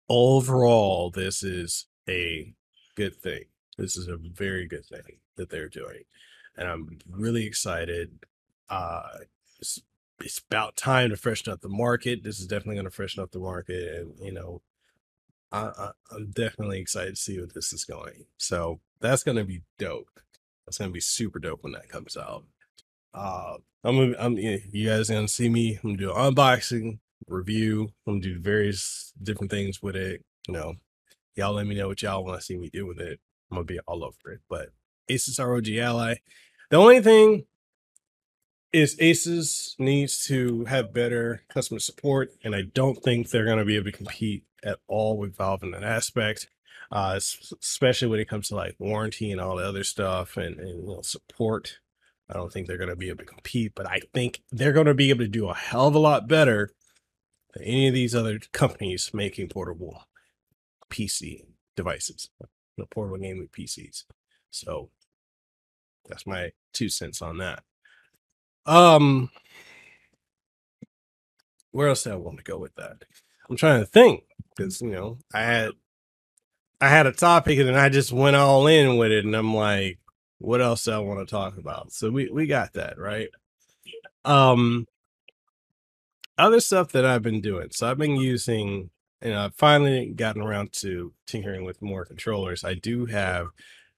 overall 0.08 1.10
this 1.10 1.42
is 1.42 1.86
a 2.08 2.54
good 2.94 3.16
thing. 3.16 3.44
This 3.78 3.96
is 3.96 4.08
a 4.08 4.16
very 4.16 4.66
good 4.66 4.84
thing 4.86 5.18
that 5.36 5.50
they're 5.50 5.68
doing. 5.68 6.02
And 6.56 6.68
I'm 6.68 6.98
really 7.08 7.46
excited. 7.46 8.20
Uh 8.68 9.02
it's, 9.58 9.80
it's 10.20 10.40
about 10.50 10.76
time 10.76 11.10
to 11.10 11.16
freshen 11.16 11.52
up 11.52 11.60
the 11.60 11.68
market. 11.68 12.22
This 12.22 12.38
is 12.38 12.46
definitely 12.46 12.76
going 12.76 12.84
to 12.84 12.90
freshen 12.90 13.22
up 13.22 13.32
the 13.32 13.38
market. 13.40 13.94
And, 13.94 14.14
you 14.20 14.32
know, 14.32 14.62
I, 15.50 15.70
I, 15.76 15.90
I'm 16.12 16.30
definitely 16.30 16.80
excited 16.80 17.16
to 17.16 17.20
see 17.20 17.38
where 17.38 17.48
this 17.52 17.72
is 17.72 17.84
going. 17.84 18.26
So 18.36 18.80
that's 19.00 19.22
going 19.22 19.38
to 19.38 19.44
be 19.44 19.62
dope. 19.78 20.20
That's 20.64 20.78
going 20.78 20.90
to 20.90 20.94
be 20.94 21.00
super 21.00 21.38
dope 21.38 21.62
when 21.62 21.72
that 21.72 21.88
comes 21.88 22.16
out. 22.16 22.44
Uh, 23.12 23.56
I'm, 23.84 23.96
gonna, 23.96 24.16
I'm, 24.18 24.36
you 24.36 24.88
guys 24.88 25.08
gonna 25.10 25.28
see 25.28 25.48
me. 25.48 25.78
I'm 25.82 25.90
gonna 25.90 25.96
do 25.98 26.12
an 26.12 26.34
unboxing, 26.34 26.98
review. 27.28 27.90
I'm 28.06 28.14
gonna 28.14 28.20
do 28.20 28.40
various 28.40 29.12
different 29.22 29.50
things 29.50 29.82
with 29.82 29.96
it. 29.96 30.24
You 30.48 30.54
know, 30.54 30.74
y'all 31.34 31.54
let 31.54 31.66
me 31.66 31.74
know 31.74 31.88
what 31.88 32.02
y'all 32.02 32.24
want 32.24 32.38
to 32.38 32.44
see 32.44 32.56
me 32.56 32.70
do 32.72 32.86
with 32.86 33.00
it. 33.00 33.20
I'm 33.50 33.56
gonna 33.56 33.64
be 33.64 33.80
all 33.80 34.04
over 34.04 34.32
it. 34.32 34.40
But 34.48 34.70
Asus 35.10 35.38
ROG 35.38 35.68
Ally. 35.68 36.16
The 36.70 36.76
only 36.76 37.00
thing 37.00 37.44
is 38.72 38.96
Asus 38.96 39.78
needs 39.78 40.24
to 40.26 40.64
have 40.64 40.94
better 40.94 41.42
customer 41.48 41.80
support, 41.80 42.30
and 42.42 42.54
I 42.54 42.62
don't 42.62 43.02
think 43.02 43.30
they're 43.30 43.46
gonna 43.46 43.64
be 43.64 43.76
able 43.76 43.90
to 43.90 43.96
compete 43.96 44.44
at 44.64 44.78
all 44.88 45.18
with 45.18 45.36
Valve 45.36 45.62
in 45.62 45.72
that 45.72 45.84
aspect. 45.84 46.48
Uh, 46.92 47.18
especially 47.60 48.06
when 48.06 48.20
it 48.20 48.28
comes 48.28 48.48
to 48.48 48.54
like 48.54 48.76
warranty 48.78 49.32
and 49.32 49.40
all 49.40 49.56
the 49.56 49.66
other 49.66 49.82
stuff 49.82 50.36
and, 50.36 50.60
and 50.60 50.82
you 50.82 50.86
know, 50.86 51.00
support. 51.02 51.78
I 52.28 52.34
don't 52.34 52.52
think 52.52 52.66
they're 52.66 52.78
going 52.78 52.90
to 52.90 52.96
be 52.96 53.08
able 53.08 53.18
to 53.18 53.24
compete, 53.24 53.72
but 53.74 53.86
I 53.88 54.00
think 54.12 54.42
they're 54.50 54.72
going 54.72 54.86
to 54.86 54.94
be 54.94 55.10
able 55.10 55.24
to 55.24 55.28
do 55.28 55.48
a 55.48 55.54
hell 55.54 55.88
of 55.88 55.94
a 55.94 55.98
lot 55.98 56.28
better 56.28 56.70
any 57.62 57.88
of 57.88 57.94
these 57.94 58.14
other 58.14 58.38
companies 58.52 59.10
making 59.12 59.48
portable 59.48 60.04
PC 60.90 61.44
devices, 61.76 62.30
you 62.76 62.86
portable 62.86 63.18
gaming 63.18 63.48
PCs. 63.48 64.04
So 64.50 64.90
that's 66.08 66.26
my 66.26 66.52
two 66.72 66.88
cents 66.88 67.22
on 67.22 67.38
that. 67.38 67.62
Um, 68.66 69.30
where 71.70 71.88
else 71.88 72.04
do 72.04 72.12
I 72.12 72.16
want 72.16 72.38
to 72.38 72.44
go 72.44 72.58
with 72.58 72.74
that? 72.76 73.04
I'm 73.48 73.56
trying 73.56 73.80
to 73.80 73.86
think 73.86 74.24
because 74.56 74.80
you 74.80 74.90
know 74.90 75.18
I 75.32 75.42
had 75.42 75.72
I 76.80 76.88
had 76.88 77.06
a 77.06 77.12
topic 77.12 77.58
and 77.58 77.76
I 77.76 77.88
just 77.88 78.12
went 78.12 78.36
all 78.36 78.66
in 78.66 78.96
with 78.96 79.12
it, 79.12 79.24
and 79.24 79.34
I'm 79.34 79.54
like, 79.54 79.98
what 80.38 80.60
else 80.60 80.84
do 80.84 80.92
I 80.92 80.98
want 80.98 81.26
to 81.26 81.30
talk 81.30 81.58
about? 81.58 81.92
So 81.92 82.10
we 82.10 82.28
we 82.30 82.46
got 82.46 82.72
that 82.74 82.98
right. 82.98 83.28
Um, 84.24 84.86
other 86.38 86.60
stuff 86.60 86.92
that 86.92 87.04
I've 87.04 87.22
been 87.22 87.40
doing. 87.40 87.68
So 87.70 87.90
I've 87.90 87.98
been 87.98 88.16
using 88.16 88.90
and 89.20 89.34
I've 89.34 89.54
finally 89.54 90.12
gotten 90.14 90.42
around 90.42 90.72
to 90.74 91.12
tinkering 91.26 91.64
with 91.64 91.80
more 91.80 92.04
controllers. 92.04 92.62
I 92.62 92.74
do 92.74 93.06
have 93.06 93.48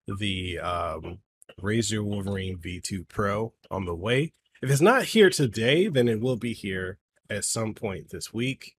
the 0.07 0.61
um, 0.61 1.19
Razer 1.61 2.05
Wolverine 2.05 2.59
V2 2.59 3.09
Pro 3.09 3.53
on 3.71 3.87
the 3.87 3.95
way. 3.95 4.33
If 4.63 4.71
it's 4.71 4.81
not 4.81 5.05
here 5.05 5.31
today, 5.31 5.89
then 5.89 6.09
it 6.09 6.21
will 6.21 6.37
be 6.37 6.53
here 6.53 6.99
at 7.29 7.45
some 7.45 7.75
point 7.75 8.11
this 8.11 8.33
week. 8.33 8.77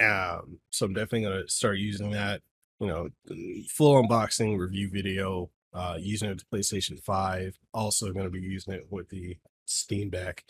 Um, 0.00 0.60
so 0.70 0.86
I'm 0.86 0.92
definitely 0.92 1.22
gonna 1.22 1.48
start 1.48 1.78
using 1.78 2.10
that. 2.10 2.42
You 2.80 2.86
know, 2.86 3.08
full 3.68 4.00
unboxing 4.02 4.58
review 4.58 4.90
video. 4.92 5.50
Uh, 5.74 5.96
using 6.00 6.30
it 6.30 6.34
with 6.34 6.50
PlayStation 6.50 6.98
Five. 6.98 7.58
Also 7.74 8.12
going 8.12 8.24
to 8.24 8.30
be 8.30 8.40
using 8.40 8.72
it 8.72 8.86
with 8.90 9.10
the 9.10 9.36
Steam 9.66 10.08
Deck. 10.08 10.44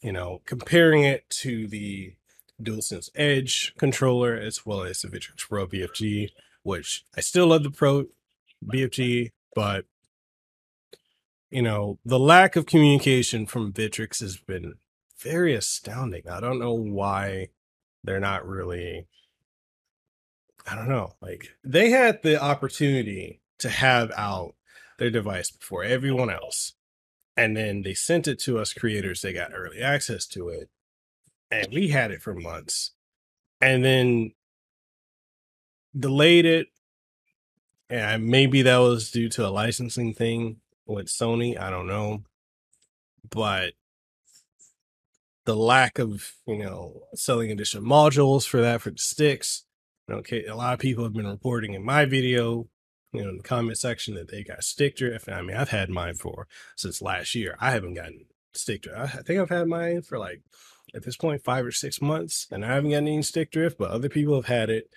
You 0.00 0.12
know, 0.12 0.42
comparing 0.46 1.04
it 1.04 1.28
to 1.30 1.66
the 1.66 2.14
DualSense 2.62 3.10
Edge 3.14 3.74
controller 3.78 4.34
as 4.34 4.64
well 4.64 4.82
as 4.82 5.00
the 5.00 5.08
Victrix 5.08 5.48
Pro 5.48 5.66
BFG, 5.66 6.30
which 6.62 7.04
I 7.16 7.20
still 7.20 7.48
love 7.48 7.62
the 7.62 7.70
Pro 7.70 8.06
BFG, 8.64 9.30
but 9.54 9.86
you 11.50 11.62
know, 11.62 11.98
the 12.04 12.18
lack 12.18 12.56
of 12.56 12.66
communication 12.66 13.46
from 13.46 13.72
Victrix 13.72 14.20
has 14.20 14.36
been 14.36 14.74
very 15.18 15.54
astounding. 15.54 16.28
I 16.28 16.40
don't 16.40 16.58
know 16.58 16.74
why 16.74 17.48
they're 18.04 18.20
not 18.20 18.46
really 18.46 19.06
I 20.70 20.74
don't 20.74 20.88
know. 20.88 21.14
Like 21.22 21.56
they 21.64 21.90
had 21.90 22.22
the 22.22 22.42
opportunity 22.42 23.40
to 23.58 23.70
have 23.70 24.12
out 24.16 24.54
their 24.98 25.10
device 25.10 25.50
before 25.50 25.82
everyone 25.82 26.30
else. 26.30 26.74
And 27.38 27.56
then 27.56 27.82
they 27.82 27.94
sent 27.94 28.26
it 28.26 28.40
to 28.40 28.58
us 28.58 28.74
creators. 28.74 29.22
They 29.22 29.32
got 29.32 29.52
early 29.54 29.80
access 29.80 30.26
to 30.28 30.48
it 30.48 30.68
and 31.50 31.68
we 31.72 31.88
had 31.88 32.10
it 32.10 32.20
for 32.20 32.34
months 32.34 32.92
and 33.60 33.84
then 33.84 34.32
delayed 35.96 36.44
it 36.44 36.66
and 37.90 38.26
maybe 38.26 38.62
that 38.62 38.78
was 38.78 39.10
due 39.10 39.28
to 39.30 39.46
a 39.46 39.50
licensing 39.50 40.12
thing 40.12 40.56
with 40.86 41.06
Sony, 41.06 41.58
I 41.58 41.70
don't 41.70 41.86
know. 41.86 42.24
But 43.30 43.74
the 45.46 45.56
lack 45.56 45.98
of, 45.98 46.34
you 46.46 46.58
know, 46.58 47.02
selling 47.14 47.50
additional 47.50 47.84
modules 47.84 48.46
for 48.46 48.60
that 48.60 48.82
for 48.82 48.90
the 48.90 48.98
sticks. 48.98 49.64
Okay, 50.10 50.44
a 50.44 50.56
lot 50.56 50.74
of 50.74 50.80
people 50.80 51.04
have 51.04 51.14
been 51.14 51.26
reporting 51.26 51.74
in 51.74 51.84
my 51.84 52.04
video, 52.04 52.68
you 53.12 53.22
know, 53.22 53.30
in 53.30 53.36
the 53.38 53.42
comment 53.42 53.78
section 53.78 54.14
that 54.14 54.30
they 54.30 54.42
got 54.42 54.64
stick 54.64 54.96
drift. 54.96 55.28
I 55.28 55.42
mean, 55.42 55.56
I've 55.56 55.70
had 55.70 55.90
mine 55.90 56.14
for 56.14 56.46
since 56.76 57.00
last 57.00 57.34
year. 57.34 57.56
I 57.60 57.70
haven't 57.70 57.94
gotten 57.94 58.26
stick 58.52 58.82
drift. 58.82 58.98
I 58.98 59.22
think 59.22 59.40
I've 59.40 59.48
had 59.48 59.66
mine 59.66 60.02
for 60.02 60.18
like 60.18 60.42
at 60.94 61.04
this 61.04 61.16
point 61.16 61.44
five 61.44 61.64
or 61.64 61.72
six 61.72 62.00
months, 62.00 62.46
and 62.50 62.64
I 62.64 62.68
haven't 62.68 62.90
gotten 62.90 63.08
any 63.08 63.22
stick 63.22 63.50
drift, 63.50 63.78
but 63.78 63.90
other 63.90 64.08
people 64.08 64.34
have 64.36 64.46
had 64.46 64.70
it, 64.70 64.90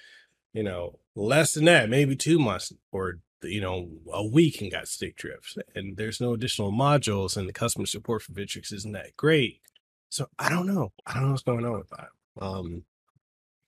you 0.54 0.64
know, 0.64 1.00
less 1.16 1.54
than 1.54 1.66
that, 1.66 1.90
maybe 1.90 2.16
two 2.16 2.40
months 2.40 2.74
or 2.92 3.20
you 3.44 3.62
know 3.62 3.90
a 4.14 4.26
week 4.26 4.62
and 4.62 4.72
got 4.72 4.88
stick 4.88 5.16
drift. 5.16 5.58
And 5.76 5.98
there's 5.98 6.22
no 6.22 6.34
additional 6.34 6.72
modules, 6.72 7.38
and 7.38 7.48
the 7.48 7.54
customer 7.54 7.86
support 7.86 8.22
for 8.22 8.34
Victrix 8.34 8.74
isn't 8.74 8.92
that 8.94 9.16
great. 9.18 9.62
So 10.10 10.28
I 10.38 10.50
don't 10.50 10.68
know. 10.68 10.92
I 11.06 11.14
don't 11.14 11.24
know 11.24 11.32
what's 11.32 11.44
going 11.44 11.66
on 11.66 11.78
with 11.78 11.90
that. 11.90 12.10
Um, 12.40 12.84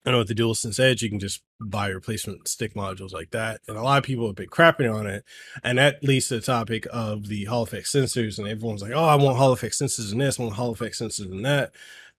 I 0.06 0.12
know 0.12 0.18
with 0.20 0.28
the 0.28 0.36
DualSense 0.36 0.80
Edge, 0.80 1.02
you 1.02 1.10
can 1.10 1.20
just 1.20 1.42
buy 1.62 1.88
replacement 1.88 2.48
stick 2.48 2.74
modules 2.74 3.14
like 3.14 3.32
that. 3.32 3.62
And 3.68 3.78
a 3.78 3.82
lot 3.82 4.00
of 4.00 4.04
people 4.04 4.28
have 4.28 4.36
been 4.36 4.50
crapping 4.50 4.94
on 4.94 5.08
it. 5.08 5.24
And 5.64 5.78
that 5.78 6.04
leads 6.04 6.28
to 6.28 6.36
the 6.36 6.42
topic 6.42 6.86
of 6.92 7.28
the 7.28 7.46
Hall 7.46 7.64
effect 7.64 7.88
sensors. 7.88 8.38
And 8.38 8.48
everyone's 8.48 8.82
like, 8.82 8.92
oh, 8.92 9.06
I 9.06 9.16
want 9.16 9.38
Hall 9.38 9.54
effect 9.54 9.76
sensors 9.76 10.12
in 10.12 10.18
this, 10.18 10.40
I 10.40 10.44
want 10.44 10.56
Hall 10.56 10.72
effect 10.72 10.96
sensors 10.96 11.32
in 11.32 11.42
that 11.44 11.72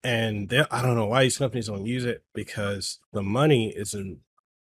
and 0.04 0.52
I 0.70 0.82
don't 0.82 0.96
know 0.96 1.06
why 1.06 1.22
these 1.22 1.38
companies 1.38 1.68
don't 1.68 1.86
use 1.86 2.04
it 2.04 2.22
because 2.34 2.98
the 3.14 3.22
money 3.22 3.70
is 3.70 3.94
in 3.94 4.18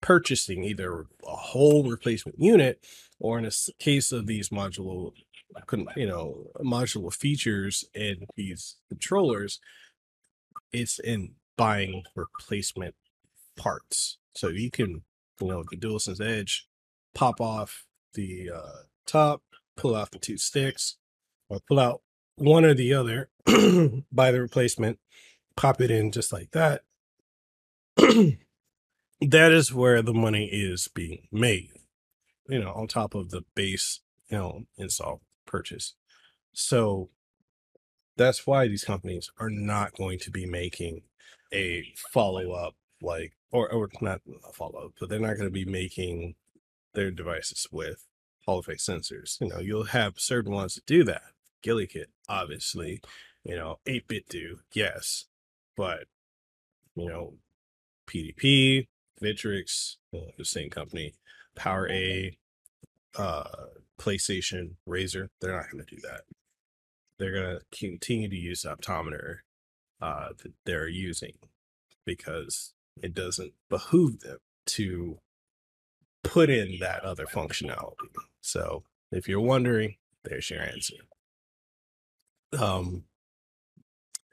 purchasing 0.02 0.62
either 0.64 1.06
a 1.26 1.34
whole 1.34 1.88
replacement 1.88 2.38
unit 2.38 2.86
or 3.18 3.38
in 3.38 3.46
a 3.46 3.50
case 3.78 4.12
of 4.12 4.26
these 4.26 4.50
modular 4.50 5.12
couldn't 5.66 5.88
you 5.96 6.06
know 6.06 6.50
modular 6.60 7.14
features 7.14 7.84
in 7.94 8.26
these 8.36 8.76
controllers 8.90 9.60
it's 10.72 10.98
in 10.98 11.32
buying 11.56 12.02
replacement 12.14 12.94
parts 13.56 14.18
so 14.34 14.48
you 14.48 14.70
can 14.70 15.02
you 15.40 15.48
know 15.48 15.64
the 15.70 15.76
DualSense 15.76 16.20
Edge 16.20 16.66
pop 17.14 17.40
off 17.40 17.84
the 18.14 18.50
uh, 18.54 18.82
top 19.06 19.42
pull 19.76 19.94
out 19.94 20.10
the 20.10 20.18
two 20.18 20.38
sticks 20.38 20.96
or 21.48 21.60
pull 21.68 21.80
out 21.80 22.00
one 22.36 22.64
or 22.64 22.74
the 22.74 22.94
other, 22.94 23.28
buy 24.12 24.32
the 24.32 24.40
replacement, 24.40 24.98
pop 25.56 25.80
it 25.80 25.90
in 25.90 26.10
just 26.10 26.32
like 26.32 26.50
that. 26.52 26.82
that 27.96 28.38
is 29.52 29.72
where 29.72 30.02
the 30.02 30.14
money 30.14 30.46
is 30.46 30.88
being 30.88 31.28
made, 31.30 31.70
you 32.48 32.58
know, 32.58 32.72
on 32.72 32.88
top 32.88 33.14
of 33.14 33.30
the 33.30 33.42
base, 33.54 34.00
you 34.28 34.36
know, 34.36 34.62
install 34.76 35.20
purchase. 35.46 35.94
So 36.52 37.10
that's 38.16 38.46
why 38.46 38.68
these 38.68 38.84
companies 38.84 39.30
are 39.38 39.50
not 39.50 39.94
going 39.96 40.18
to 40.20 40.30
be 40.30 40.46
making 40.46 41.02
a 41.52 41.92
follow 42.12 42.52
up, 42.52 42.74
like, 43.02 43.32
or, 43.50 43.70
or 43.70 43.88
not 44.00 44.20
a 44.48 44.52
follow 44.52 44.86
up, 44.86 44.92
but 44.98 45.08
they're 45.08 45.18
not 45.18 45.36
going 45.36 45.48
to 45.48 45.50
be 45.50 45.64
making 45.64 46.34
their 46.94 47.10
devices 47.10 47.66
with 47.70 48.06
Hall 48.46 48.58
effect 48.58 48.80
sensors. 48.80 49.40
You 49.40 49.48
know, 49.48 49.58
you'll 49.58 49.84
have 49.84 50.14
certain 50.18 50.52
ones 50.52 50.74
that 50.74 50.86
do 50.86 51.04
that 51.04 51.22
GuliKit, 51.64 52.06
obviously, 52.28 53.00
you 53.42 53.56
know, 53.56 53.78
8BitDo, 53.86 54.58
yes, 54.72 55.26
but 55.76 56.04
you 56.94 57.08
know, 57.08 57.34
PDP, 58.06 58.86
Victrix, 59.22 59.96
uh, 60.14 60.30
the 60.36 60.44
same 60.44 60.70
company, 60.70 61.14
Power 61.56 61.88
A, 61.90 62.36
uh, 63.16 63.44
PlayStation, 63.98 64.74
Razer. 64.88 65.28
They're 65.40 65.56
not 65.56 65.70
going 65.70 65.84
to 65.84 65.94
do 65.94 66.00
that. 66.02 66.22
They're 67.18 67.32
going 67.32 67.58
to 67.58 67.78
continue 67.78 68.28
to 68.28 68.36
use 68.36 68.62
the 68.62 68.76
potentiometer 68.76 69.38
uh, 70.04 70.28
that 70.42 70.52
they're 70.66 70.86
using 70.86 71.32
because 72.04 72.74
it 73.02 73.14
doesn't 73.14 73.54
behoove 73.70 74.20
them 74.20 74.36
to 74.66 75.18
put 76.22 76.50
in 76.50 76.78
that 76.78 77.02
other 77.02 77.24
functionality. 77.24 78.10
So 78.42 78.82
if 79.10 79.26
you're 79.26 79.40
wondering, 79.40 79.96
there's 80.22 80.50
your 80.50 80.60
answer. 80.60 80.96
Um, 82.58 83.04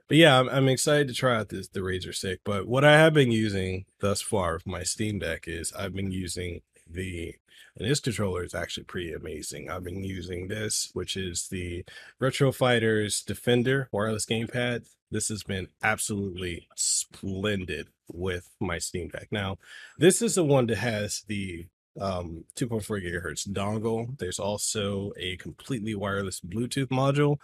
but 0.09 0.17
yeah, 0.17 0.37
I'm, 0.37 0.49
I'm 0.49 0.67
excited 0.67 1.07
to 1.07 1.13
try 1.13 1.37
out 1.37 1.47
this 1.47 1.69
the 1.69 1.79
Razer 1.79 2.13
Stick. 2.13 2.41
But 2.43 2.67
what 2.67 2.83
I 2.83 2.97
have 2.97 3.13
been 3.13 3.31
using 3.31 3.85
thus 4.01 4.21
far 4.21 4.55
with 4.55 4.67
my 4.67 4.83
Steam 4.83 5.19
Deck 5.19 5.45
is 5.47 5.71
I've 5.71 5.95
been 5.95 6.11
using 6.11 6.63
the 6.93 7.35
and 7.77 7.89
this 7.89 7.99
controller 7.99 8.43
is 8.43 8.53
actually 8.53 8.83
pretty 8.83 9.13
amazing. 9.13 9.69
I've 9.69 9.83
been 9.83 10.03
using 10.03 10.47
this, 10.47 10.89
which 10.93 11.15
is 11.15 11.47
the 11.47 11.85
Retro 12.19 12.51
Fighters 12.51 13.21
Defender 13.21 13.87
wireless 13.91 14.25
gamepad. 14.25 14.87
This 15.09 15.29
has 15.29 15.43
been 15.43 15.67
absolutely 15.81 16.67
splendid 16.75 17.87
with 18.11 18.49
my 18.59 18.77
Steam 18.77 19.09
Deck. 19.09 19.27
Now, 19.31 19.57
this 19.97 20.21
is 20.21 20.35
the 20.35 20.43
one 20.43 20.67
that 20.67 20.77
has 20.77 21.23
the 21.27 21.67
um 21.99 22.45
2.4 22.55 23.03
gigahertz 23.03 23.45
dongle 23.49 24.17
there's 24.17 24.39
also 24.39 25.11
a 25.17 25.35
completely 25.35 25.93
wireless 25.93 26.39
bluetooth 26.39 26.87
module 26.87 27.35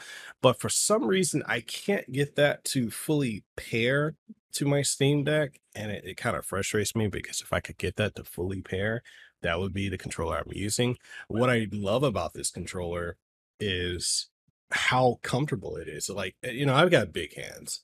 but 0.41 0.57
for 0.57 0.69
some 0.69 1.03
reason 1.03 1.43
i 1.47 1.59
can't 1.59 2.09
get 2.13 2.37
that 2.37 2.63
to 2.63 2.89
fully 2.89 3.43
pair 3.57 4.15
to 4.53 4.65
my 4.65 4.81
steam 4.81 5.25
deck 5.25 5.59
and 5.75 5.91
it, 5.91 6.05
it 6.05 6.15
kind 6.15 6.37
of 6.37 6.45
frustrates 6.45 6.95
me 6.95 7.07
because 7.07 7.41
if 7.41 7.51
i 7.51 7.59
could 7.59 7.77
get 7.77 7.97
that 7.97 8.15
to 8.15 8.23
fully 8.23 8.61
pair 8.61 9.03
that 9.41 9.59
would 9.59 9.73
be 9.73 9.89
the 9.89 9.97
controller 9.97 10.37
i'm 10.37 10.51
using 10.51 10.97
what 11.27 11.49
i 11.49 11.67
love 11.71 12.03
about 12.03 12.33
this 12.33 12.49
controller 12.51 13.17
is 13.59 14.27
how 14.71 15.19
comfortable 15.21 15.77
it 15.77 15.87
is 15.87 16.09
like 16.09 16.35
eh, 16.43 16.51
you 16.51 16.65
know 16.65 16.75
i've 16.75 16.91
got 16.91 17.13
big 17.13 17.35
hands 17.35 17.83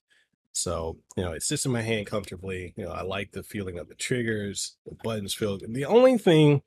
so, 0.54 0.98
you 1.18 1.24
know, 1.24 1.32
it 1.32 1.42
sits 1.42 1.66
in 1.66 1.72
my 1.72 1.82
hand 1.82 2.06
comfortably. 2.06 2.74
You 2.78 2.86
know, 2.86 2.92
I 2.92 3.02
like 3.02 3.32
the 3.32 3.44
feeling 3.44 3.80
of 3.80 3.90
the 3.90 3.96
triggers, 3.96 4.78
the 4.86 4.96
buttons 5.04 5.34
feel. 5.34 5.58
The 5.58 5.86
only 5.86 6.18
thing, 6.18 6.62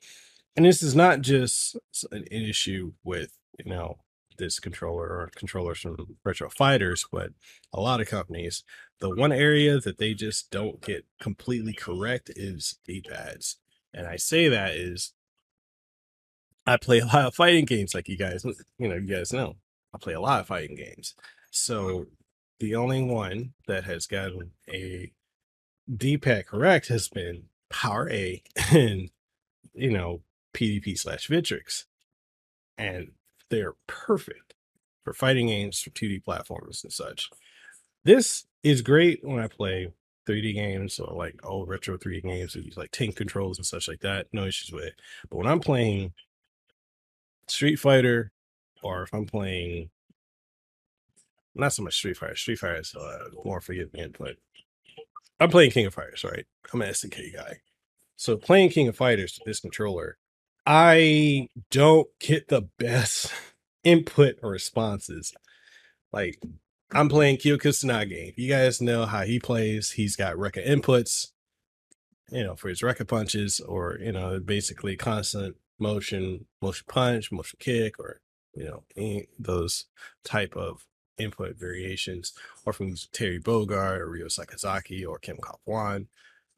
and 0.55 0.65
this 0.65 0.83
is 0.83 0.93
not 0.93 1.21
just 1.21 1.77
an 2.11 2.25
issue 2.29 2.93
with, 3.03 3.37
you 3.57 3.71
know, 3.71 3.99
this 4.37 4.59
controller 4.59 5.05
or 5.05 5.31
controllers 5.35 5.79
from 5.79 6.17
retro 6.23 6.49
fighters, 6.49 7.05
but 7.11 7.31
a 7.73 7.79
lot 7.79 8.01
of 8.01 8.07
companies, 8.07 8.63
the 8.99 9.09
one 9.09 9.31
area 9.31 9.79
that 9.79 9.97
they 9.97 10.13
just 10.13 10.51
don't 10.51 10.81
get 10.81 11.05
completely 11.21 11.73
correct 11.73 12.29
is 12.35 12.77
D-pads. 12.85 13.57
And 13.97 14.07
I 14.07 14.15
say 14.17 14.47
that 14.47 14.75
is 14.75 15.13
I 16.67 16.77
play 16.77 16.99
a 16.99 17.05
lot 17.05 17.25
of 17.25 17.35
fighting 17.35 17.65
games 17.65 17.95
like 17.95 18.07
you 18.07 18.17
guys, 18.17 18.45
you 18.77 18.87
know, 18.87 18.95
you 18.95 19.07
guys 19.07 19.33
know. 19.33 19.55
I 19.93 19.97
play 19.97 20.13
a 20.13 20.21
lot 20.21 20.41
of 20.41 20.47
fighting 20.47 20.75
games. 20.75 21.15
So 21.49 22.05
the 22.59 22.75
only 22.75 23.01
one 23.01 23.53
that 23.67 23.85
has 23.85 24.05
gotten 24.05 24.51
a 24.69 25.11
D-pad 25.93 26.45
correct 26.45 26.89
has 26.89 27.07
been 27.07 27.45
Power 27.69 28.09
A 28.11 28.43
and 28.71 29.09
you 29.73 29.91
know 29.91 30.21
PDP 30.53 30.97
slash 30.97 31.27
Victrix. 31.27 31.85
and 32.77 33.11
they're 33.49 33.75
perfect 33.87 34.53
for 35.03 35.13
fighting 35.13 35.47
games, 35.47 35.79
for 35.79 35.89
2D 35.91 36.23
platforms 36.23 36.83
and 36.83 36.91
such. 36.91 37.29
This 38.03 38.45
is 38.61 38.81
great 38.81 39.21
when 39.23 39.39
I 39.39 39.47
play 39.47 39.93
3D 40.27 40.53
games 40.53 40.99
or 40.99 41.15
like 41.15 41.35
old 41.43 41.69
retro 41.69 41.97
3D 41.97 42.23
games 42.23 42.55
with 42.55 42.77
like 42.77 42.91
tank 42.91 43.15
controls 43.15 43.57
and 43.57 43.65
such 43.65 43.87
like 43.87 44.01
that. 44.01 44.27
No 44.33 44.45
issues 44.45 44.71
with 44.71 44.83
it. 44.83 44.93
But 45.29 45.37
when 45.37 45.47
I'm 45.47 45.59
playing 45.59 46.13
Street 47.47 47.77
Fighter, 47.77 48.31
or 48.83 49.03
if 49.03 49.13
I'm 49.13 49.25
playing 49.25 49.89
not 51.57 51.73
so 51.73 51.83
much 51.83 51.95
Street 51.95 52.17
Fighter. 52.17 52.35
Street 52.35 52.59
Fighter 52.59 52.79
is 52.79 52.95
uh, 52.95 53.29
more 53.43 53.61
forgiving, 53.61 54.13
but 54.19 54.35
I'm 55.39 55.49
playing 55.49 55.71
King 55.71 55.87
of 55.87 55.93
Fighters, 55.93 56.23
right? 56.23 56.45
I'm 56.73 56.81
an 56.81 56.89
SNK 56.89 57.35
guy. 57.35 57.57
So 58.15 58.37
playing 58.37 58.69
King 58.69 58.87
of 58.87 58.95
Fighters 58.95 59.37
with 59.39 59.45
this 59.45 59.59
controller, 59.59 60.17
I 60.65 61.49
don't 61.71 62.07
get 62.19 62.47
the 62.47 62.63
best 62.77 63.31
input 63.83 64.37
or 64.43 64.51
responses. 64.51 65.33
Like 66.11 66.41
I'm 66.91 67.09
playing 67.09 67.37
Kyo 67.37 67.57
Kusanagi. 67.57 68.33
You 68.37 68.49
guys 68.49 68.81
know 68.81 69.05
how 69.05 69.23
he 69.23 69.39
plays. 69.39 69.91
He's 69.91 70.15
got 70.15 70.35
Rekka 70.35 70.65
inputs, 70.65 71.31
you 72.31 72.43
know, 72.43 72.55
for 72.55 72.69
his 72.69 72.81
Rekka 72.81 73.07
punches, 73.07 73.59
or 73.59 73.97
you 74.01 74.13
know, 74.13 74.39
basically 74.39 74.95
constant 74.95 75.57
motion, 75.79 76.45
motion 76.61 76.85
punch, 76.87 77.31
motion 77.31 77.57
kick, 77.59 77.99
or 77.99 78.21
you 78.53 78.65
know, 78.65 78.83
any, 78.95 79.27
those 79.37 79.85
type 80.23 80.55
of 80.55 80.85
input 81.17 81.57
variations, 81.57 82.33
or 82.65 82.73
from 82.73 82.95
Terry 83.11 83.39
Bogard 83.39 83.99
or 83.99 84.09
Ryo 84.09 84.27
Sakazaki 84.27 85.05
or 85.07 85.19
Kim 85.19 85.37
Kap-Hwan. 85.43 86.07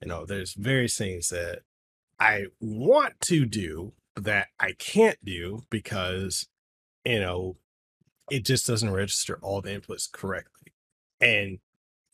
You 0.02 0.08
know, 0.08 0.26
there's 0.26 0.54
various 0.54 0.98
things 0.98 1.30
that 1.30 1.62
I 2.20 2.46
want 2.60 3.20
to 3.22 3.46
do 3.46 3.94
that 4.16 4.48
I 4.60 4.74
can't 4.74 5.18
do 5.24 5.64
because, 5.70 6.48
you 7.06 7.20
know, 7.20 7.58
it 8.32 8.46
just 8.46 8.68
doesn't 8.68 8.92
register 8.92 9.40
all 9.42 9.62
the 9.62 9.70
inputs 9.70 10.12
correctly. 10.12 10.74
And 11.22 11.60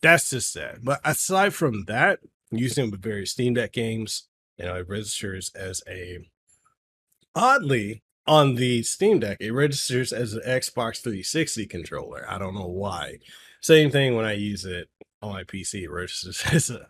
that's 0.01 0.29
just 0.29 0.51
sad. 0.53 0.79
But 0.83 0.99
aside 1.03 1.53
from 1.53 1.85
that, 1.85 2.19
using 2.51 2.91
with 2.91 3.01
various 3.01 3.31
Steam 3.31 3.53
Deck 3.53 3.73
games, 3.73 4.27
you 4.57 4.65
know, 4.65 4.75
it 4.75 4.87
registers 4.87 5.51
as 5.55 5.81
a 5.87 6.19
oddly 7.35 8.03
on 8.27 8.55
the 8.55 8.83
Steam 8.83 9.19
Deck, 9.19 9.37
it 9.39 9.51
registers 9.51 10.11
as 10.11 10.33
an 10.33 10.41
Xbox 10.41 11.01
360 11.01 11.65
controller. 11.67 12.25
I 12.29 12.37
don't 12.37 12.55
know 12.55 12.67
why. 12.67 13.19
Same 13.61 13.91
thing 13.91 14.15
when 14.15 14.25
I 14.25 14.33
use 14.33 14.65
it 14.65 14.89
on 15.21 15.33
my 15.33 15.43
PC, 15.43 15.83
it 15.83 15.91
registers 15.91 16.43
as 16.51 16.69
a 16.69 16.87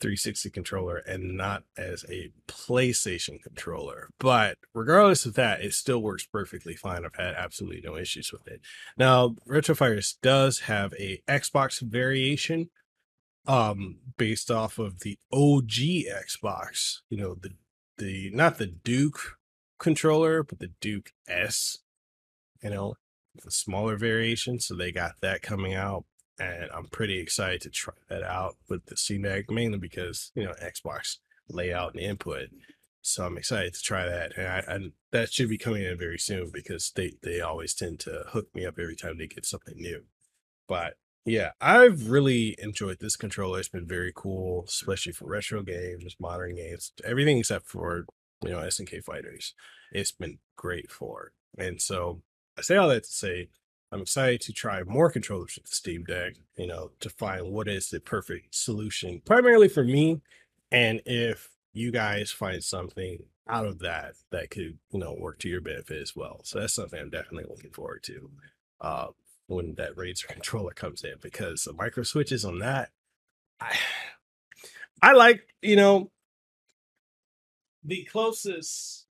360 0.00 0.50
controller 0.50 0.98
and 0.98 1.36
not 1.36 1.64
as 1.76 2.04
a 2.10 2.30
PlayStation 2.48 3.42
controller. 3.42 4.10
But 4.18 4.58
regardless 4.74 5.26
of 5.26 5.34
that, 5.34 5.62
it 5.62 5.74
still 5.74 6.00
works 6.02 6.26
perfectly 6.26 6.74
fine. 6.74 7.04
I've 7.04 7.14
had 7.16 7.34
absolutely 7.34 7.82
no 7.84 7.96
issues 7.96 8.32
with 8.32 8.46
it. 8.46 8.60
Now, 8.98 9.36
Retrofighters 9.48 10.14
does 10.22 10.60
have 10.60 10.92
a 10.94 11.22
Xbox 11.28 11.80
variation 11.80 12.70
um 13.48 13.98
based 14.16 14.50
off 14.50 14.78
of 14.78 15.00
the 15.00 15.18
OG 15.32 16.04
Xbox, 16.08 16.96
you 17.08 17.16
know, 17.16 17.34
the 17.34 17.50
the 17.98 18.30
not 18.34 18.58
the 18.58 18.66
Duke 18.66 19.36
controller, 19.78 20.42
but 20.42 20.58
the 20.58 20.72
Duke 20.80 21.12
S, 21.28 21.78
you 22.62 22.70
know, 22.70 22.94
the 23.44 23.50
smaller 23.50 23.96
variation. 23.96 24.58
So 24.60 24.74
they 24.74 24.92
got 24.92 25.12
that 25.22 25.42
coming 25.42 25.74
out. 25.74 26.04
And 26.38 26.70
I'm 26.74 26.86
pretty 26.86 27.18
excited 27.18 27.62
to 27.62 27.70
try 27.70 27.94
that 28.08 28.22
out 28.22 28.56
with 28.68 28.86
the 28.86 29.18
Deck, 29.18 29.50
mainly 29.50 29.78
because, 29.78 30.32
you 30.34 30.44
know, 30.44 30.54
Xbox 30.62 31.16
layout 31.48 31.94
and 31.94 32.02
input. 32.02 32.48
So 33.00 33.24
I'm 33.24 33.38
excited 33.38 33.72
to 33.74 33.80
try 33.80 34.04
that. 34.04 34.36
And, 34.36 34.46
I, 34.46 34.64
and 34.68 34.92
that 35.12 35.32
should 35.32 35.48
be 35.48 35.58
coming 35.58 35.84
in 35.84 35.96
very 35.96 36.18
soon 36.18 36.50
because 36.52 36.92
they, 36.94 37.12
they 37.22 37.40
always 37.40 37.72
tend 37.72 38.00
to 38.00 38.24
hook 38.28 38.48
me 38.54 38.66
up 38.66 38.78
every 38.78 38.96
time 38.96 39.16
they 39.16 39.28
get 39.28 39.46
something 39.46 39.76
new. 39.76 40.02
But 40.68 40.94
yeah, 41.24 41.52
I've 41.60 42.10
really 42.10 42.56
enjoyed 42.58 42.98
this 43.00 43.16
controller. 43.16 43.60
It's 43.60 43.68
been 43.68 43.86
very 43.86 44.12
cool, 44.14 44.64
especially 44.68 45.12
for 45.12 45.26
retro 45.26 45.62
games, 45.62 46.16
modern 46.20 46.56
games, 46.56 46.92
everything 47.04 47.38
except 47.38 47.66
for 47.66 48.06
you 48.42 48.50
know, 48.50 48.58
SNK 48.58 49.04
fighters. 49.04 49.54
It's 49.92 50.12
been 50.12 50.38
great 50.56 50.90
for. 50.90 51.32
And 51.56 51.80
so 51.80 52.22
I 52.58 52.62
say 52.62 52.76
all 52.76 52.88
that 52.88 53.04
to 53.04 53.10
say 53.10 53.48
I'm 53.92 54.02
excited 54.02 54.40
to 54.42 54.52
try 54.52 54.82
more 54.82 55.10
controllers 55.10 55.56
with 55.56 55.70
the 55.70 55.74
Steam 55.74 56.04
Deck, 56.04 56.34
you 56.56 56.66
know, 56.66 56.90
to 57.00 57.08
find 57.08 57.52
what 57.52 57.68
is 57.68 57.88
the 57.88 58.00
perfect 58.00 58.54
solution, 58.54 59.22
primarily 59.24 59.68
for 59.68 59.84
me. 59.84 60.20
And 60.72 61.00
if 61.06 61.50
you 61.72 61.92
guys 61.92 62.32
find 62.32 62.62
something 62.64 63.24
out 63.48 63.66
of 63.66 63.78
that 63.78 64.14
that 64.32 64.50
could, 64.50 64.78
you 64.90 64.98
know, 64.98 65.16
work 65.18 65.38
to 65.40 65.48
your 65.48 65.60
benefit 65.60 66.02
as 66.02 66.16
well. 66.16 66.40
So 66.44 66.58
that's 66.58 66.74
something 66.74 66.98
I'm 66.98 67.10
definitely 67.10 67.46
looking 67.48 67.70
forward 67.70 68.02
to 68.04 68.30
uh, 68.80 69.06
when 69.46 69.74
that 69.76 69.94
Razer 69.94 70.26
controller 70.28 70.72
comes 70.72 71.04
in 71.04 71.14
because 71.22 71.62
the 71.62 71.72
micro 71.72 72.02
switches 72.02 72.44
on 72.44 72.58
that, 72.58 72.90
I, 73.60 73.76
I 75.02 75.12
like, 75.12 75.42
you 75.62 75.76
know, 75.76 76.10
the 77.84 78.04
closest 78.10 79.06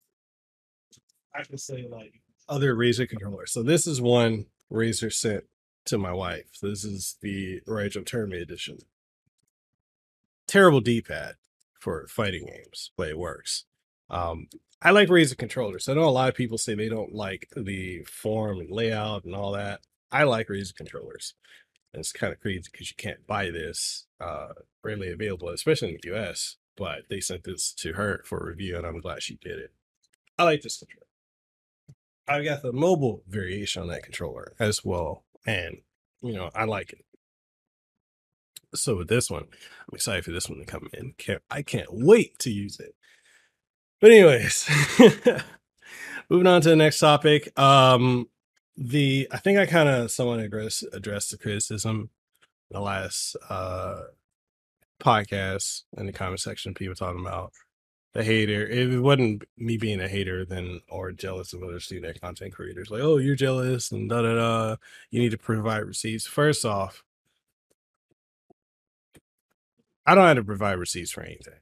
I 1.33 1.43
can 1.43 1.57
say 1.57 1.87
like 1.89 2.21
other 2.47 2.75
Razer 2.75 3.07
controllers. 3.07 3.51
So 3.51 3.63
this 3.63 3.87
is 3.87 4.01
one 4.01 4.45
Razer 4.71 5.13
sent 5.13 5.45
to 5.85 5.97
my 5.97 6.11
wife. 6.11 6.59
This 6.61 6.83
is 6.83 7.17
the 7.21 7.61
Raiju 7.67 8.05
Tournament 8.05 8.41
edition. 8.41 8.79
Terrible 10.47 10.81
D-pad 10.81 11.35
for 11.79 12.07
fighting 12.07 12.45
games, 12.45 12.91
but 12.97 13.09
it 13.09 13.17
works. 13.17 13.65
Um, 14.09 14.47
I 14.81 14.91
like 14.91 15.09
Razer 15.09 15.37
controllers. 15.37 15.87
I 15.87 15.93
know 15.93 16.03
a 16.03 16.09
lot 16.09 16.29
of 16.29 16.35
people 16.35 16.57
say 16.57 16.75
they 16.75 16.89
don't 16.89 17.13
like 17.13 17.49
the 17.55 18.03
form 18.03 18.59
and 18.59 18.71
layout 18.71 19.25
and 19.25 19.35
all 19.35 19.51
that. 19.53 19.81
I 20.11 20.23
like 20.23 20.47
Razer 20.47 20.75
controllers. 20.75 21.33
It's 21.93 22.11
kind 22.11 22.33
of 22.33 22.41
crazy 22.41 22.69
because 22.71 22.89
you 22.89 22.95
can't 22.97 23.25
buy 23.25 23.49
this 23.49 24.05
uh 24.19 24.49
readily 24.83 25.11
available, 25.11 25.49
especially 25.49 25.89
in 25.89 25.97
the 26.01 26.15
US. 26.15 26.57
But 26.77 27.03
they 27.09 27.21
sent 27.21 27.45
this 27.45 27.73
to 27.79 27.93
her 27.93 28.21
for 28.25 28.45
review, 28.45 28.77
and 28.77 28.85
I'm 28.85 28.99
glad 28.99 29.23
she 29.23 29.35
did 29.35 29.59
it. 29.59 29.71
I 30.37 30.43
like 30.43 30.61
this 30.61 30.77
controller. 30.77 31.07
I 32.27 32.43
got 32.43 32.61
the 32.61 32.73
mobile 32.73 33.23
variation 33.27 33.81
on 33.81 33.87
that 33.89 34.03
controller 34.03 34.53
as 34.59 34.83
well, 34.83 35.23
and 35.45 35.77
you 36.21 36.33
know 36.33 36.49
I 36.55 36.65
like 36.65 36.93
it. 36.93 37.05
So 38.73 38.97
with 38.97 39.07
this 39.07 39.29
one, 39.29 39.43
I'm 39.43 39.93
excited 39.95 40.25
for 40.25 40.31
this 40.31 40.49
one 40.49 40.59
to 40.59 40.65
come 40.65 40.89
in. 40.93 41.13
Can't 41.17 41.41
I 41.49 41.61
can't 41.61 41.89
wait 41.91 42.39
to 42.39 42.51
use 42.51 42.79
it. 42.79 42.95
But 44.01 44.11
anyways, 44.11 44.69
moving 46.29 46.47
on 46.47 46.61
to 46.61 46.69
the 46.69 46.75
next 46.75 46.99
topic. 46.99 47.57
Um, 47.57 48.27
the 48.77 49.27
I 49.31 49.37
think 49.37 49.57
I 49.57 49.65
kind 49.65 49.87
of 49.87 50.11
somewhat 50.11 50.39
address 50.39 50.83
addressed 50.91 51.31
the 51.31 51.37
criticism 51.37 52.09
in 52.69 52.75
the 52.75 52.81
last 52.81 53.35
uh 53.49 54.01
podcast 54.99 55.83
in 55.97 56.07
the 56.07 56.13
comment 56.13 56.41
section. 56.41 56.73
People 56.73 56.95
talking 56.95 57.21
about 57.21 57.53
the 58.15 58.23
hater. 58.23 58.65
It 58.65 59.01
wasn't 59.01 59.43
me 59.57 59.77
being 59.77 59.99
a 59.99 60.07
hater, 60.07 60.45
then 60.45 60.79
or 60.89 61.11
jealous 61.11 61.51
of 61.53 61.61
other 61.61 61.81
student 61.81 62.19
content 62.21 62.53
creators, 62.53 62.89
like 62.89 63.01
oh 63.01 63.17
you're 63.17 63.35
jealous 63.35 63.91
and 63.91 64.09
da 64.09 64.21
da 64.21 64.35
da. 64.35 64.75
You 65.11 65.19
need 65.19 65.31
to 65.31 65.37
provide 65.37 65.83
receipts. 65.83 66.25
First 66.25 66.63
off, 66.65 67.03
I 70.05 70.15
don't 70.15 70.25
have 70.27 70.37
to 70.37 70.43
provide 70.45 70.79
receipts 70.79 71.11
for 71.11 71.23
anything. 71.23 71.59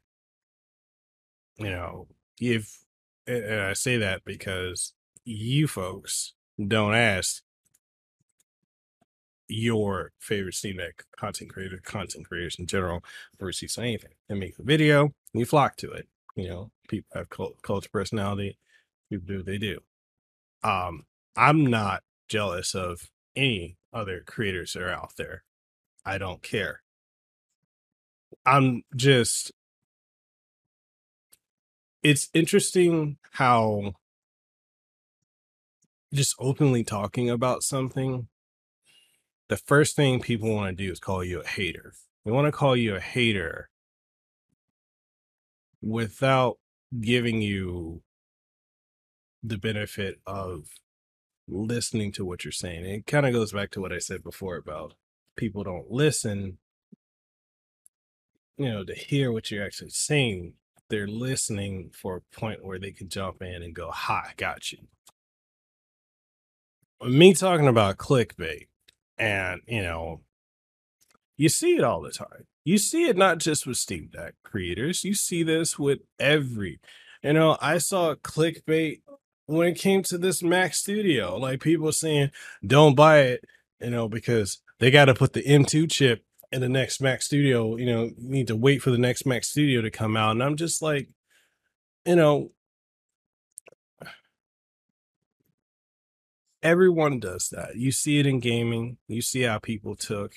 You 1.58 1.72
know, 1.72 2.08
if 2.40 2.84
and 3.26 3.62
I 3.62 3.74
say 3.74 3.98
that 3.98 4.24
because 4.24 4.94
you 5.26 5.68
folks 5.68 6.34
don't 6.68 6.94
ask 6.94 7.42
your 9.48 10.12
favorite 10.20 10.56
Deck 10.62 11.04
content 11.18 11.52
creator, 11.52 11.80
content 11.84 12.28
creators 12.28 12.58
in 12.60 12.68
general, 12.68 13.04
for 13.40 13.46
receipts 13.46 13.78
on 13.80 13.86
anything. 13.86 14.12
They 14.30 14.36
make 14.36 14.60
a 14.60 14.64
video, 14.64 15.02
and 15.04 15.14
you 15.34 15.46
flock 15.46 15.78
to 15.78 15.92
it. 15.92 16.08
You 16.36 16.50
know, 16.50 16.72
people 16.88 17.10
have 17.16 17.30
cult, 17.30 17.62
culture 17.62 17.90
personality. 17.92 18.58
People 19.10 19.28
do 19.28 19.38
what 19.38 19.46
they 19.46 19.58
do. 19.58 19.80
Um, 20.64 21.04
I'm 21.36 21.66
not 21.66 22.04
jealous 22.28 22.74
of 22.74 23.10
any 23.36 23.78
other 23.92 24.24
creators 24.26 24.74
that 24.74 24.84
are 24.84 24.90
out 24.90 25.14
there. 25.18 25.44
I 26.06 26.18
don't 26.18 26.42
care. 26.42 26.82
I'm 28.46 28.84
just 28.96 29.52
it's 32.02 32.30
interesting 32.34 33.18
how 33.32 33.94
just 36.14 36.36
openly 36.38 36.84
talking 36.84 37.30
about 37.30 37.64
something, 37.64 38.28
the 39.50 39.58
first 39.58 39.96
thing 39.96 40.20
people 40.20 40.54
want 40.54 40.78
to 40.78 40.84
do 40.86 40.92
is 40.92 41.00
call 41.00 41.24
you 41.24 41.42
a 41.42 41.48
hater. 41.48 41.94
They 42.26 42.32
want 42.32 42.46
to 42.46 42.52
call 42.52 42.76
you 42.76 42.96
a 42.96 43.00
hater 43.00 43.70
without 45.84 46.58
giving 47.02 47.42
you 47.42 48.02
the 49.44 49.58
benefit 49.58 50.20
of 50.26 50.68
listening 51.48 52.12
to 52.14 52.24
what 52.24 52.46
you're 52.46 52.52
saying. 52.52 52.86
It 52.86 53.06
kind 53.06 53.26
of 53.26 53.34
goes 53.34 53.52
back 53.52 53.72
to 53.72 53.82
what 53.82 53.92
I 53.92 54.00
said 54.00 54.24
before 54.24 54.56
about 54.56 54.94
people 55.36 55.64
don't 55.64 55.92
listen, 55.92 56.58
you 58.58 58.70
know, 58.72 58.86
to 58.86 58.96
hear 58.96 59.32
what 59.32 59.52
you're 59.52 59.66
actually 59.66 59.90
saying. 59.90 60.54
They're 60.90 61.08
listening 61.08 61.92
for 61.94 62.18
a 62.18 62.40
point 62.40 62.64
where 62.64 62.80
they 62.80 62.92
can 62.92 63.10
jump 63.10 63.42
in 63.42 63.62
and 63.64 63.76
go, 63.76 63.92
"Ha, 63.92 64.28
I 64.30 64.34
got 64.38 64.72
you." 64.72 64.88
Me 67.02 67.34
talking 67.34 67.68
about 67.68 67.98
clickbait, 67.98 68.68
and 69.18 69.62
you 69.68 69.82
know, 69.82 70.22
you 71.36 71.50
see 71.50 71.76
it 71.76 71.84
all 71.84 72.02
the 72.02 72.12
time. 72.12 72.46
You 72.66 72.78
see 72.78 73.08
it 73.08 73.18
not 73.18 73.40
just 73.40 73.68
with 73.68 73.78
Steam 73.78 74.10
Deck 74.12 74.36
creators. 74.44 75.04
You 75.04 75.14
see 75.14 75.44
this 75.44 75.78
with 75.78 76.00
every, 76.20 76.80
you 77.22 77.34
know, 77.34 77.58
I 77.62 77.78
saw 77.78 78.16
clickbait 78.16 79.02
when 79.46 79.68
it 79.68 79.78
came 79.78 80.04
to 80.04 80.18
this 80.18 80.42
Mac 80.42 80.74
Studio. 80.74 81.38
Like 81.38 81.62
people 81.62 81.92
saying, 81.92 82.32
don't 82.66 82.96
buy 82.96 83.20
it, 83.20 83.46
you 83.82 83.90
know, 83.90 84.08
because 84.08 84.62
they 84.80 84.92
got 84.92 85.06
to 85.06 85.14
put 85.14 85.34
the 85.34 85.44
M2 85.44 85.92
chip 85.92 86.24
in 86.52 86.62
the 86.62 86.70
next 86.70 87.02
Mac 87.02 87.22
Studio. 87.22 87.76
You 87.76 87.86
know, 87.86 88.12
need 88.18 88.48
to 88.48 88.56
wait 88.56 88.82
for 88.82 88.92
the 88.92 88.98
next 88.98 89.26
Mac 89.26 89.44
Studio 89.44 89.82
to 89.82 89.92
come 89.92 90.16
out. 90.16 90.32
And 90.32 90.44
I'm 90.44 90.56
just 90.56 90.82
like, 90.82 91.10
you 92.06 92.16
know, 92.16 92.52
everyone 96.62 97.20
does 97.20 97.50
that. 97.50 97.76
You 97.76 97.92
see 97.92 98.20
it 98.20 98.26
in 98.26 98.40
gaming. 98.40 98.98
You 99.10 99.22
see 99.22 99.42
how 99.42 99.60
people 99.60 99.98
took 99.98 100.32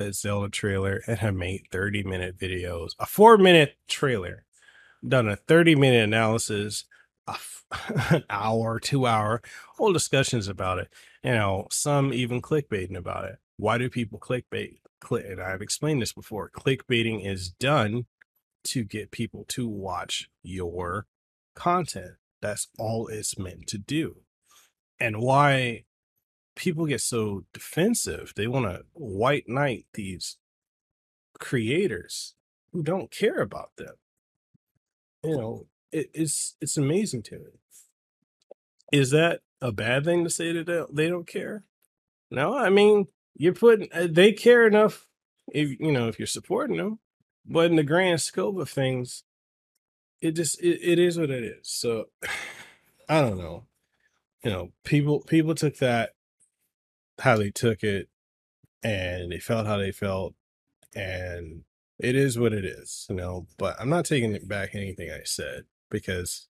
that 0.00 0.14
Zelda 0.14 0.48
trailer 0.48 1.02
and 1.06 1.18
have 1.18 1.34
made 1.34 1.68
30 1.70 2.02
minute 2.02 2.36
videos, 2.36 2.90
a 2.98 3.06
four 3.06 3.38
minute 3.38 3.76
trailer, 3.86 4.44
done 5.06 5.28
a 5.28 5.36
30 5.36 5.76
minute 5.76 6.02
analysis, 6.02 6.84
an 8.10 8.24
hour, 8.28 8.80
two 8.80 9.06
hour, 9.06 9.42
whole 9.76 9.92
discussions 9.92 10.48
about 10.48 10.78
it. 10.78 10.88
You 11.22 11.32
know, 11.32 11.68
some 11.70 12.12
even 12.12 12.42
clickbaiting 12.42 12.96
about 12.96 13.26
it. 13.26 13.36
Why 13.56 13.78
do 13.78 13.88
people 13.88 14.18
clickbait? 14.18 14.78
Click, 15.00 15.24
and 15.26 15.40
I've 15.40 15.62
explained 15.62 16.02
this 16.02 16.12
before. 16.12 16.50
Clickbaiting 16.50 17.26
is 17.26 17.48
done 17.50 18.06
to 18.64 18.84
get 18.84 19.10
people 19.10 19.44
to 19.48 19.68
watch 19.68 20.28
your 20.42 21.06
content. 21.54 22.16
That's 22.42 22.68
all 22.78 23.06
it's 23.08 23.38
meant 23.38 23.66
to 23.68 23.78
do. 23.78 24.16
And 24.98 25.20
why 25.20 25.84
people 26.56 26.86
get 26.86 27.00
so 27.00 27.44
defensive. 27.52 28.32
They 28.36 28.46
want 28.46 28.66
to 28.66 28.84
white 28.92 29.44
knight 29.48 29.86
these 29.94 30.36
creators 31.38 32.34
who 32.72 32.82
don't 32.82 33.10
care 33.10 33.40
about 33.40 33.70
them. 33.76 33.94
You 35.22 35.36
know, 35.36 35.66
it, 35.92 36.10
it's 36.14 36.56
it's 36.60 36.76
amazing 36.76 37.22
to 37.24 37.38
me. 37.38 37.50
Is 38.92 39.10
that 39.10 39.40
a 39.60 39.72
bad 39.72 40.04
thing 40.04 40.24
to 40.24 40.30
say 40.30 40.52
that 40.52 40.88
they, 40.92 41.08
don't 41.08 41.26
care? 41.26 41.64
No, 42.30 42.56
I 42.56 42.70
mean 42.70 43.08
you're 43.36 43.54
putting 43.54 43.88
uh, 43.92 44.08
they 44.10 44.32
care 44.32 44.66
enough 44.66 45.06
if 45.52 45.78
you 45.78 45.92
know 45.92 46.08
if 46.08 46.18
you're 46.18 46.26
supporting 46.26 46.76
them, 46.76 46.98
but 47.44 47.70
in 47.70 47.76
the 47.76 47.82
grand 47.82 48.20
scope 48.20 48.58
of 48.58 48.70
things, 48.70 49.24
it 50.20 50.32
just 50.32 50.60
it, 50.62 50.80
it 50.82 50.98
is 50.98 51.18
what 51.18 51.30
it 51.30 51.44
is. 51.44 51.68
So 51.68 52.06
I 53.08 53.20
don't 53.20 53.38
know. 53.38 53.66
You 54.44 54.50
know, 54.50 54.72
people 54.84 55.20
people 55.20 55.54
took 55.54 55.76
that 55.78 56.10
how 57.20 57.36
they 57.36 57.50
took 57.50 57.82
it 57.82 58.08
and 58.82 59.32
they 59.32 59.38
felt 59.38 59.66
how 59.66 59.76
they 59.76 59.92
felt 59.92 60.34
and 60.94 61.62
it 61.98 62.16
is 62.16 62.38
what 62.38 62.52
it 62.52 62.64
is, 62.64 63.06
you 63.10 63.16
know, 63.16 63.46
but 63.58 63.76
I'm 63.78 63.90
not 63.90 64.06
taking 64.06 64.34
it 64.34 64.48
back 64.48 64.74
anything 64.74 65.10
I 65.10 65.22
said 65.24 65.64
because 65.90 66.48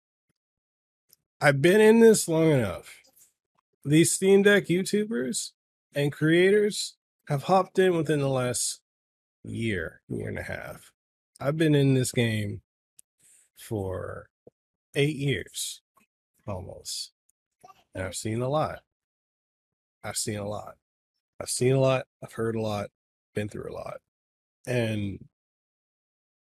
I've 1.40 1.60
been 1.60 1.80
in 1.80 2.00
this 2.00 2.28
long 2.28 2.50
enough. 2.50 2.98
These 3.84 4.12
Steam 4.12 4.42
Deck 4.42 4.66
YouTubers 4.66 5.50
and 5.94 6.12
creators 6.12 6.96
have 7.28 7.44
hopped 7.44 7.78
in 7.78 7.96
within 7.96 8.20
the 8.20 8.28
last 8.28 8.80
year, 9.42 10.02
year 10.08 10.28
and 10.28 10.38
a 10.38 10.42
half. 10.42 10.92
I've 11.40 11.56
been 11.56 11.74
in 11.74 11.94
this 11.94 12.12
game 12.12 12.60
for 13.58 14.28
eight 14.94 15.16
years 15.16 15.80
almost. 16.46 17.12
And 17.94 18.04
I've 18.04 18.14
seen 18.14 18.40
a 18.40 18.48
lot. 18.48 18.80
I've 20.02 20.16
seen 20.16 20.38
a 20.38 20.48
lot. 20.48 20.74
I've 21.40 21.50
seen 21.50 21.72
a 21.72 21.80
lot. 21.80 22.06
I've 22.22 22.32
heard 22.32 22.56
a 22.56 22.60
lot. 22.60 22.90
Been 23.34 23.48
through 23.48 23.70
a 23.70 23.74
lot. 23.74 23.98
And 24.66 25.24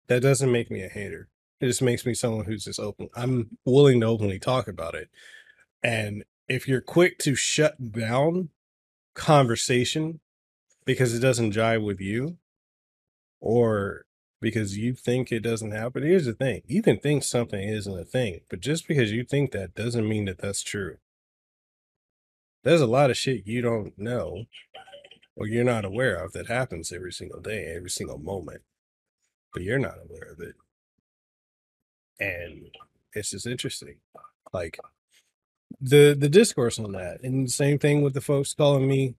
that 0.09 0.23
doesn't 0.23 0.51
make 0.51 0.71
me 0.71 0.83
a 0.83 0.89
hater. 0.89 1.29
It 1.61 1.67
just 1.67 1.83
makes 1.83 2.07
me 2.07 2.15
someone 2.15 2.45
who's 2.45 2.65
just 2.65 2.81
open. 2.81 3.09
I'm 3.15 3.59
willing 3.65 4.01
to 4.01 4.07
openly 4.07 4.39
talk 4.39 4.69
about 4.69 4.95
it. 4.95 5.09
And 5.83 6.25
if 6.49 6.67
you're 6.67 6.81
quick 6.81 7.19
to 7.21 7.35
shut 7.35 7.93
down 7.93 8.51
conversation 9.15 10.21
because 10.85 11.15
it 11.15 11.21
doesn't 11.21 11.55
jive 11.55 11.85
with 11.85 12.01
you 12.01 12.39
or 13.41 14.05
because 14.41 14.79
you 14.79 14.95
think 14.95 15.31
it 15.31 15.41
doesn't 15.41 15.73
happen, 15.73 16.03
here's 16.03 16.27
the 16.27 16.33
thing 16.33 16.63
you 16.67 16.83
can 16.83 16.99
think 16.99 17.25
something 17.25 17.61
isn't 17.61 17.99
a 17.99 18.05
thing, 18.05 18.41
but 18.49 18.61
just 18.61 18.89
because 18.89 19.13
you 19.13 19.25
think 19.25 19.51
that 19.51 19.75
doesn't 19.75 20.09
mean 20.09 20.25
that 20.27 20.39
that's 20.39 20.63
true 20.63 20.97
there's 22.65 22.81
a 22.81 22.87
lot 22.87 23.11
of 23.11 23.17
shit 23.17 23.47
you 23.47 23.63
don't 23.63 23.99
know 23.99 24.45
or 25.37 25.47
you're 25.47 25.65
not 25.65 25.85
aware 25.85 26.17
of 26.17 26.33
that 26.33 26.49
happens 26.49 26.93
every 26.93 27.13
single 27.13 27.41
day, 27.41 27.73
every 27.75 27.91
single 27.91 28.19
moment, 28.19 28.63
but 29.53 29.63
you're 29.63 29.79
not 29.79 29.99
aware 30.05 30.33
of 30.33 30.41
it. 30.41 30.57
And 32.19 32.71
it's 33.13 33.31
just 33.31 33.47
interesting. 33.47 33.97
Like 34.53 34.79
the 35.81 36.17
the 36.19 36.29
discourse 36.29 36.79
on 36.79 36.93
that. 36.93 37.23
And 37.23 37.51
same 37.51 37.79
thing 37.79 38.03
with 38.03 38.15
the 38.15 38.21
folks 38.21 38.55
calling 38.55 38.89
me, 38.89 39.15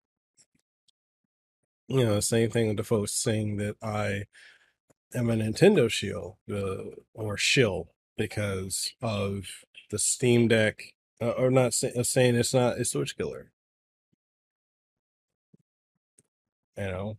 you 1.87 2.05
know, 2.05 2.19
same 2.19 2.49
thing 2.49 2.67
with 2.67 2.77
the 2.77 2.83
folks 2.83 3.13
saying 3.13 3.57
that 3.57 3.77
I 3.81 4.23
am 5.15 5.29
a 5.29 5.35
Nintendo 5.35 5.89
shill 5.89 6.37
uh, 6.51 6.83
or 7.13 7.37
shill 7.37 7.89
because 8.17 8.91
of 9.01 9.45
the 9.89 9.99
Steam 9.99 10.49
Deck 10.49 10.93
uh, 11.21 11.29
or 11.31 11.51
not 11.51 11.73
say, 11.73 11.91
uh, 11.97 12.03
saying 12.03 12.35
it's 12.35 12.53
not 12.53 12.79
a 12.79 12.85
Switch 12.85 13.17
killer. 13.17 13.51
You 16.77 16.85
know, 16.85 17.17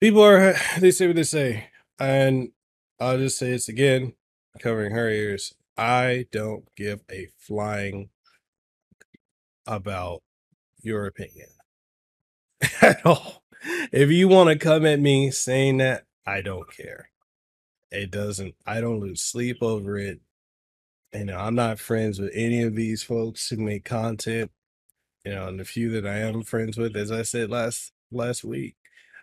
people 0.00 0.22
are 0.22 0.54
they 0.78 0.90
say 0.90 1.06
what 1.06 1.16
they 1.16 1.22
say, 1.22 1.68
and 1.98 2.50
I'll 3.00 3.18
just 3.18 3.38
say 3.38 3.50
this 3.50 3.68
again, 3.68 4.14
covering 4.60 4.92
her 4.94 5.08
ears. 5.08 5.54
I 5.76 6.26
don't 6.30 6.64
give 6.76 7.00
a 7.10 7.28
flying 7.38 8.10
about 9.66 10.22
your 10.82 11.06
opinion 11.06 11.48
at 12.82 13.04
all. 13.04 13.42
If 13.92 14.10
you 14.10 14.28
want 14.28 14.50
to 14.50 14.58
come 14.58 14.84
at 14.86 15.00
me 15.00 15.30
saying 15.30 15.78
that, 15.78 16.04
I 16.26 16.42
don't 16.42 16.70
care. 16.74 17.10
It 17.90 18.10
doesn't, 18.10 18.54
I 18.66 18.80
don't 18.80 19.00
lose 19.00 19.22
sleep 19.22 19.58
over 19.62 19.96
it. 19.98 20.20
You 21.14 21.24
know, 21.26 21.38
I'm 21.38 21.54
not 21.54 21.78
friends 21.78 22.18
with 22.18 22.32
any 22.34 22.62
of 22.62 22.74
these 22.74 23.02
folks 23.02 23.48
who 23.48 23.56
make 23.56 23.84
content. 23.84 24.50
You 25.24 25.32
know, 25.34 25.48
and 25.48 25.60
the 25.60 25.64
few 25.64 25.90
that 25.92 26.06
I 26.06 26.18
am 26.18 26.42
friends 26.42 26.76
with, 26.76 26.96
as 26.96 27.12
I 27.12 27.22
said 27.22 27.50
last 27.50 27.92
last 28.12 28.44
week, 28.44 28.76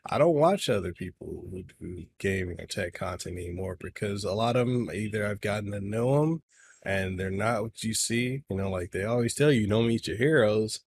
I 0.05 0.17
don't 0.17 0.35
watch 0.35 0.69
other 0.69 0.93
people 0.93 1.45
who 1.51 1.63
do 1.79 2.05
gaming 2.19 2.59
or 2.59 2.65
tech 2.65 2.93
content 2.93 3.37
anymore 3.37 3.77
because 3.79 4.23
a 4.23 4.33
lot 4.33 4.55
of 4.55 4.67
them 4.67 4.89
either 4.93 5.25
I've 5.27 5.41
gotten 5.41 5.71
to 5.71 5.81
know 5.81 6.21
them 6.21 6.43
and 6.83 7.19
they're 7.19 7.29
not 7.31 7.61
what 7.63 7.83
you 7.83 7.93
see. 7.93 8.43
You 8.49 8.57
know, 8.57 8.71
like 8.71 8.91
they 8.91 9.03
always 9.03 9.35
tell 9.35 9.51
you, 9.51 9.67
don't 9.67 9.87
meet 9.87 10.07
your 10.07 10.17
heroes, 10.17 10.79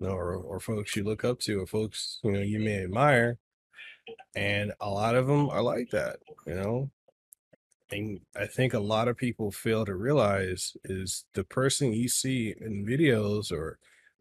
you 0.00 0.08
know, 0.08 0.14
or 0.14 0.34
or 0.36 0.60
folks 0.60 0.96
you 0.96 1.04
look 1.04 1.24
up 1.24 1.40
to, 1.40 1.60
or 1.62 1.66
folks 1.66 2.20
you 2.24 2.32
know 2.32 2.40
you 2.40 2.60
may 2.60 2.82
admire. 2.84 3.38
And 4.34 4.72
a 4.80 4.90
lot 4.90 5.14
of 5.16 5.26
them 5.26 5.48
are 5.50 5.62
like 5.62 5.90
that. 5.90 6.18
You 6.46 6.54
know, 6.54 6.90
I 7.92 8.46
think 8.46 8.74
a 8.74 8.78
lot 8.80 9.08
of 9.08 9.16
people 9.16 9.50
fail 9.50 9.84
to 9.84 9.94
realize 9.94 10.76
is 10.84 11.24
the 11.34 11.44
person 11.44 11.92
you 11.92 12.08
see 12.08 12.54
in 12.60 12.86
videos 12.86 13.50
or 13.50 13.78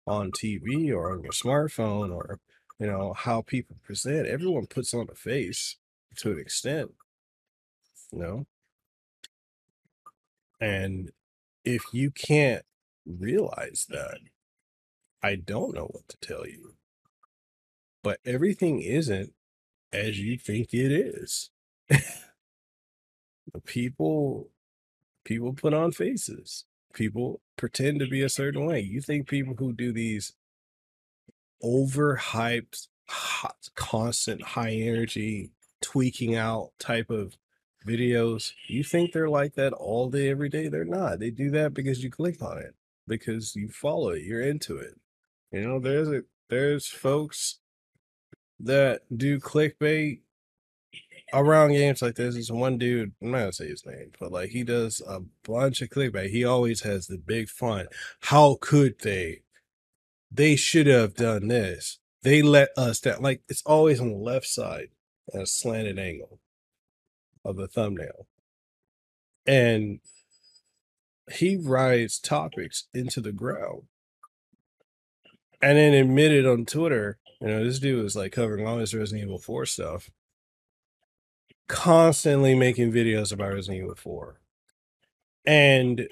on 0.07 0.31
TV 0.31 0.91
or 0.91 1.11
on 1.13 1.21
your 1.23 1.31
smartphone 1.31 2.11
or 2.13 2.39
you 2.79 2.87
know 2.87 3.13
how 3.13 3.41
people 3.41 3.77
present. 3.83 4.27
Everyone 4.27 4.65
puts 4.65 4.93
on 4.93 5.07
a 5.11 5.15
face 5.15 5.77
to 6.17 6.31
an 6.31 6.39
extent, 6.39 6.91
you 8.11 8.19
know. 8.19 8.45
And 10.61 11.11
if 11.65 11.83
you 11.93 12.11
can't 12.11 12.65
realize 13.05 13.85
that, 13.89 14.19
I 15.23 15.35
don't 15.35 15.73
know 15.75 15.85
what 15.87 16.07
to 16.09 16.17
tell 16.17 16.45
you. 16.47 16.75
But 18.03 18.19
everything 18.25 18.81
isn't 18.81 19.33
as 19.93 20.19
you 20.19 20.37
think 20.37 20.73
it 20.73 20.91
is. 20.91 21.51
people 23.65 24.49
people 25.25 25.53
put 25.53 25.73
on 25.73 25.91
faces. 25.91 26.65
People 26.93 27.41
pretend 27.55 27.99
to 27.99 28.07
be 28.07 28.21
a 28.21 28.29
certain 28.29 28.65
way. 28.65 28.79
You 28.79 29.01
think 29.01 29.27
people 29.27 29.53
who 29.57 29.73
do 29.73 29.93
these 29.93 30.33
overhyped, 31.63 32.87
hot, 33.07 33.69
constant, 33.75 34.41
high 34.41 34.71
energy, 34.71 35.51
tweaking 35.81 36.35
out 36.35 36.71
type 36.79 37.09
of 37.09 37.37
videos, 37.85 38.53
you 38.67 38.83
think 38.83 39.11
they're 39.11 39.29
like 39.29 39.55
that 39.55 39.73
all 39.73 40.09
day, 40.09 40.29
every 40.29 40.49
day? 40.49 40.67
They're 40.67 40.85
not. 40.85 41.19
They 41.19 41.29
do 41.29 41.51
that 41.51 41.73
because 41.73 42.03
you 42.03 42.09
click 42.09 42.41
on 42.41 42.57
it, 42.57 42.75
because 43.07 43.55
you 43.55 43.69
follow 43.69 44.09
it, 44.09 44.23
you're 44.23 44.41
into 44.41 44.77
it. 44.77 44.99
You 45.51 45.61
know, 45.61 45.79
there's 45.79 46.09
a 46.09 46.23
there's 46.49 46.87
folks 46.87 47.59
that 48.59 49.01
do 49.15 49.39
clickbait 49.39 50.21
around 51.33 51.71
games 51.71 52.01
like 52.01 52.15
this. 52.15 52.35
is 52.35 52.51
one 52.51 52.77
dude, 52.77 53.13
I'm 53.21 53.31
not 53.31 53.39
gonna 53.39 53.53
say 53.53 53.67
his 53.67 53.85
name, 53.85 54.11
but 54.19 54.31
like 54.31 54.49
he 54.49 54.63
does 54.63 55.01
a 55.07 55.21
bunch 55.43 55.81
of 55.81 55.89
clickbait. 55.89 56.29
He 56.29 56.43
always 56.45 56.81
has 56.81 57.07
the 57.07 57.17
big 57.17 57.49
fun. 57.49 57.87
How 58.21 58.57
could 58.59 58.99
they? 59.01 59.41
They 60.31 60.55
should 60.55 60.87
have 60.87 61.15
done 61.15 61.47
this. 61.47 61.99
They 62.21 62.41
let 62.41 62.69
us 62.77 62.99
down. 62.99 63.21
Like 63.21 63.41
it's 63.47 63.63
always 63.65 63.99
on 63.99 64.09
the 64.09 64.17
left 64.17 64.47
side, 64.47 64.89
at 65.33 65.41
a 65.41 65.45
slanted 65.45 65.99
angle 65.99 66.39
of 67.45 67.55
the 67.55 67.67
thumbnail. 67.67 68.27
And 69.45 69.99
he 71.31 71.57
rides 71.57 72.19
topics 72.19 72.85
into 72.93 73.21
the 73.21 73.31
ground. 73.31 73.83
And 75.61 75.77
then 75.77 75.93
admitted 75.93 76.45
on 76.45 76.65
Twitter, 76.65 77.17
you 77.41 77.47
know, 77.47 77.63
this 77.63 77.79
dude 77.79 78.03
was 78.03 78.15
like 78.15 78.31
covering 78.31 78.67
all 78.67 78.77
this 78.77 78.93
Resident 78.93 79.25
Evil 79.25 79.39
4 79.39 79.65
stuff, 79.65 80.09
constantly 81.69 82.55
making 82.55 82.91
videos 82.91 83.31
about 83.31 83.53
Resident 83.53 83.83
Evil 83.83 83.95
4. 83.95 84.41
And 85.45 86.09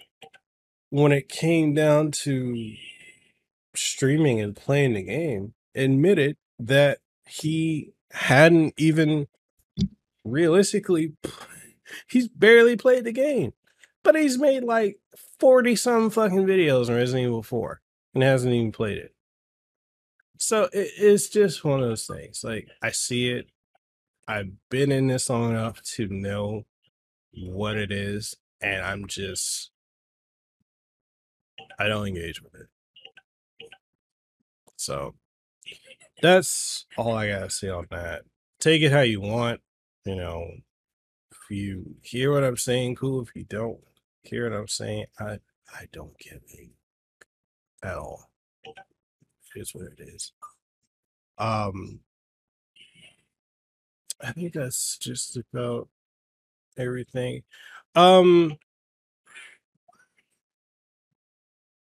when 0.89 1.11
it 1.11 1.27
came 1.27 1.73
down 1.73 2.11
to 2.11 2.73
streaming 3.75 4.39
and 4.39 4.55
playing 4.55 4.93
the 4.93 5.03
game, 5.03 5.53
admitted 5.75 6.37
that 6.59 6.99
he 7.27 7.91
hadn't 8.11 8.73
even 8.77 9.27
realistically 10.23 11.13
he's 12.07 12.29
barely 12.29 12.77
played 12.77 13.03
the 13.03 13.11
game. 13.11 13.53
But 14.03 14.15
he's 14.15 14.37
made 14.37 14.63
like 14.63 14.99
40 15.39 15.75
some 15.75 16.09
fucking 16.09 16.45
videos 16.45 16.87
on 16.87 16.95
Resident 16.95 17.25
Evil 17.27 17.43
4 17.43 17.81
and 18.13 18.23
hasn't 18.23 18.53
even 18.53 18.71
played 18.71 18.97
it. 18.97 19.13
So 20.37 20.63
it, 20.71 20.91
it's 20.97 21.29
just 21.29 21.65
one 21.65 21.81
of 21.81 21.89
those 21.89 22.05
things. 22.05 22.43
Like 22.43 22.69
I 22.81 22.91
see 22.91 23.31
it. 23.31 23.49
I've 24.27 24.51
been 24.69 24.91
in 24.91 25.07
this 25.07 25.29
long 25.29 25.51
enough 25.51 25.81
to 25.95 26.07
know 26.07 26.65
what 27.33 27.77
it 27.77 27.91
is, 27.91 28.35
and 28.61 28.83
I'm 28.83 29.07
just 29.07 29.71
I 31.79 31.87
don't 31.87 32.07
engage 32.07 32.41
with 32.41 32.55
it. 32.55 32.67
So 34.77 35.15
that's 36.21 36.85
all 36.97 37.15
I 37.15 37.29
gotta 37.29 37.49
say 37.49 37.69
on 37.69 37.87
that. 37.91 38.23
Take 38.59 38.81
it 38.81 38.91
how 38.91 39.01
you 39.01 39.21
want. 39.21 39.61
You 40.05 40.15
know, 40.15 40.47
if 41.31 41.39
you 41.51 41.95
hear 42.01 42.33
what 42.33 42.43
I'm 42.43 42.57
saying, 42.57 42.95
cool. 42.95 43.21
If 43.21 43.35
you 43.35 43.45
don't 43.45 43.79
hear 44.23 44.49
what 44.49 44.57
I'm 44.57 44.67
saying, 44.67 45.05
I 45.19 45.39
I 45.73 45.87
don't 45.93 46.17
give 46.19 46.41
a 46.53 46.69
at 47.87 47.97
all. 47.97 48.29
It's 49.55 49.73
what 49.73 49.85
it 49.85 49.99
is. 49.99 50.33
Um, 51.37 52.01
I 54.21 54.31
think 54.31 54.53
that's 54.53 54.97
just 54.97 55.37
about 55.37 55.89
everything. 56.77 57.43
Um, 57.95 58.57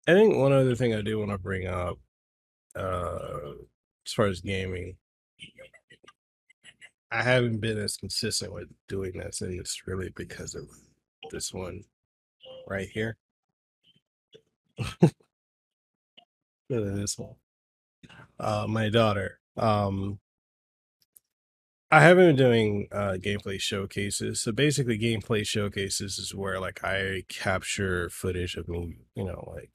I 0.07 0.13
think 0.13 0.37
one 0.37 0.53
other 0.53 0.75
thing 0.75 0.95
I 0.95 1.03
do 1.03 1.19
want 1.19 1.31
to 1.31 1.39
bring 1.39 1.67
up, 1.67 1.99
uh, 2.75 3.53
as 4.07 4.13
far 4.13 4.27
as 4.27 4.41
gaming, 4.41 4.97
I 7.11 7.23
haven't 7.23 7.59
been 7.59 7.79
as 7.79 7.97
consistent 7.97 8.53
with 8.53 8.69
doing 8.89 9.13
this, 9.19 9.41
and 9.41 9.59
it's 9.59 9.87
really 9.87 10.11
because 10.17 10.55
of 10.55 10.69
this 11.31 11.53
one 11.53 11.85
right 12.67 12.89
here. 12.89 13.17
Look 15.03 15.13
at 16.71 16.97
this 16.97 17.19
one. 17.19 17.35
Uh, 18.39 18.67
my 18.69 18.89
daughter. 18.91 19.41
Um, 19.57 20.21
I 21.91 22.01
haven't 22.03 22.27
been 22.27 22.37
doing 22.37 22.89
uh, 22.93 23.17
gameplay 23.19 23.61
showcases. 23.61 24.41
So 24.43 24.53
basically, 24.53 24.99
gameplay 24.99 25.47
showcases 25.47 26.19
is 26.19 26.35
where 26.35 26.61
like 26.61 26.85
I 26.85 27.23
capture 27.29 28.11
footage 28.11 28.57
of 28.57 28.69
me, 28.69 28.99
you 29.15 29.25
know, 29.25 29.51
like 29.55 29.71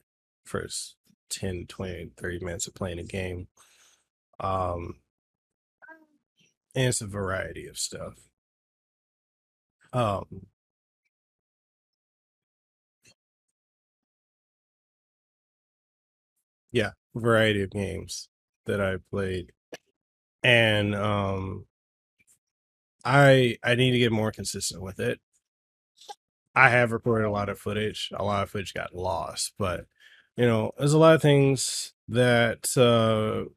first 0.46 0.96
10, 1.30 1.66
20, 1.68 2.12
30 2.16 2.40
minutes 2.40 2.68
of 2.68 2.76
playing 2.76 3.00
a 3.00 3.04
game. 3.04 3.48
Um, 4.40 4.96
and 6.76 6.86
it's 6.88 7.02
a 7.02 7.08
variety 7.08 7.68
of 7.68 7.78
stuff. 7.78 8.14
Um, 9.94 10.48
yeah, 16.72 16.92
variety 17.16 17.62
of 17.64 17.70
games 17.72 18.30
that 18.66 18.82
I 18.82 18.98
played, 19.12 19.52
and 20.44 20.96
um, 20.96 21.66
I 23.06 23.58
I 23.64 23.76
need 23.76 23.92
to 23.92 24.00
get 24.00 24.12
more 24.12 24.32
consistent 24.32 24.82
with 24.82 25.00
it. 25.00 25.20
I 26.56 26.70
have 26.70 26.92
recorded 26.92 27.26
a 27.26 27.32
lot 27.32 27.50
of 27.50 27.60
footage. 27.60 28.10
A 28.14 28.24
lot 28.24 28.44
of 28.44 28.50
footage 28.50 28.74
got 28.74 28.94
lost, 28.96 29.54
but 29.58 29.86
you 30.38 30.46
know, 30.46 30.72
there's 30.78 30.94
a 30.94 30.98
lot 31.00 31.16
of 31.16 31.22
things 31.22 31.94
that 32.08 32.76
uh 32.78 33.50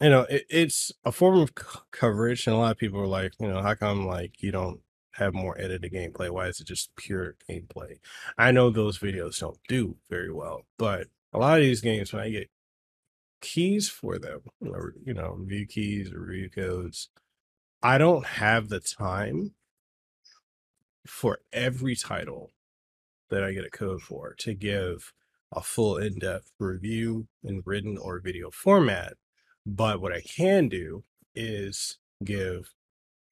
you 0.00 0.10
know, 0.10 0.22
it, 0.22 0.44
it's 0.50 0.92
a 1.04 1.12
form 1.12 1.38
of 1.40 1.52
c- 1.58 1.78
coverage, 1.90 2.46
and 2.46 2.54
a 2.56 2.58
lot 2.58 2.72
of 2.72 2.78
people 2.78 3.00
are 3.00 3.06
like, 3.06 3.32
you 3.40 3.48
know, 3.48 3.62
how 3.62 3.74
come 3.74 4.06
like 4.06 4.42
you 4.42 4.50
don't 4.52 4.80
have 5.12 5.32
more 5.34 5.58
edited 5.60 5.92
gameplay? 5.92 6.30
Why 6.30 6.48
is 6.48 6.60
it 6.60 6.66
just 6.66 6.94
pure 6.96 7.36
gameplay? 7.48 7.98
I 8.36 8.50
know 8.50 8.70
those 8.70 8.98
videos 8.98 9.38
don't 9.40 9.58
do 9.68 9.96
very 10.10 10.32
well, 10.32 10.66
but 10.78 11.08
a 11.32 11.38
lot 11.38 11.58
of 11.58 11.64
these 11.64 11.80
games, 11.80 12.12
when 12.12 12.22
I 12.22 12.30
get 12.30 12.50
keys 13.42 13.88
for 13.88 14.18
them, 14.18 14.42
or 14.62 14.94
you 15.04 15.14
know, 15.14 15.32
review 15.38 15.66
keys 15.66 16.12
or 16.12 16.20
review 16.20 16.50
codes, 16.50 17.10
I 17.84 17.98
don't 17.98 18.24
have 18.24 18.70
the 18.70 18.80
time 18.80 19.52
for 21.06 21.40
every 21.52 21.94
title 21.94 22.50
that 23.28 23.44
I 23.44 23.52
get 23.52 23.66
a 23.66 23.70
code 23.70 24.00
for 24.00 24.34
to 24.38 24.54
give 24.54 25.12
a 25.52 25.60
full 25.60 25.98
in-depth 25.98 26.50
review 26.58 27.28
in 27.42 27.62
written 27.66 27.98
or 27.98 28.20
video 28.20 28.50
format. 28.50 29.18
But 29.66 30.00
what 30.00 30.12
I 30.12 30.22
can 30.22 30.70
do 30.70 31.04
is 31.34 31.98
give, 32.24 32.72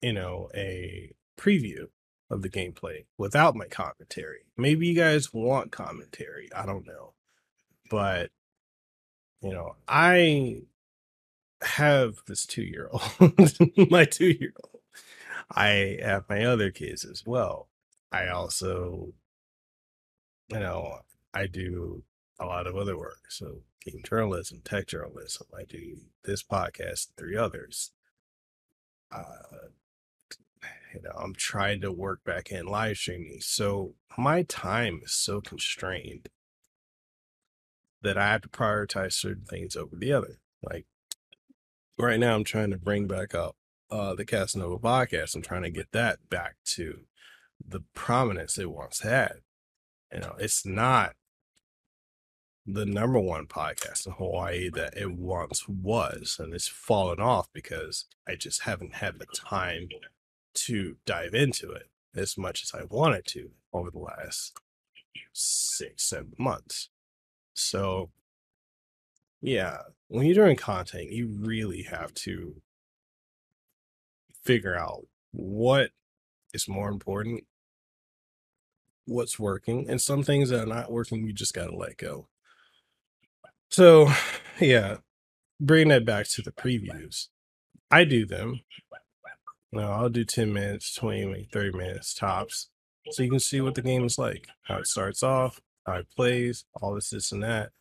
you 0.03 0.13
know, 0.13 0.49
a 0.53 1.13
preview 1.35 1.87
of 2.29 2.43
the 2.43 2.49
gameplay 2.49 3.05
without 3.17 3.55
my 3.55 3.65
commentary. 3.65 4.45
Maybe 4.55 4.85
you 4.85 4.93
guys 4.93 5.33
want 5.33 5.71
commentary. 5.71 6.47
I 6.55 6.67
don't 6.67 6.85
know. 6.85 7.13
But, 7.89 8.29
you 9.41 9.51
know, 9.51 9.77
I 9.87 10.61
have 11.63 12.17
this 12.27 12.45
two 12.45 12.63
year 12.63 12.89
old, 12.91 13.33
my 13.89 14.05
two 14.05 14.35
year 14.39 14.53
old. 14.63 14.81
I 15.51 15.97
have 16.01 16.29
my 16.29 16.43
other 16.45 16.71
kids 16.71 17.05
as 17.05 17.23
well. 17.25 17.69
I 18.11 18.27
also, 18.27 19.13
you 20.49 20.59
know, 20.59 20.99
I 21.33 21.47
do 21.47 22.03
a 22.39 22.45
lot 22.45 22.67
of 22.67 22.75
other 22.75 22.97
work. 22.97 23.29
So, 23.29 23.61
game 23.83 24.01
journalism, 24.03 24.61
tech 24.63 24.87
journalism. 24.87 25.47
I 25.57 25.63
do 25.63 25.97
this 26.23 26.43
podcast, 26.43 27.07
three 27.17 27.37
others. 27.37 27.91
Uh, 29.11 29.69
you 30.93 31.01
know, 31.01 31.11
I'm 31.17 31.33
trying 31.33 31.81
to 31.81 31.91
work 31.91 32.23
back 32.23 32.51
in 32.51 32.65
live 32.65 32.97
streaming. 32.97 33.39
So, 33.41 33.95
my 34.17 34.43
time 34.43 35.01
is 35.03 35.13
so 35.13 35.41
constrained 35.41 36.29
that 38.01 38.17
I 38.17 38.31
have 38.31 38.41
to 38.41 38.49
prioritize 38.49 39.13
certain 39.13 39.45
things 39.45 39.75
over 39.75 39.95
the 39.95 40.13
other. 40.13 40.39
Like, 40.61 40.85
right 41.97 42.19
now, 42.19 42.35
I'm 42.35 42.43
trying 42.43 42.71
to 42.71 42.77
bring 42.77 43.07
back 43.07 43.35
up 43.35 43.55
uh, 43.89 44.15
the 44.15 44.25
Kasanova 44.25 44.79
podcast. 44.81 45.35
I'm 45.35 45.41
trying 45.41 45.63
to 45.63 45.69
get 45.69 45.91
that 45.91 46.29
back 46.29 46.55
to 46.65 47.01
the 47.65 47.81
prominence 47.93 48.57
it 48.57 48.71
once 48.71 49.01
had. 49.01 49.33
You 50.11 50.19
know, 50.19 50.35
it's 50.39 50.65
not 50.65 51.13
the 52.65 52.85
number 52.85 53.19
one 53.19 53.45
podcast 53.45 54.05
in 54.07 54.13
Hawaii 54.13 54.69
that 54.69 54.95
it 54.95 55.11
once 55.11 55.67
was, 55.67 56.37
and 56.39 56.53
it's 56.53 56.67
fallen 56.67 57.19
off 57.19 57.47
because 57.53 58.05
I 58.27 58.35
just 58.35 58.61
haven't 58.61 58.95
had 58.95 59.19
the 59.19 59.25
time 59.35 59.89
to 60.55 60.97
dive 61.05 61.33
into 61.33 61.71
it 61.71 61.89
as 62.15 62.37
much 62.37 62.63
as 62.63 62.79
I 62.79 62.85
wanted 62.89 63.25
to 63.27 63.49
over 63.73 63.91
the 63.91 63.99
last 63.99 64.57
six, 65.33 66.03
seven 66.03 66.33
months. 66.37 66.89
So, 67.53 68.11
yeah, 69.41 69.77
when 70.13 70.27
you're 70.27 70.45
doing 70.45 70.55
content, 70.55 71.11
you 71.11 71.27
really 71.27 71.81
have 71.89 72.13
to 72.13 72.61
figure 74.43 74.77
out 74.77 75.07
what 75.31 75.89
is 76.53 76.67
more 76.67 76.89
important, 76.89 77.45
what's 79.05 79.39
working, 79.39 79.89
and 79.89 79.99
some 79.99 80.21
things 80.21 80.49
that 80.49 80.61
are 80.61 80.67
not 80.67 80.91
working, 80.91 81.25
you 81.25 81.33
just 81.33 81.55
got 81.55 81.65
to 81.65 81.75
let 81.75 81.97
go. 81.97 82.27
So, 83.69 84.11
yeah, 84.59 84.97
bring 85.59 85.87
that 85.87 86.05
back 86.05 86.27
to 86.29 86.43
the 86.43 86.51
previews. 86.51 87.29
I 87.89 88.03
do 88.03 88.27
them. 88.27 88.59
No, 89.71 89.91
I'll 89.91 90.09
do 90.09 90.25
10 90.25 90.53
minutes, 90.53 90.93
20, 90.93 91.49
30 91.51 91.75
minutes 91.75 92.13
tops. 92.13 92.69
So 93.09 93.23
you 93.23 93.31
can 93.31 93.39
see 93.39 93.61
what 93.61 93.73
the 93.73 93.81
game 93.81 94.05
is 94.05 94.19
like, 94.19 94.47
how 94.61 94.77
it 94.77 94.85
starts 94.85 95.23
off, 95.23 95.59
how 95.87 95.93
it 95.93 96.07
plays, 96.15 96.65
all 96.79 96.93
this, 96.93 97.09
this, 97.09 97.31
and 97.31 97.41
that, 97.41 97.71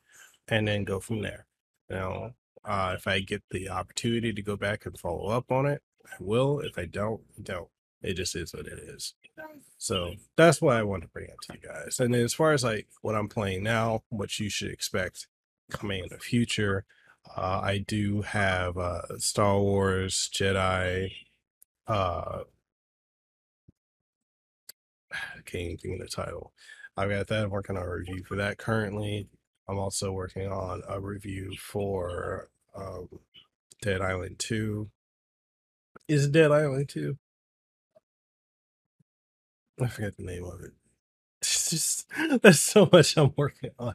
and 0.48 0.66
then 0.66 0.84
go 0.84 0.98
from 0.98 1.20
there. 1.20 1.44
Now, 1.90 2.32
uh, 2.64 2.94
if 2.96 3.06
I 3.06 3.20
get 3.20 3.42
the 3.50 3.68
opportunity 3.68 4.32
to 4.32 4.42
go 4.42 4.56
back 4.56 4.86
and 4.86 4.98
follow 4.98 5.28
up 5.28 5.50
on 5.50 5.66
it, 5.66 5.82
I 6.06 6.14
will. 6.20 6.60
If 6.60 6.78
I 6.78 6.86
don't, 6.86 7.22
don't. 7.42 7.68
It 8.02 8.14
just 8.14 8.34
is 8.34 8.52
what 8.52 8.66
it 8.66 8.78
is. 8.78 9.14
So 9.78 10.14
that's 10.36 10.60
what 10.60 10.76
I 10.76 10.82
want 10.82 11.02
to 11.02 11.08
bring 11.08 11.30
up 11.30 11.38
to 11.42 11.54
you 11.54 11.68
guys. 11.68 12.00
And 12.00 12.14
as 12.14 12.34
far 12.34 12.52
as 12.52 12.64
like 12.64 12.88
what 13.00 13.14
I'm 13.14 13.28
playing 13.28 13.62
now, 13.62 14.02
what 14.08 14.38
you 14.38 14.48
should 14.48 14.70
expect 14.70 15.26
coming 15.70 16.02
in 16.02 16.08
the 16.10 16.18
future, 16.18 16.84
uh, 17.36 17.60
I 17.62 17.78
do 17.78 18.22
have 18.22 18.76
uh, 18.76 19.18
Star 19.18 19.58
Wars 19.60 20.28
Jedi. 20.32 21.12
Uh, 21.86 22.42
I 25.12 25.40
can't 25.44 25.64
even 25.64 25.78
think 25.78 26.00
of 26.00 26.08
the 26.08 26.14
title. 26.14 26.52
I've 26.96 27.10
got 27.10 27.28
that. 27.28 27.44
I'm 27.44 27.50
working 27.50 27.76
on 27.76 27.82
a 27.84 27.90
review 27.90 28.22
for 28.24 28.36
that 28.36 28.58
currently. 28.58 29.28
I'm 29.72 29.78
also 29.78 30.12
working 30.12 30.52
on 30.52 30.82
a 30.88 31.00
review 31.00 31.54
for 31.58 32.50
um, 32.76 33.08
Dead 33.82 34.02
Island 34.02 34.38
2. 34.38 34.90
Is 36.08 36.28
Dead 36.28 36.52
Island 36.52 36.90
2? 36.90 37.16
I 39.80 39.88
forget 39.88 40.16
the 40.16 40.24
name 40.24 40.44
of 40.44 40.60
it. 40.62 40.72
It's 41.42 41.70
just 41.70 42.06
there's 42.42 42.60
so 42.60 42.88
much 42.92 43.16
I'm 43.16 43.32
working 43.36 43.70
on. 43.78 43.94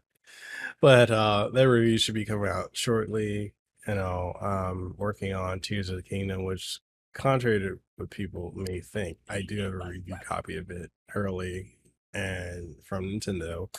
But 0.82 1.12
uh 1.12 1.50
that 1.54 1.70
review 1.70 1.98
should 1.98 2.16
be 2.16 2.26
coming 2.26 2.50
out 2.50 2.72
shortly. 2.74 3.54
You 3.88 3.96
know, 3.96 4.34
um 4.42 4.96
working 4.98 5.34
on 5.34 5.60
Tears 5.62 5.90
of 5.90 5.98
the 5.98 6.04
Kingdom, 6.04 6.46
which 6.46 6.80
contrary 7.14 7.60
to 7.60 7.80
what 7.98 8.10
people 8.12 8.54
may 8.56 8.82
think, 8.82 9.18
I 9.30 9.44
do 9.44 9.60
have 9.64 9.74
a 9.74 9.78
review 9.90 10.18
copy 10.24 10.58
of 10.58 10.70
it 10.72 10.92
early 11.16 11.78
and 12.14 12.76
from 12.84 13.06
Nintendo. 13.06 13.70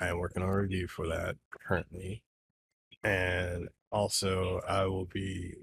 I 0.00 0.08
am 0.08 0.18
working 0.18 0.42
on 0.42 0.48
a 0.48 0.56
review 0.56 0.88
for 0.88 1.06
that 1.08 1.36
currently. 1.50 2.22
And 3.02 3.68
also 3.90 4.60
I 4.66 4.86
will 4.86 5.06
be 5.06 5.54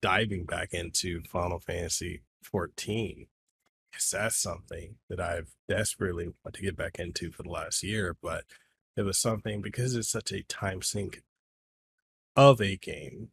diving 0.00 0.44
back 0.44 0.72
into 0.72 1.22
Final 1.22 1.60
Fantasy 1.60 2.22
14 2.42 3.26
because 3.90 4.10
that's 4.10 4.36
something 4.36 4.96
that 5.08 5.20
I've 5.20 5.52
desperately 5.68 6.28
want 6.44 6.54
to 6.54 6.62
get 6.62 6.76
back 6.76 6.98
into 6.98 7.30
for 7.30 7.42
the 7.42 7.50
last 7.50 7.82
year, 7.82 8.16
but 8.22 8.44
it 8.96 9.02
was 9.02 9.18
something 9.18 9.60
because 9.60 9.94
it's 9.94 10.10
such 10.10 10.32
a 10.32 10.42
time 10.44 10.82
sink 10.82 11.22
of 12.34 12.60
a 12.60 12.76
game 12.76 13.28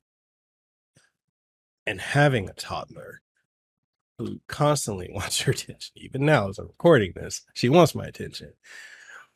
and 1.88 2.02
having 2.02 2.50
a 2.50 2.54
toddler 2.54 3.22
who 4.18 4.42
constantly 4.48 5.10
wants 5.14 5.46
your 5.46 5.54
attention, 5.54 5.94
even 5.96 6.26
now 6.26 6.50
as 6.50 6.60
I'm 6.60 6.68
recording 6.68 7.14
this, 7.16 7.42
she 7.54 7.70
wants 7.70 7.96
my 7.96 8.06
attention. 8.06 8.54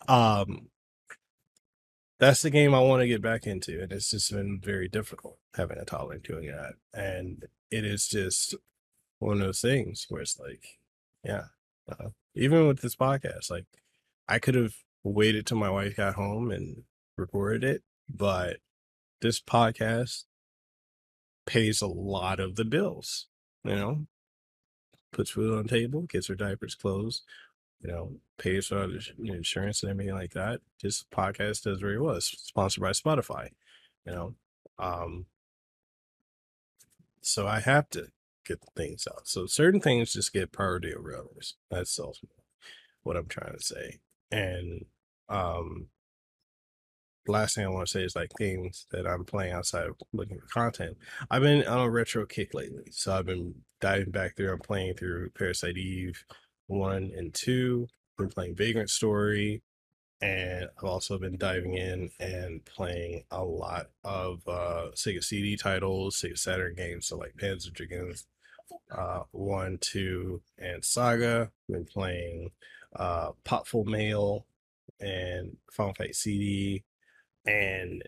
Um, 0.07 0.69
that's 2.19 2.41
the 2.41 2.49
game 2.49 2.73
I 2.73 2.79
want 2.79 3.01
to 3.01 3.07
get 3.07 3.21
back 3.21 3.45
into, 3.45 3.81
and 3.81 3.91
it's 3.91 4.11
just 4.11 4.31
been 4.31 4.59
very 4.63 4.87
difficult 4.87 5.39
having 5.55 5.77
a 5.77 5.85
toddler 5.85 6.19
doing 6.19 6.47
that. 6.47 6.73
And 6.93 7.45
it 7.69 7.85
is 7.85 8.07
just 8.07 8.55
one 9.19 9.41
of 9.41 9.47
those 9.47 9.61
things 9.61 10.05
where 10.09 10.21
it's 10.21 10.39
like, 10.39 10.79
yeah, 11.23 11.45
uh, 11.89 12.09
even 12.35 12.67
with 12.67 12.81
this 12.81 12.95
podcast, 12.95 13.49
like 13.49 13.65
I 14.27 14.39
could 14.39 14.55
have 14.55 14.75
waited 15.03 15.45
till 15.45 15.57
my 15.57 15.69
wife 15.69 15.97
got 15.97 16.15
home 16.15 16.51
and 16.51 16.83
recorded 17.17 17.63
it, 17.63 17.83
but 18.09 18.57
this 19.21 19.41
podcast 19.41 20.23
pays 21.45 21.81
a 21.81 21.87
lot 21.87 22.39
of 22.39 22.55
the 22.55 22.65
bills, 22.65 23.27
you 23.63 23.75
know, 23.75 24.07
puts 25.11 25.31
food 25.31 25.57
on 25.57 25.67
table, 25.67 26.03
gets 26.03 26.27
her 26.27 26.35
diapers 26.35 26.75
closed, 26.75 27.23
you 27.83 27.91
know, 27.91 28.13
pays 28.37 28.67
for 28.67 28.87
insurance 29.19 29.83
and 29.83 29.91
everything 29.91 30.15
like 30.15 30.31
that. 30.31 30.61
This 30.81 31.03
podcast 31.13 31.63
does 31.63 31.79
very 31.79 31.99
well. 31.99 32.15
It's 32.15 32.27
sponsored 32.27 32.81
by 32.81 32.91
Spotify, 32.91 33.49
you 34.05 34.13
know. 34.13 34.35
Um, 34.79 35.25
so 37.21 37.47
I 37.47 37.59
have 37.59 37.89
to 37.91 38.07
get 38.45 38.59
things 38.75 39.07
out. 39.09 39.27
So 39.27 39.45
certain 39.45 39.79
things 39.79 40.13
just 40.13 40.33
get 40.33 40.51
priority 40.51 40.93
over 40.93 41.15
others. 41.15 41.55
That's 41.69 41.99
what 43.03 43.17
I'm 43.17 43.27
trying 43.27 43.53
to 43.53 43.63
say. 43.63 43.99
And 44.31 44.85
um 45.29 45.87
last 47.27 47.55
thing 47.55 47.65
I 47.65 47.69
want 47.69 47.87
to 47.87 47.91
say 47.91 48.03
is 48.03 48.15
like 48.15 48.31
things 48.37 48.85
that 48.91 49.07
I'm 49.07 49.23
playing 49.23 49.53
outside 49.53 49.87
of 49.87 49.95
looking 50.11 50.39
for 50.39 50.47
content. 50.47 50.97
I've 51.31 51.41
been 51.41 51.65
on 51.65 51.79
a 51.79 51.89
retro 51.89 52.25
kick 52.25 52.53
lately. 52.53 52.85
So 52.91 53.15
I've 53.15 53.25
been 53.25 53.55
diving 53.79 54.11
back 54.11 54.35
through. 54.35 54.51
I'm 54.51 54.59
playing 54.59 54.95
through 54.95 55.29
Parasite 55.29 55.77
Eve 55.77 56.25
one 56.67 57.11
and 57.15 57.33
two. 57.33 57.87
Been 58.17 58.29
playing 58.29 58.55
Vagrant 58.55 58.89
Story. 58.89 59.61
And 60.21 60.67
I've 60.77 60.85
also 60.85 61.17
been 61.17 61.37
diving 61.37 61.73
in 61.73 62.09
and 62.19 62.63
playing 62.63 63.25
a 63.29 63.43
lot 63.43 63.87
of 64.05 64.39
uh 64.47 64.91
Sega 64.95 65.21
CD 65.21 65.57
titles, 65.57 66.15
Sega 66.15 66.37
Saturn 66.37 66.75
games, 66.75 67.07
so 67.07 67.17
like 67.17 67.35
Panzer 67.35 67.73
Dragoons, 67.73 68.25
uh, 68.91 69.23
one, 69.31 69.77
two, 69.81 70.41
and 70.57 70.83
Saga. 70.85 71.51
Been 71.67 71.85
playing 71.85 72.51
uh, 72.95 73.31
Popful 73.43 73.85
Mail 73.85 74.45
and 74.99 75.57
Final 75.71 75.93
Fight 75.93 76.15
CD, 76.15 76.83
and 77.45 78.03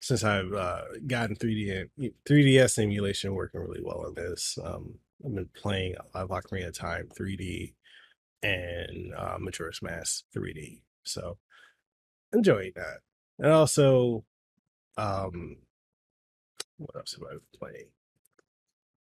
since 0.00 0.24
I've 0.24 0.52
uh, 0.52 0.82
gotten 1.06 1.36
3D 1.36 1.88
3DS 2.28 2.78
emulation 2.78 3.34
working 3.34 3.60
really 3.60 3.82
well 3.82 4.04
on 4.06 4.14
this, 4.14 4.58
um, 4.62 4.94
I've 5.24 5.34
been 5.34 5.48
playing 5.54 5.94
a 6.14 6.26
Ocarina 6.26 6.68
of 6.68 6.76
Time 6.76 7.08
3D 7.16 7.74
and 8.42 9.14
uh, 9.16 9.36
Majora's 9.38 9.82
Mask 9.82 10.24
3D. 10.36 10.82
So 11.04 11.38
enjoying 12.32 12.72
that, 12.76 12.98
and 13.38 13.52
also, 13.52 14.24
um, 14.96 15.56
what 16.76 16.96
else 16.96 17.14
have 17.14 17.28
I 17.28 17.34
been 17.34 17.58
playing? 17.58 17.86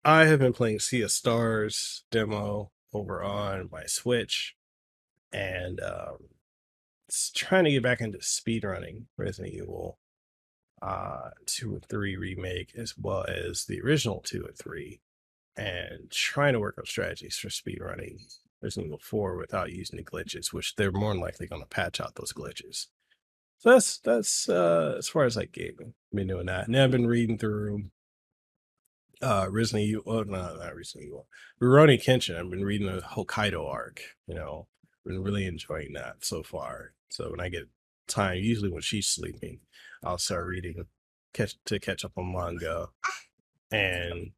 I 0.03 0.25
have 0.25 0.39
been 0.39 0.53
playing 0.53 0.79
Sea 0.79 1.01
of 1.01 1.11
Stars 1.11 2.03
demo 2.11 2.71
over 2.93 3.23
on 3.23 3.69
my 3.71 3.85
Switch, 3.85 4.55
and 5.33 5.81
um, 5.81 6.17
trying 7.35 7.65
to 7.65 7.71
get 7.71 7.83
back 7.83 8.01
into 8.01 8.19
speedrunning 8.19 9.03
Resident 9.17 9.53
Evil 9.53 9.97
uh 10.81 11.29
2 11.45 11.75
and 11.75 11.85
3 11.85 12.17
remake 12.17 12.73
as 12.75 12.97
well 12.97 13.23
as 13.29 13.63
the 13.63 13.79
original 13.81 14.19
2 14.19 14.45
and 14.45 14.57
3 14.57 14.99
and 15.57 16.11
trying 16.11 16.53
to 16.53 16.59
work 16.59 16.75
on 16.77 16.85
strategies 16.85 17.37
for 17.37 17.49
speedrunning 17.49 18.17
Resident 18.61 18.87
Evil 18.87 18.99
4 19.01 19.37
without 19.37 19.71
using 19.71 19.97
the 19.97 20.03
glitches, 20.03 20.51
which 20.51 20.75
they're 20.75 20.91
more 20.91 21.13
than 21.13 21.21
likely 21.21 21.47
going 21.47 21.61
to 21.61 21.67
patch 21.67 22.01
out 22.01 22.15
those 22.15 22.33
glitches. 22.33 22.87
So 23.59 23.71
that's 23.71 23.99
that's 23.99 24.49
uh 24.49 24.95
as 24.97 25.07
far 25.07 25.23
as 25.23 25.37
like 25.37 25.51
gaming. 25.51 25.93
I've 26.11 26.15
been 26.15 26.27
doing 26.27 26.47
that. 26.47 26.67
And 26.67 26.75
I've 26.75 26.91
been 26.91 27.07
reading 27.07 27.37
through 27.37 27.85
uh 29.21 29.47
Resident 29.49 29.83
Evil 29.89 30.03
oh 30.07 30.23
no 30.23 30.55
not 30.57 30.75
Resident 30.75 31.07
Evil. 31.07 31.27
Rurouni 31.61 32.03
Kenshin. 32.03 32.37
I've 32.37 32.49
been 32.49 32.65
reading 32.65 32.87
the 32.87 33.01
Hokkaido 33.01 33.65
arc, 33.67 34.01
you 34.27 34.35
know. 34.35 34.67
Been 35.05 35.23
really 35.23 35.45
enjoying 35.45 35.93
that 35.93 36.25
so 36.25 36.41
far. 36.41 36.93
So 37.09 37.29
when 37.29 37.39
I 37.39 37.49
get 37.49 37.69
time, 38.07 38.39
usually 38.39 38.71
when 38.71 38.81
she's 38.81 39.07
sleeping, 39.07 39.59
I'll 40.03 40.17
start 40.17 40.47
reading 40.47 40.85
catch 41.35 41.55
to 41.65 41.79
catch 41.79 42.03
up 42.03 42.13
on 42.17 42.31
manga 42.31 42.87
and 43.71 44.31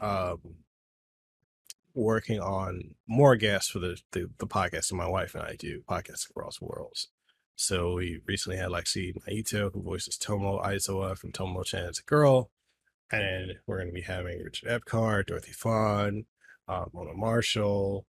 um 0.00 0.38
working 1.94 2.40
on 2.40 2.94
more 3.08 3.34
guests 3.34 3.70
for 3.70 3.80
the, 3.80 3.98
the 4.12 4.30
the 4.38 4.46
podcast 4.46 4.88
that 4.88 4.94
my 4.94 5.08
wife 5.08 5.34
and 5.34 5.42
I 5.44 5.56
do, 5.56 5.82
podcasts 5.88 6.30
across 6.30 6.60
worlds. 6.60 7.08
So 7.56 7.94
we 7.94 8.20
recently 8.24 8.56
had 8.56 8.68
Lexi 8.68 9.14
Nieto, 9.28 9.72
who 9.72 9.82
voices 9.82 10.16
Tomo 10.16 10.62
Aizawa 10.62 11.18
from 11.18 11.32
Tomo 11.32 11.64
Chan 11.64 11.86
as 11.86 11.98
a 11.98 12.04
girl. 12.04 12.50
And 13.10 13.54
we're 13.66 13.78
going 13.78 13.88
to 13.88 13.92
be 13.94 14.02
having 14.02 14.40
Richard 14.40 14.68
Epcar, 14.68 15.26
Dorothy 15.26 15.50
Fahn, 15.52 16.26
uh, 16.68 16.84
Mona 16.92 17.14
Marshall. 17.14 18.06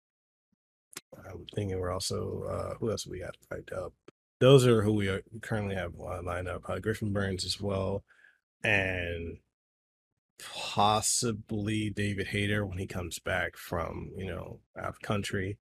I'm 1.17 1.47
thinking 1.55 1.79
we're 1.79 1.91
also, 1.91 2.43
uh, 2.47 2.75
who 2.75 2.91
else 2.91 3.07
we 3.07 3.21
got 3.21 3.37
lined 3.49 3.71
up? 3.73 3.93
Those 4.39 4.67
are 4.67 4.83
who 4.83 4.93
we 4.93 5.07
are, 5.07 5.23
currently 5.41 5.75
have 5.75 5.93
uh, 5.99 6.21
lined 6.21 6.47
up. 6.47 6.69
Uh, 6.69 6.77
Griffin 6.77 7.11
Burns 7.11 7.43
as 7.43 7.59
well. 7.59 8.03
And 8.63 9.37
possibly 10.39 11.89
David 11.89 12.27
Hayter 12.27 12.65
when 12.65 12.77
he 12.77 12.87
comes 12.87 13.19
back 13.19 13.57
from, 13.57 14.11
you 14.15 14.25
know, 14.25 14.59
out 14.77 14.89
of 14.89 15.01
country. 15.01 15.57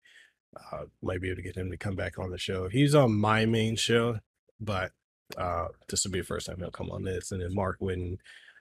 Uh, 0.72 0.84
might 1.02 1.20
be 1.20 1.28
able 1.28 1.36
to 1.36 1.42
get 1.42 1.56
him 1.56 1.70
to 1.70 1.76
come 1.76 1.94
back 1.94 2.18
on 2.18 2.30
the 2.30 2.38
show. 2.38 2.68
He's 2.68 2.94
on 2.94 3.12
my 3.12 3.44
main 3.44 3.76
show, 3.76 4.18
but 4.58 4.92
uh, 5.36 5.68
this 5.88 6.04
will 6.04 6.12
be 6.12 6.20
the 6.20 6.26
first 6.26 6.46
time 6.46 6.56
he'll 6.58 6.70
come 6.70 6.90
on 6.90 7.04
this. 7.04 7.30
And 7.30 7.42
then 7.42 7.54
Mark 7.54 7.78
Whitten, 7.80 8.16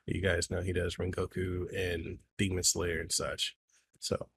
you 0.05 0.22
guys 0.22 0.51
know 0.51 0.61
he 0.61 0.74
does 0.74 0.97
Rengoku 0.97 1.74
and 1.76 2.20
Demon 2.38 2.63
Slayer 2.63 2.99
and 2.99 3.11
such. 3.11 3.55
So 3.99 4.28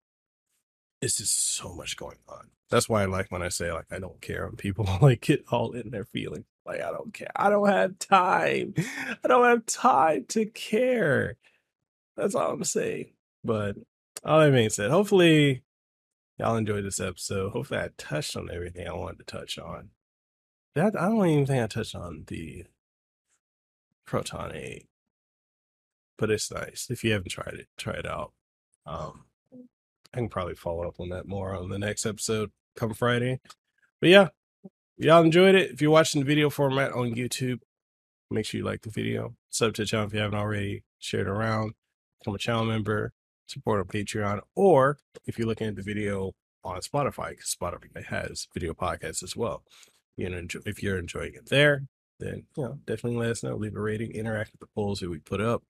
it's 1.02 1.16
just 1.16 1.56
so 1.56 1.74
much 1.74 1.96
going 1.96 2.18
on. 2.28 2.50
That's 2.70 2.88
why 2.88 3.02
I 3.02 3.06
like 3.06 3.30
when 3.30 3.42
I 3.42 3.48
say 3.48 3.72
like 3.72 3.86
I 3.90 3.98
don't 3.98 4.20
care 4.20 4.46
when 4.46 4.56
people 4.56 4.86
like 5.02 5.22
get 5.22 5.44
all 5.50 5.72
in 5.72 5.90
their 5.90 6.04
feelings. 6.04 6.44
Like 6.64 6.80
I 6.80 6.90
don't 6.90 7.12
care. 7.12 7.30
I 7.34 7.50
don't 7.50 7.68
have 7.68 7.98
time. 7.98 8.74
I 9.24 9.28
don't 9.28 9.44
have 9.44 9.66
time 9.66 10.26
to 10.28 10.46
care. 10.46 11.36
That's 12.20 12.34
all 12.34 12.52
I'm 12.52 12.64
saying. 12.64 13.12
But 13.42 13.76
all 14.24 14.40
that 14.40 14.52
being 14.52 14.68
said, 14.68 14.90
hopefully 14.90 15.62
y'all 16.38 16.56
enjoyed 16.56 16.84
this 16.84 17.00
episode. 17.00 17.52
Hopefully 17.52 17.80
I 17.80 17.88
touched 17.96 18.36
on 18.36 18.50
everything 18.52 18.86
I 18.86 18.92
wanted 18.92 19.18
to 19.20 19.24
touch 19.24 19.58
on. 19.58 19.90
That 20.74 21.00
I 21.00 21.08
don't 21.08 21.26
even 21.26 21.46
think 21.46 21.62
I 21.62 21.66
touched 21.66 21.94
on 21.94 22.24
the 22.26 22.66
Proton 24.06 24.52
8. 24.54 24.86
But 26.18 26.30
it's 26.30 26.52
nice. 26.52 26.88
If 26.90 27.02
you 27.02 27.12
haven't 27.12 27.30
tried 27.30 27.54
it, 27.54 27.68
try 27.78 27.94
it 27.94 28.06
out. 28.06 28.32
Um 28.84 29.24
I 30.12 30.18
can 30.18 30.28
probably 30.28 30.56
follow 30.56 30.86
up 30.86 31.00
on 31.00 31.08
that 31.10 31.26
more 31.26 31.54
on 31.54 31.70
the 31.70 31.78
next 31.78 32.04
episode 32.04 32.50
come 32.76 32.92
Friday. 32.92 33.40
But 34.00 34.10
yeah, 34.10 34.28
y'all 34.98 35.22
enjoyed 35.22 35.54
it. 35.54 35.70
If 35.70 35.80
you're 35.80 35.90
watching 35.90 36.20
the 36.20 36.26
video 36.26 36.50
format 36.50 36.92
on 36.92 37.14
YouTube, 37.14 37.60
make 38.30 38.44
sure 38.44 38.58
you 38.58 38.64
like 38.64 38.82
the 38.82 38.90
video. 38.90 39.36
Sub 39.48 39.72
to 39.74 39.82
the 39.82 39.86
channel 39.86 40.06
if 40.06 40.12
you 40.12 40.20
haven't 40.20 40.38
already. 40.38 40.84
Share 40.98 41.22
it 41.22 41.28
around. 41.28 41.74
Become 42.20 42.34
a 42.34 42.38
channel 42.38 42.64
member. 42.64 43.12
Support 43.46 43.80
on 43.80 43.86
Patreon. 43.86 44.40
Or 44.54 44.98
if 45.26 45.38
you're 45.38 45.48
looking 45.48 45.66
at 45.66 45.76
the 45.76 45.82
video 45.82 46.32
on 46.62 46.80
Spotify, 46.80 47.30
because 47.30 47.56
Spotify 47.60 48.04
has 48.04 48.46
video 48.54 48.74
podcasts 48.74 49.22
as 49.22 49.34
well. 49.36 49.64
You 50.16 50.28
know, 50.28 50.46
if 50.66 50.82
you're 50.82 50.98
enjoying 50.98 51.34
it 51.34 51.48
there, 51.48 51.86
then 52.18 52.44
you 52.56 52.62
know 52.62 52.78
definitely 52.86 53.18
let 53.18 53.30
us 53.30 53.42
know. 53.42 53.56
Leave 53.56 53.74
a 53.74 53.80
rating. 53.80 54.12
Interact 54.12 54.52
with 54.52 54.60
the 54.60 54.68
polls 54.74 55.00
that 55.00 55.10
we 55.10 55.18
put 55.18 55.40
up. 55.40 55.64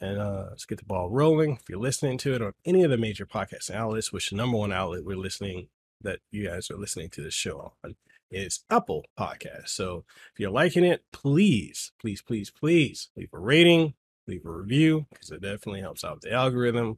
And 0.00 0.18
uh, 0.18 0.46
let's 0.50 0.64
get 0.64 0.78
the 0.78 0.84
ball 0.84 1.10
rolling. 1.10 1.58
If 1.60 1.68
you're 1.68 1.78
listening 1.78 2.16
to 2.18 2.34
it 2.34 2.40
on 2.40 2.52
any 2.64 2.84
of 2.84 2.90
the 2.90 2.96
major 2.96 3.26
podcast 3.26 3.70
outlets, 3.70 4.12
which 4.12 4.30
the 4.30 4.36
number 4.36 4.56
one 4.56 4.72
outlet 4.72 5.04
we're 5.04 5.16
listening 5.16 5.68
that 6.00 6.20
you 6.30 6.48
guys 6.48 6.70
are 6.70 6.78
listening 6.78 7.10
to 7.10 7.22
this 7.22 7.34
show 7.34 7.74
on 7.84 7.96
is 8.30 8.60
Apple 8.70 9.04
Podcast. 9.18 9.68
So 9.68 10.04
if 10.32 10.40
you're 10.40 10.50
liking 10.50 10.84
it, 10.84 11.04
please, 11.12 11.92
please, 12.00 12.22
please, 12.22 12.50
please 12.50 13.10
leave 13.16 13.28
a 13.34 13.38
rating, 13.38 13.94
leave 14.26 14.44
a 14.44 14.50
review 14.50 15.06
because 15.12 15.30
it 15.30 15.42
definitely 15.42 15.80
helps 15.80 16.04
out 16.04 16.20
the 16.20 16.32
algorithm. 16.32 16.96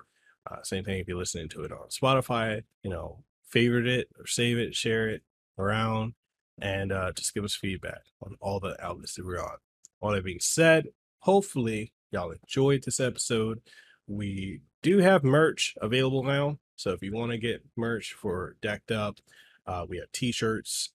Uh, 0.51 0.63
same 0.63 0.85
thing 0.85 0.99
if 0.99 1.09
you're 1.09 1.19
listening 1.19 1.49
to 1.49 1.63
it 1.63 1.73
on 1.73 1.89
Spotify, 1.89 2.63
you 2.83 2.91
know, 2.91 3.23
favorite 3.49 3.87
it 3.87 4.09
or 4.19 4.27
save 4.27 4.59
it, 4.59 4.75
share 4.75 5.09
it 5.09 5.23
around, 5.59 6.15
and 6.61 6.93
uh, 6.93 7.13
just 7.13 7.35
give 7.35 7.45
us 7.45 7.55
feedback 7.55 8.03
on 8.23 8.37
all 8.41 8.59
the 8.59 8.77
outlets 8.85 9.15
that 9.15 9.25
we're 9.25 9.41
on. 9.41 9.57
All 10.01 10.11
that 10.11 10.25
being 10.25 10.41
said, 10.41 10.87
hopefully 11.21 11.93
y'all 12.11 12.33
enjoyed 12.33 12.83
this 12.85 12.99
episode. 13.01 13.61
We 14.07 14.61
do 14.83 14.99
have 14.99 15.23
merch 15.23 15.75
available 15.81 16.25
now. 16.25 16.59
So 16.77 16.91
if 16.91 17.03
you 17.03 17.13
want 17.13 17.31
to 17.31 17.39
get 17.39 17.65
merch 17.77 18.15
for 18.15 18.57
Decked 18.61 18.91
Up, 18.91 19.19
uh, 19.67 19.87
we 19.89 19.99
have 19.99 20.11
t-shirts, 20.13 20.91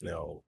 you 0.00 0.10
know, 0.10 0.42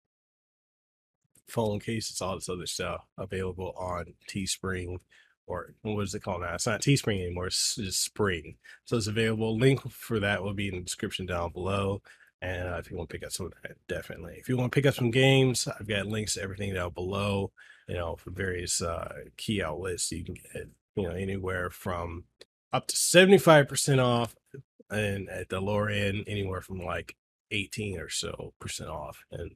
phone 1.47 1.79
cases, 1.79 2.21
all 2.21 2.35
this 2.35 2.49
other 2.49 2.65
stuff 2.65 3.01
available 3.17 3.73
on 3.77 4.13
Teespring 4.29 4.99
or 5.47 5.73
what 5.81 6.01
is 6.01 6.13
it 6.13 6.21
called 6.21 6.41
now? 6.41 6.53
It's 6.53 6.67
not 6.67 6.81
Teespring 6.81 7.21
anymore. 7.21 7.47
It's 7.47 7.75
just 7.75 8.03
Spring. 8.03 8.57
So 8.85 8.97
it's 8.97 9.07
available. 9.07 9.57
Link 9.57 9.89
for 9.89 10.19
that 10.19 10.43
will 10.43 10.53
be 10.53 10.67
in 10.67 10.75
the 10.75 10.81
description 10.81 11.25
down 11.25 11.51
below. 11.53 12.01
And 12.41 12.67
uh, 12.67 12.77
if 12.77 12.91
you 12.91 12.97
want 12.97 13.09
to 13.09 13.13
pick 13.13 13.25
up 13.25 13.31
some 13.31 13.47
of 13.47 13.53
that, 13.63 13.77
definitely. 13.87 14.35
If 14.37 14.49
you 14.49 14.57
want 14.57 14.71
to 14.71 14.75
pick 14.75 14.85
up 14.85 14.93
some 14.93 15.09
games, 15.09 15.67
I've 15.67 15.87
got 15.87 16.05
links 16.05 16.35
to 16.35 16.43
everything 16.43 16.73
down 16.73 16.91
below. 16.91 17.51
You 17.87 17.95
know, 17.95 18.17
for 18.17 18.31
various 18.31 18.81
uh, 18.81 19.13
key 19.37 19.63
outlets, 19.63 20.11
you 20.11 20.23
can 20.23 20.35
get 20.35 20.67
you 20.95 21.03
know 21.03 21.15
anywhere 21.15 21.69
from 21.69 22.25
up 22.73 22.87
to 22.87 22.95
seventy 22.97 23.37
five 23.37 23.69
percent 23.69 24.01
off, 24.01 24.35
and 24.91 25.29
at 25.29 25.49
the 25.49 25.61
lower 25.61 25.89
end, 25.89 26.25
anywhere 26.27 26.61
from 26.61 26.79
like 26.79 27.15
eighteen 27.49 27.97
or 27.97 28.09
so 28.09 28.53
percent 28.59 28.89
off. 28.89 29.23
And 29.31 29.51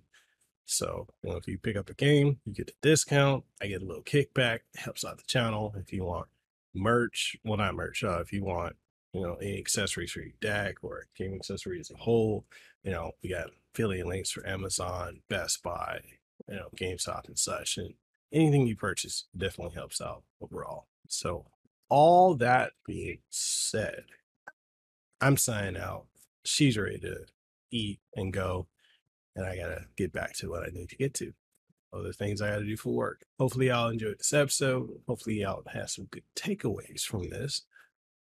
so, 0.71 1.07
you 1.21 1.29
know, 1.29 1.35
if 1.35 1.47
you 1.47 1.57
pick 1.57 1.75
up 1.75 1.89
a 1.89 1.93
game, 1.93 2.39
you 2.45 2.53
get 2.53 2.69
a 2.69 2.73
discount. 2.81 3.43
I 3.61 3.67
get 3.67 3.81
a 3.81 3.85
little 3.85 4.03
kickback. 4.03 4.59
Helps 4.75 5.03
out 5.03 5.17
the 5.17 5.23
channel. 5.27 5.75
If 5.77 5.91
you 5.91 6.05
want 6.05 6.27
merch, 6.73 7.35
well, 7.43 7.57
not 7.57 7.75
merch. 7.75 8.03
Uh, 8.03 8.21
if 8.21 8.31
you 8.31 8.45
want, 8.45 8.77
you 9.13 9.21
know, 9.21 9.35
any 9.35 9.57
accessories 9.57 10.11
for 10.11 10.21
your 10.21 10.31
deck 10.39 10.77
or 10.81 11.07
game 11.17 11.33
accessories 11.33 11.91
as 11.91 11.95
a 11.95 12.01
whole, 12.01 12.45
you 12.83 12.91
know, 12.91 13.11
we 13.21 13.29
got 13.29 13.49
affiliate 13.73 14.07
links 14.07 14.31
for 14.31 14.47
Amazon, 14.47 15.21
Best 15.29 15.61
Buy, 15.61 15.99
you 16.47 16.55
know, 16.55 16.69
GameStop 16.77 17.27
and 17.27 17.37
such. 17.37 17.77
And 17.77 17.93
anything 18.31 18.65
you 18.65 18.77
purchase 18.77 19.25
definitely 19.37 19.75
helps 19.75 19.99
out 19.99 20.23
overall. 20.41 20.87
So, 21.09 21.45
all 21.89 22.35
that 22.35 22.71
being 22.85 23.19
said, 23.29 24.05
I'm 25.19 25.35
signing 25.35 25.75
out. 25.75 26.05
She's 26.45 26.77
ready 26.77 26.99
to 26.99 27.25
eat 27.71 27.99
and 28.15 28.31
go 28.31 28.67
and 29.35 29.45
I 29.45 29.55
gotta 29.55 29.85
get 29.97 30.11
back 30.11 30.33
to 30.37 30.49
what 30.49 30.63
I 30.63 30.69
need 30.71 30.89
to 30.89 30.95
get 30.95 31.13
to. 31.15 31.33
Other 31.93 32.13
things 32.13 32.41
I 32.41 32.51
gotta 32.51 32.65
do 32.65 32.77
for 32.77 32.93
work. 32.93 33.25
Hopefully, 33.39 33.67
y'all 33.67 33.89
enjoyed 33.89 34.19
this 34.19 34.33
episode. 34.33 34.89
Hopefully, 35.07 35.41
y'all 35.41 35.63
have 35.73 35.89
some 35.89 36.05
good 36.05 36.23
takeaways 36.35 37.01
from 37.01 37.29
this. 37.29 37.63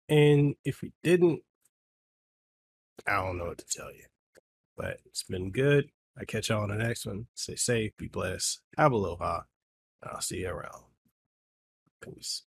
And 0.09 0.55
if 0.63 0.81
we 0.81 0.93
didn't, 1.03 1.41
I 3.05 3.15
don't 3.15 3.37
know 3.37 3.45
what 3.45 3.57
to 3.57 3.65
tell 3.67 3.91
you. 3.91 4.05
But 4.77 4.99
it's 5.05 5.23
been 5.23 5.51
good. 5.51 5.89
I 6.19 6.25
catch 6.25 6.49
y'all 6.49 6.63
on 6.63 6.69
the 6.69 6.75
next 6.75 7.05
one. 7.05 7.27
Stay 7.35 7.55
safe, 7.55 7.91
be 7.97 8.07
blessed, 8.07 8.61
have 8.77 8.91
aloha, 8.91 9.41
and 10.01 10.11
I'll 10.11 10.21
see 10.21 10.37
you 10.37 10.49
around. 10.49 10.83
Peace. 12.01 12.43